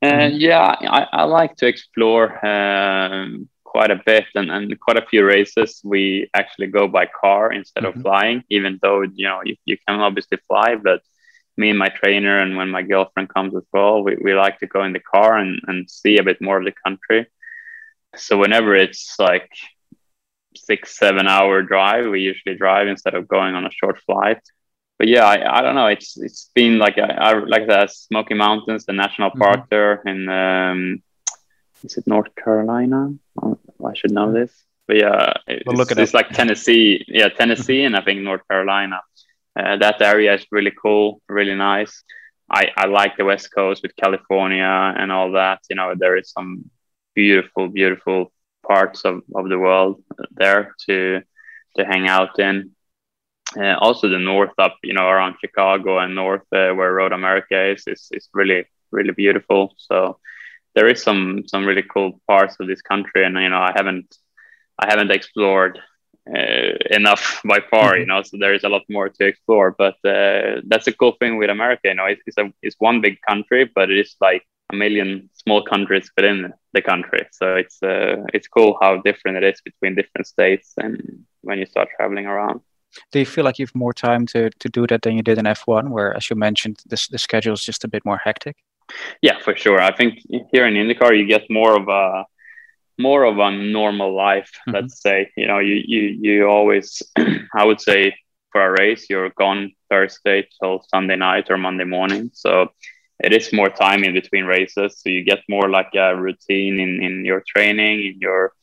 Uh, 0.02 0.30
yeah, 0.34 0.76
I, 0.82 1.08
I 1.12 1.24
like 1.26 1.56
to 1.58 1.68
explore 1.68 2.44
um, 2.46 3.48
quite 3.74 3.92
a 3.92 4.02
bit 4.06 4.26
and, 4.36 4.50
and 4.52 4.80
quite 4.80 5.02
a 5.02 5.10
few 5.12 5.26
races. 5.26 5.82
We 5.84 6.30
actually 6.34 6.68
go 6.68 6.88
by 6.88 7.06
car 7.08 7.52
instead 7.52 7.84
mm-hmm. 7.84 8.00
of 8.00 8.04
flying, 8.04 8.44
even 8.50 8.80
though, 8.82 9.02
you 9.02 9.28
know, 9.28 9.42
you, 9.44 9.56
you 9.66 9.78
can 9.86 10.00
obviously 10.00 10.38
fly, 10.48 10.76
but 10.76 11.02
me 11.58 11.70
and 11.72 11.80
my 11.80 11.90
trainer 11.90 12.40
and 12.40 12.56
when 12.58 12.70
my 12.70 12.84
girlfriend 12.84 13.30
comes 13.30 13.56
as 13.56 13.68
well, 13.74 14.04
we, 14.04 14.16
we 14.24 14.34
like 14.34 14.60
to 14.60 14.68
go 14.68 14.84
in 14.84 14.94
the 14.94 15.08
car 15.14 15.38
and, 15.38 15.60
and 15.68 15.90
see 15.90 16.18
a 16.18 16.28
bit 16.30 16.40
more 16.40 16.58
of 16.60 16.66
the 16.66 16.76
country. 16.86 17.26
So 18.16 18.38
whenever 18.38 18.76
it's 18.76 19.16
like 19.20 19.50
six 20.56 20.98
seven 20.98 21.28
hour 21.28 21.62
drive 21.62 22.06
we 22.10 22.22
usually 22.22 22.56
drive 22.56 22.88
instead 22.88 23.16
of 23.16 23.28
going 23.28 23.56
on 23.56 23.66
a 23.66 23.72
short 23.72 24.00
flight 24.06 24.42
but 25.00 25.08
yeah 25.08 25.26
i, 25.26 25.58
I 25.58 25.62
don't 25.62 25.76
know 25.76 25.88
it's 25.88 26.16
it's 26.18 26.52
been 26.54 26.78
like 26.78 26.98
a, 26.98 27.08
I 27.12 27.34
like 27.40 27.68
the 27.68 27.88
smoky 27.88 28.36
mountains 28.36 28.86
the 28.86 28.94
national 28.94 29.32
mm-hmm. 29.32 29.42
park 29.42 29.70
there 29.70 30.02
in 30.06 30.30
um 30.30 31.04
is 31.84 31.98
it 31.98 32.08
north 32.08 32.34
carolina? 32.36 33.14
Oh, 33.42 33.60
i 33.86 33.94
should 33.94 34.12
know 34.12 34.32
this. 34.32 34.52
But 34.88 34.98
yeah 34.98 35.34
it's, 35.48 35.64
we'll 35.66 35.78
look 35.78 35.92
at 35.92 36.00
it's 36.00 36.14
it. 36.14 36.18
like 36.18 36.30
tennessee. 36.30 37.04
Yeah 37.08 37.30
tennessee 37.30 37.84
and 37.84 37.96
i 37.96 38.02
think 38.02 38.22
north 38.22 38.48
carolina. 38.50 39.02
Uh, 39.60 39.78
that 39.78 40.02
area 40.02 40.34
is 40.34 40.46
really 40.52 40.74
cool 40.82 41.22
really 41.30 41.56
nice. 41.56 42.04
I, 42.50 42.70
I 42.76 42.86
like 42.88 43.18
the 43.18 43.26
west 43.26 43.54
coast 43.54 43.82
with 43.84 43.96
california 43.96 44.94
and 44.98 45.12
all 45.12 45.32
that. 45.34 45.60
You 45.70 45.76
know 45.76 45.94
there 45.96 46.18
is 46.18 46.32
some 46.32 46.70
beautiful 47.16 47.68
beautiful 47.68 48.32
parts 48.68 49.04
of, 49.06 49.22
of 49.36 49.50
the 49.50 49.60
world 49.60 50.02
there 50.32 50.74
to 50.86 51.22
to 51.76 51.86
hang 51.86 52.08
out 52.08 52.40
in. 52.40 52.72
Uh, 53.56 53.78
also, 53.78 54.10
the 54.10 54.18
north 54.18 54.54
up, 54.58 54.78
you 54.84 54.94
know, 54.94 55.08
around 55.08 55.36
Chicago 55.40 56.00
and 56.00 56.16
north 56.16 56.42
uh, 56.52 56.72
where 56.74 56.92
Road 56.94 57.12
America 57.12 57.72
is, 57.72 57.84
is, 57.88 58.08
is 58.12 58.30
really 58.34 58.66
really 58.92 59.12
beautiful. 59.12 59.74
So 59.78 60.20
there 60.76 60.88
is 60.88 61.02
some 61.02 61.44
some 61.48 61.66
really 61.66 61.84
cool 61.84 62.22
parts 62.28 62.56
of 62.60 62.68
this 62.68 62.82
country, 62.82 63.24
and 63.26 63.36
you 63.36 63.50
know, 63.50 63.62
I 63.62 63.74
haven't 63.76 64.16
I 64.80 64.88
haven't 64.90 65.12
explored 65.12 65.80
uh, 66.30 66.74
enough 66.90 67.42
by 67.46 67.60
far, 67.70 67.92
mm-hmm. 67.92 68.00
you 68.02 68.06
know. 68.06 68.22
So 68.24 68.38
there 68.38 68.54
is 68.54 68.64
a 68.64 68.70
lot 68.70 68.84
more 68.90 69.10
to 69.10 69.26
explore. 69.26 69.76
But 69.78 69.96
uh, 70.06 70.62
that's 70.68 70.88
a 70.88 70.94
cool 70.94 71.14
thing 71.20 71.38
with 71.38 71.50
America, 71.50 71.90
you 71.90 71.96
know. 71.96 72.06
It's, 72.06 72.22
it's 72.26 72.38
a 72.38 72.52
it's 72.62 72.76
one 72.80 73.02
big 73.02 73.22
country, 73.22 73.70
but 73.74 73.92
it 73.92 74.00
is 74.00 74.16
like 74.22 74.44
a 74.72 74.76
million 74.76 75.30
small 75.34 75.64
countries 75.64 76.10
within 76.16 76.54
the 76.74 76.82
country. 76.82 77.28
So 77.32 77.56
it's 77.56 77.82
uh, 77.84 78.24
it's 78.34 78.48
cool 78.48 78.78
how 78.82 79.02
different 79.02 79.38
it 79.38 79.44
is 79.44 79.62
between 79.62 79.96
different 79.96 80.28
states 80.28 80.74
and 80.78 81.26
when 81.42 81.60
you 81.60 81.66
start 81.66 81.90
traveling 81.98 82.26
around. 82.26 82.62
Do 83.12 83.20
you 83.20 83.26
feel 83.26 83.44
like 83.44 83.58
you 83.58 83.66
have 83.66 83.76
more 83.76 83.94
time 83.94 84.28
to, 84.28 84.52
to 84.52 84.70
do 84.70 84.86
that 84.88 85.02
than 85.02 85.16
you 85.16 85.24
did 85.24 85.40
in 85.40 85.46
F1, 85.46 85.90
where, 85.90 86.16
as 86.16 86.30
you 86.30 86.36
mentioned, 86.36 86.80
the, 86.86 87.08
the 87.10 87.18
schedule 87.18 87.54
is 87.54 87.66
just 87.66 87.84
a 87.84 87.88
bit 87.88 88.06
more 88.06 88.18
hectic? 88.18 88.58
Yeah, 89.22 89.40
for 89.40 89.56
sure. 89.56 89.82
I 89.82 89.96
think 89.96 90.20
here 90.52 90.66
in 90.66 90.74
IndyCar, 90.74 91.18
you 91.18 91.26
get 91.28 91.50
more 91.50 91.78
of 91.78 91.88
a 91.88 92.26
more 93.00 93.24
of 93.24 93.40
a 93.40 93.52
normal 93.52 94.16
life. 94.16 94.52
Mm-hmm. 94.68 94.76
Let's 94.76 95.02
say, 95.02 95.32
you 95.36 95.48
know, 95.48 95.60
you 95.60 95.82
you 95.86 96.02
you 96.22 96.48
always, 96.48 97.02
I 97.56 97.66
would 97.66 97.82
say, 97.82 98.16
for 98.52 98.66
a 98.66 98.72
race, 98.72 99.08
you're 99.10 99.30
gone 99.32 99.72
Thursday 99.90 100.48
till 100.60 100.86
Sunday 100.90 101.16
night 101.16 101.50
or 101.50 101.58
Monday 101.58 101.86
morning. 101.86 102.30
So 102.34 102.70
it 103.24 103.34
is 103.34 103.54
more 103.54 103.70
time 103.70 104.04
in 104.04 104.14
between 104.14 104.46
races 104.46 105.00
so 105.00 105.10
you 105.10 105.24
get 105.24 105.40
more 105.50 105.70
like 105.70 105.94
a 105.96 106.16
routine 106.16 106.80
in, 106.80 107.02
in 107.02 107.26
your 107.26 107.44
training 107.48 108.06
in 108.06 108.20
your 108.20 108.54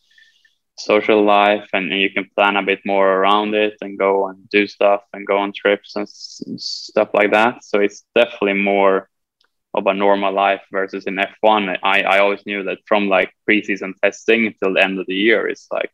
social 0.76 1.22
life 1.24 1.68
and, 1.72 1.92
and 1.92 2.00
you 2.00 2.10
can 2.10 2.28
plan 2.34 2.56
a 2.56 2.62
bit 2.62 2.80
more 2.86 3.06
around 3.06 3.54
it 3.54 3.74
and 3.80 3.98
go 3.98 4.28
and 4.28 4.48
do 4.48 4.66
stuff 4.66 5.02
and 5.12 5.26
go 5.26 5.38
on 5.38 5.52
trips 5.52 5.96
and 5.96 6.04
s- 6.04 6.42
stuff 6.56 7.10
like 7.14 7.32
that 7.32 7.62
so 7.62 7.80
it's 7.80 8.04
definitely 8.14 8.54
more 8.54 9.08
of 9.74 9.86
a 9.86 9.94
normal 9.94 10.32
life 10.32 10.62
versus 10.72 11.04
in 11.06 11.16
f1 11.16 11.78
I, 11.82 12.02
I 12.02 12.18
always 12.18 12.44
knew 12.46 12.64
that 12.64 12.78
from 12.86 13.08
like 13.08 13.32
preseason 13.48 13.94
testing 14.02 14.46
until 14.46 14.74
the 14.74 14.82
end 14.82 14.98
of 14.98 15.06
the 15.06 15.14
year 15.14 15.46
it's 15.48 15.68
like 15.70 15.90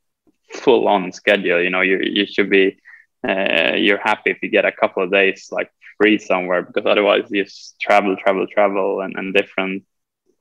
full 0.55 0.89
on 0.89 1.13
schedule 1.13 1.61
you 1.63 1.71
know 1.71 1.83
you, 1.83 1.99
you 2.01 2.27
should 2.27 2.51
be 2.51 2.79
uh, 3.27 3.75
you're 3.75 3.99
happy 3.99 4.31
if 4.31 4.39
you 4.43 4.49
get 4.49 4.65
a 4.65 4.73
couple 4.73 5.03
of 5.03 5.11
days 5.11 5.49
like 5.51 5.71
free 5.99 6.19
somewhere 6.19 6.63
because 6.63 6.87
otherwise 6.87 7.25
you 7.31 7.45
just 7.45 7.79
travel, 7.81 8.17
travel, 8.17 8.47
travel, 8.47 9.01
and, 9.01 9.17
and 9.17 9.35
different 9.35 9.85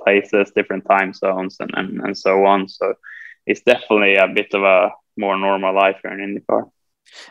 places, 0.03 0.51
different 0.55 0.85
time 0.87 1.13
zones, 1.13 1.57
and, 1.59 1.71
and, 1.75 2.01
and 2.01 2.17
so 2.17 2.45
on. 2.45 2.67
So 2.67 2.93
it's 3.45 3.61
definitely 3.61 4.15
a 4.15 4.27
bit 4.27 4.53
of 4.53 4.63
a 4.63 4.91
more 5.17 5.37
normal 5.37 5.73
life 5.73 5.97
here 6.03 6.11
in 6.11 6.19
IndyCar. 6.19 6.69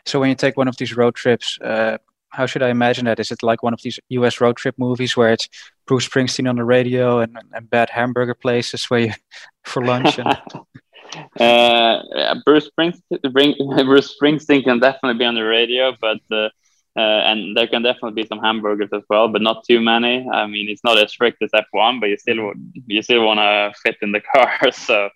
So 0.07 0.21
when 0.21 0.31
you 0.31 0.35
take 0.35 0.57
one 0.57 0.69
of 0.69 0.77
these 0.77 0.97
road 0.97 1.15
trips, 1.15 1.59
uh, 1.61 1.99
how 2.35 2.47
should 2.47 2.63
I 2.63 2.71
imagine 2.71 3.05
that? 3.07 3.21
Is 3.21 3.31
it 3.31 3.43
like 3.43 3.63
one 3.63 3.75
of 3.75 3.83
these 3.83 3.99
U.S. 4.09 4.41
road 4.41 4.57
trip 4.57 4.75
movies 4.79 5.17
where 5.17 5.33
it's 5.33 5.49
Bruce 5.87 6.09
Springsteen 6.09 6.49
on 6.49 6.57
the 6.57 6.65
radio 6.65 7.21
and, 7.21 7.37
and 7.53 7.71
bad 7.71 7.91
hamburger 7.91 8.35
places 8.35 8.85
where 8.87 9.01
you 9.01 9.13
for 9.65 9.85
lunch? 9.85 10.19
And... 10.19 10.29
uh, 11.41 12.35
Bruce 12.45 12.69
Springsteen, 12.71 13.85
Bruce 13.87 14.17
Springsteen 14.17 14.65
can 14.65 14.81
definitely 14.81 15.19
be 15.19 15.25
on 15.25 15.35
the 15.35 15.45
radio, 15.45 15.95
but 16.01 16.21
uh, 16.31 16.49
uh, 16.97 17.23
and 17.31 17.57
there 17.57 17.67
can 17.67 17.83
definitely 17.83 18.23
be 18.23 18.29
some 18.29 18.39
hamburgers 18.39 18.91
as 18.93 19.03
well, 19.09 19.29
but 19.29 19.43
not 19.43 19.65
too 19.65 19.81
many. 19.81 20.29
I 20.33 20.47
mean, 20.47 20.69
it's 20.69 20.85
not 20.85 20.99
as 20.99 21.11
strict 21.11 21.43
as 21.43 21.51
F1, 21.51 22.01
but 22.01 22.09
you 22.09 22.17
still 22.17 22.53
you 22.87 23.03
still 23.03 23.27
want 23.27 23.39
to 23.39 23.73
fit 23.83 23.97
in 24.03 24.13
the 24.13 24.21
car. 24.21 24.71
So, 24.73 25.11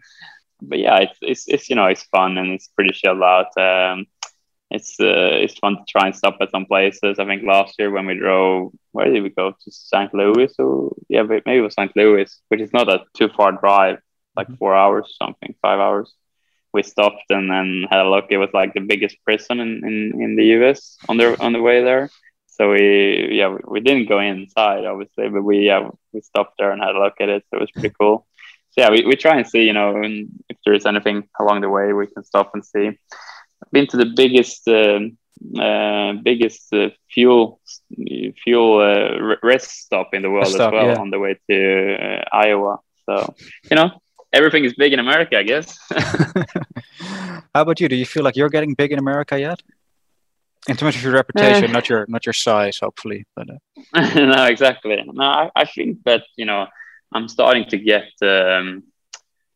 but 0.61 0.79
yeah, 0.81 0.99
it's, 0.99 1.19
it's 1.23 1.49
it's 1.49 1.71
you 1.71 1.77
know 1.77 1.87
it's 1.87 2.03
fun 2.05 2.37
and 2.37 2.51
it's 2.53 2.69
pretty 2.69 2.91
chilled 2.93 3.23
out. 3.23 3.57
Um, 3.57 4.07
it's 4.71 5.01
uh, 5.01 5.39
it's 5.43 5.59
fun 5.59 5.77
to 5.77 5.85
try 5.89 6.07
and 6.07 6.17
stop 6.17 6.37
at 6.41 6.51
some 6.51 6.67
places. 6.67 7.19
I 7.19 7.25
think 7.25 7.43
last 7.43 7.75
year 7.79 7.91
when 7.91 8.07
we 8.07 8.19
drove, 8.19 8.73
where 8.93 9.11
did 9.11 9.23
we 9.23 9.31
go 9.31 9.51
to 9.51 9.71
St. 9.71 10.13
Louis? 10.15 10.53
Or 10.59 10.95
yeah, 11.09 11.23
maybe 11.23 11.59
it 11.59 11.61
was 11.61 11.75
St. 11.75 11.93
Louis, 11.97 12.29
which 12.49 12.61
is 12.61 12.73
not 12.73 12.89
a 12.89 13.01
too 13.15 13.29
far 13.37 13.53
drive, 13.53 13.99
like 14.37 14.49
four 14.59 14.75
hours 14.75 15.17
something, 15.19 15.55
five 15.63 15.81
hours 15.81 16.15
we 16.73 16.83
stopped 16.83 17.25
and 17.31 17.51
then 17.51 17.87
had 17.91 18.01
a 18.01 18.09
look. 18.09 18.27
It 18.31 18.39
was 18.39 18.51
like 18.53 18.75
the 18.75 18.81
biggest 18.81 19.17
prison 19.25 19.61
in, 19.61 19.83
in, 19.85 20.23
in 20.23 20.37
the 20.37 20.45
US 20.59 20.97
on 21.09 21.17
the 21.17 21.41
on 21.41 21.53
the 21.53 21.63
way 21.63 21.83
there. 21.83 22.11
So 22.47 22.71
we 22.73 23.29
yeah 23.33 23.49
we, 23.49 23.61
we 23.67 23.81
didn't 23.81 24.09
go 24.09 24.21
inside 24.21 24.85
obviously, 24.85 25.29
but 25.29 25.43
we 25.43 25.67
yeah 25.67 25.89
we 26.13 26.21
stopped 26.21 26.55
there 26.59 26.73
and 26.73 26.83
had 26.83 26.97
a 26.97 27.01
look 27.01 27.15
at 27.21 27.29
it. 27.29 27.45
So 27.49 27.57
it 27.57 27.61
was 27.61 27.71
pretty 27.71 27.95
cool. 27.99 28.27
So 28.71 28.83
yeah, 28.83 28.91
we, 28.91 29.05
we 29.07 29.17
try 29.17 29.37
and 29.39 29.47
see 29.47 29.63
you 29.63 29.73
know 29.73 30.03
if 30.49 30.57
there 30.65 30.75
is 30.75 30.87
anything 30.87 31.29
along 31.41 31.63
the 31.63 31.71
way 31.71 31.93
we 31.93 32.07
can 32.07 32.25
stop 32.25 32.51
and 32.55 32.65
see. 32.65 32.99
I've 33.63 33.71
been 33.73 33.87
to 33.89 33.97
the 33.97 34.07
biggest 34.07 34.67
uh, 34.69 35.01
uh, 35.61 36.13
biggest 36.23 36.73
uh, 36.73 36.91
fuel 37.11 37.61
fuel 38.43 38.81
uh, 38.81 39.37
rest 39.43 39.71
stop 39.85 40.15
in 40.15 40.23
the 40.23 40.31
world 40.31 40.49
stop, 40.49 40.73
as 40.73 40.73
well 40.73 40.87
yeah. 40.87 41.01
on 41.01 41.11
the 41.11 41.19
way 41.19 41.39
to 41.49 41.95
uh, 41.95 42.25
Iowa. 42.33 42.79
So 43.07 43.35
you 43.71 43.77
know 43.77 43.91
everything 44.33 44.65
is 44.65 44.75
big 44.75 44.93
in 44.93 44.99
America, 44.99 45.39
I 45.39 45.43
guess. 45.43 45.79
How 47.55 47.63
about 47.63 47.81
you? 47.81 47.89
Do 47.89 47.97
you 47.97 48.07
feel 48.07 48.23
like 48.23 48.37
you're 48.37 48.51
getting 48.51 48.75
big 48.75 48.93
in 48.93 48.99
America 48.99 49.39
yet? 49.39 49.61
In 50.69 50.77
terms 50.77 50.97
of 50.97 51.03
your 51.03 51.13
reputation, 51.13 51.71
uh, 51.71 51.73
not 51.73 51.89
your 51.89 52.05
not 52.09 52.27
your 52.27 52.33
size, 52.33 52.79
hopefully. 52.79 53.25
But 53.35 53.49
uh. 53.51 54.15
no, 54.15 54.45
exactly. 54.45 55.03
No, 55.07 55.25
I, 55.25 55.51
I 55.57 55.65
think 55.65 56.03
that 56.05 56.25
you 56.37 56.45
know 56.45 56.67
I'm 57.13 57.29
starting 57.29 57.65
to 57.67 57.79
get 57.79 58.11
um, 58.23 58.83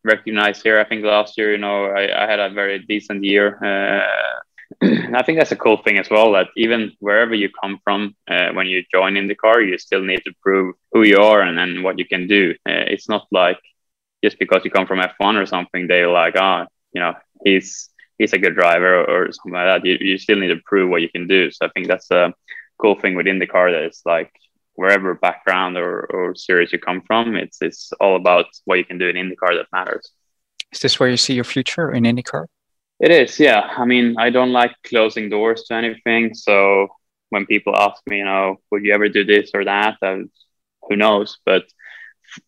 recognized 0.04 0.62
here. 0.62 0.78
I 0.78 0.84
think 0.84 1.04
last 1.04 1.38
year, 1.38 1.52
you 1.52 1.58
know, 1.58 1.86
I, 1.86 2.24
I 2.24 2.30
had 2.30 2.40
a 2.40 2.50
very 2.50 2.78
decent 2.80 3.24
year. 3.24 3.58
Uh, 3.62 4.40
I 5.14 5.22
think 5.22 5.38
that's 5.38 5.52
a 5.52 5.56
cool 5.56 5.76
thing 5.78 5.98
as 5.98 6.10
well. 6.10 6.32
That 6.32 6.48
even 6.56 6.92
wherever 7.00 7.34
you 7.34 7.50
come 7.62 7.78
from, 7.84 8.14
uh, 8.28 8.50
when 8.52 8.66
you 8.66 8.84
join 8.92 9.14
IndyCar, 9.14 9.68
you 9.68 9.78
still 9.78 10.02
need 10.02 10.22
to 10.24 10.32
prove 10.42 10.74
who 10.92 11.02
you 11.02 11.18
are 11.18 11.40
and, 11.42 11.58
and 11.58 11.84
what 11.84 11.98
you 11.98 12.06
can 12.06 12.26
do. 12.26 12.52
Uh, 12.68 12.86
it's 12.94 13.08
not 13.08 13.26
like 13.30 13.58
just 14.24 14.38
because 14.38 14.64
you 14.64 14.70
come 14.70 14.86
from 14.86 15.00
F1 15.00 15.40
or 15.40 15.46
something, 15.46 15.86
they're 15.86 16.10
like, 16.10 16.34
ah, 16.36 16.64
oh, 16.64 16.66
you 16.92 17.00
know, 17.00 17.14
he's 17.44 17.88
he's 18.18 18.32
a 18.32 18.38
good 18.38 18.54
driver 18.54 19.04
or 19.04 19.32
something 19.32 19.52
like 19.52 19.82
that. 19.82 19.86
You, 19.86 19.98
you 20.00 20.18
still 20.18 20.38
need 20.38 20.48
to 20.48 20.60
prove 20.64 20.90
what 20.90 21.02
you 21.02 21.08
can 21.08 21.26
do. 21.26 21.50
So 21.50 21.66
I 21.66 21.70
think 21.70 21.88
that's 21.88 22.10
a 22.10 22.32
cool 22.78 22.98
thing 22.98 23.14
with 23.14 23.26
IndyCar 23.26 23.72
that 23.72 23.82
it's 23.82 24.02
like 24.06 24.32
wherever 24.74 25.14
background 25.14 25.76
or, 25.76 26.06
or 26.12 26.34
series 26.34 26.72
you 26.72 26.78
come 26.78 27.02
from, 27.06 27.36
it's 27.36 27.58
it's 27.60 27.92
all 28.00 28.16
about 28.16 28.46
what 28.64 28.78
you 28.78 28.84
can 28.84 28.98
do 28.98 29.08
in 29.08 29.16
IndyCar 29.16 29.56
that 29.56 29.66
matters. 29.72 30.10
Is 30.72 30.80
this 30.80 30.98
where 30.98 31.10
you 31.10 31.16
see 31.16 31.34
your 31.34 31.44
future 31.44 31.90
in 31.92 32.04
IndyCar? 32.04 32.46
It 33.00 33.10
is, 33.10 33.38
yeah. 33.40 33.60
I 33.76 33.84
mean, 33.84 34.14
I 34.18 34.30
don't 34.30 34.52
like 34.52 34.74
closing 34.84 35.28
doors 35.28 35.64
to 35.64 35.74
anything. 35.74 36.34
So 36.34 36.88
when 37.30 37.46
people 37.46 37.74
ask 37.76 38.00
me, 38.08 38.18
you 38.18 38.24
know, 38.24 38.56
would 38.70 38.84
you 38.84 38.94
ever 38.94 39.08
do 39.08 39.24
this 39.24 39.50
or 39.54 39.64
that? 39.64 39.96
Was, 40.00 40.28
who 40.82 40.96
knows? 40.96 41.38
But 41.44 41.64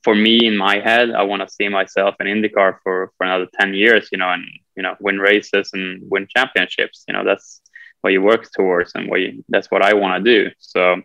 for 0.02 0.14
me, 0.14 0.46
in 0.46 0.56
my 0.56 0.78
head, 0.78 1.10
I 1.10 1.22
want 1.24 1.42
to 1.42 1.54
see 1.54 1.68
myself 1.68 2.14
in 2.20 2.26
IndyCar 2.26 2.78
for 2.82 3.12
for 3.16 3.26
another 3.26 3.48
ten 3.58 3.74
years, 3.74 4.08
you 4.12 4.18
know, 4.18 4.30
and 4.30 4.44
you 4.76 4.82
know, 4.82 4.94
win 5.00 5.18
races 5.18 5.70
and 5.72 6.02
win 6.10 6.26
championships. 6.34 7.04
You 7.06 7.14
know, 7.14 7.24
that's 7.24 7.60
what 8.00 8.12
you 8.12 8.22
work 8.22 8.48
towards, 8.52 8.92
and 8.94 9.08
what 9.08 9.20
you, 9.20 9.44
that's 9.48 9.70
what 9.70 9.82
I 9.82 9.94
want 9.94 10.24
to 10.24 10.30
do. 10.30 10.50
So 10.58 11.02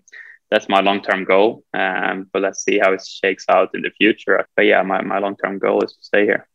that's 0.50 0.68
my 0.68 0.82
long 0.82 1.02
term 1.02 1.26
goal. 1.26 1.64
Um, 1.74 2.28
but 2.32 2.42
let's 2.42 2.64
see 2.64 2.80
how 2.80 2.94
it 2.94 3.06
shakes 3.06 3.46
out 3.50 3.70
in 3.74 3.82
the 3.82 3.92
future. 3.92 4.48
But 4.56 4.66
yeah, 4.66 4.82
my, 4.84 5.02
my 5.02 5.20
long 5.20 5.36
term 5.38 5.60
goal 5.60 5.84
is 5.84 5.94
to 5.94 6.04
stay 6.04 6.26
here. 6.26 6.48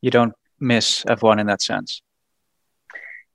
You 0.00 0.10
don't 0.10 0.34
miss 0.58 1.04
F1 1.04 1.40
in 1.40 1.46
that 1.46 1.62
sense? 1.62 2.02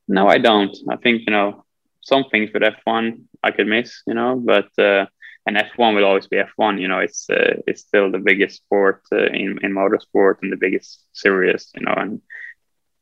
No, 0.07 0.27
I 0.27 0.37
don't. 0.37 0.75
I 0.89 0.95
think, 0.95 1.23
you 1.27 1.31
know, 1.31 1.65
some 2.01 2.25
things 2.31 2.49
with 2.53 2.63
F1 2.63 3.21
I 3.43 3.51
could 3.51 3.67
miss, 3.67 4.01
you 4.07 4.13
know, 4.13 4.35
but 4.35 4.69
uh, 4.77 5.05
and 5.45 5.57
F1 5.57 5.95
will 5.95 6.05
always 6.05 6.27
be 6.27 6.37
F1. 6.37 6.79
You 6.79 6.87
know, 6.89 6.99
it's 6.99 7.29
uh, 7.29 7.55
it's 7.65 7.81
still 7.81 8.11
the 8.11 8.19
biggest 8.19 8.57
sport 8.57 9.01
uh, 9.11 9.25
in 9.27 9.59
in 9.63 9.73
motorsport 9.73 10.35
and 10.41 10.51
the 10.51 10.57
biggest 10.57 11.03
series, 11.13 11.71
you 11.75 11.85
know, 11.85 11.93
and 11.95 12.21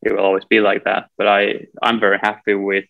it 0.04 0.12
will 0.12 0.24
always 0.24 0.46
be 0.46 0.60
like 0.60 0.84
that. 0.86 1.10
But 1.18 1.28
I 1.28 1.66
I'm 1.82 2.00
very 2.00 2.20
happy 2.22 2.54
with 2.54 2.86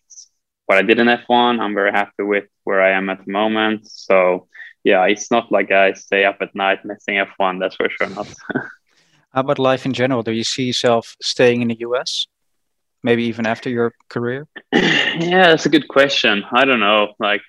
what 0.66 0.78
I 0.78 0.82
did 0.82 0.98
in 0.98 1.06
F1. 1.06 1.60
I'm 1.60 1.74
very 1.74 1.92
happy 1.92 2.22
with 2.22 2.44
where 2.64 2.82
I 2.82 2.90
am 2.90 3.08
at 3.08 3.24
the 3.24 3.32
moment. 3.32 3.88
So 3.88 4.48
yeah, 4.84 5.04
it's 5.06 5.30
not 5.30 5.50
like 5.50 5.70
I 5.72 5.94
stay 5.94 6.24
up 6.24 6.38
at 6.40 6.54
night 6.54 6.84
missing 6.84 7.16
F1. 7.16 7.58
That's 7.58 7.76
for 7.76 7.88
sure 7.88 8.08
not. 8.10 8.32
How 9.32 9.40
about 9.40 9.58
life 9.58 9.84
in 9.84 9.92
general? 9.92 10.22
Do 10.22 10.32
you 10.32 10.44
see 10.44 10.64
yourself 10.64 11.16
staying 11.20 11.60
in 11.62 11.68
the 11.68 11.80
US? 11.80 12.26
Maybe 13.02 13.24
even 13.24 13.46
after 13.46 13.68
your 13.68 13.92
career? 14.08 14.46
yeah, 14.72 15.48
that's 15.50 15.66
a 15.66 15.68
good 15.68 15.88
question. 15.88 16.44
I 16.52 16.64
don't 16.64 16.80
know. 16.80 17.14
Like, 17.18 17.42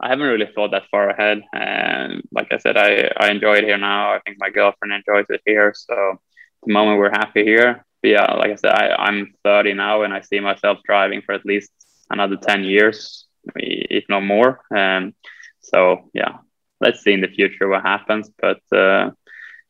I 0.00 0.08
haven't 0.08 0.26
really 0.26 0.48
thought 0.54 0.70
that 0.70 0.84
far 0.90 1.10
ahead. 1.10 1.42
And 1.52 2.22
like 2.30 2.52
I 2.52 2.58
said, 2.58 2.76
I, 2.76 3.10
I 3.16 3.30
enjoy 3.30 3.56
it 3.56 3.64
here 3.64 3.76
now. 3.76 4.12
I 4.12 4.20
think 4.20 4.38
my 4.38 4.50
girlfriend 4.50 4.92
enjoys 4.92 5.26
it 5.28 5.42
here. 5.44 5.74
So 5.76 6.20
the 6.64 6.72
moment 6.72 6.98
we're 6.98 7.10
happy 7.10 7.42
here. 7.44 7.84
But 8.02 8.08
yeah, 8.08 8.32
like 8.34 8.50
I 8.50 8.54
said, 8.54 8.72
I, 8.72 8.94
I'm 8.94 9.34
30 9.44 9.74
now 9.74 10.02
and 10.02 10.14
I 10.14 10.20
see 10.20 10.40
myself 10.40 10.78
driving 10.84 11.22
for 11.22 11.34
at 11.34 11.44
least 11.44 11.70
another 12.10 12.36
10 12.36 12.64
years, 12.64 13.26
if 13.56 14.04
not 14.08 14.22
more. 14.22 14.60
Um, 14.74 15.14
so 15.60 16.10
yeah, 16.12 16.38
let's 16.80 17.00
see 17.02 17.12
in 17.12 17.20
the 17.20 17.28
future 17.28 17.68
what 17.68 17.82
happens. 17.82 18.30
But 18.40 18.60
uh, 18.76 19.10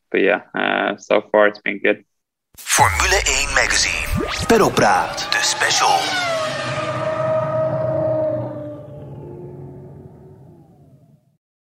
but 0.09 0.21
yeah, 0.21 0.41
uh, 0.53 0.97
so 0.97 1.21
far 1.31 1.47
it's 1.47 1.61
been 1.61 1.79
good. 1.79 2.03
Formule 2.57 3.21
1 3.45 3.55
Magazine. 3.55 4.07
Paddockpraat, 4.47 5.31
de 5.31 5.41
special. 5.41 6.50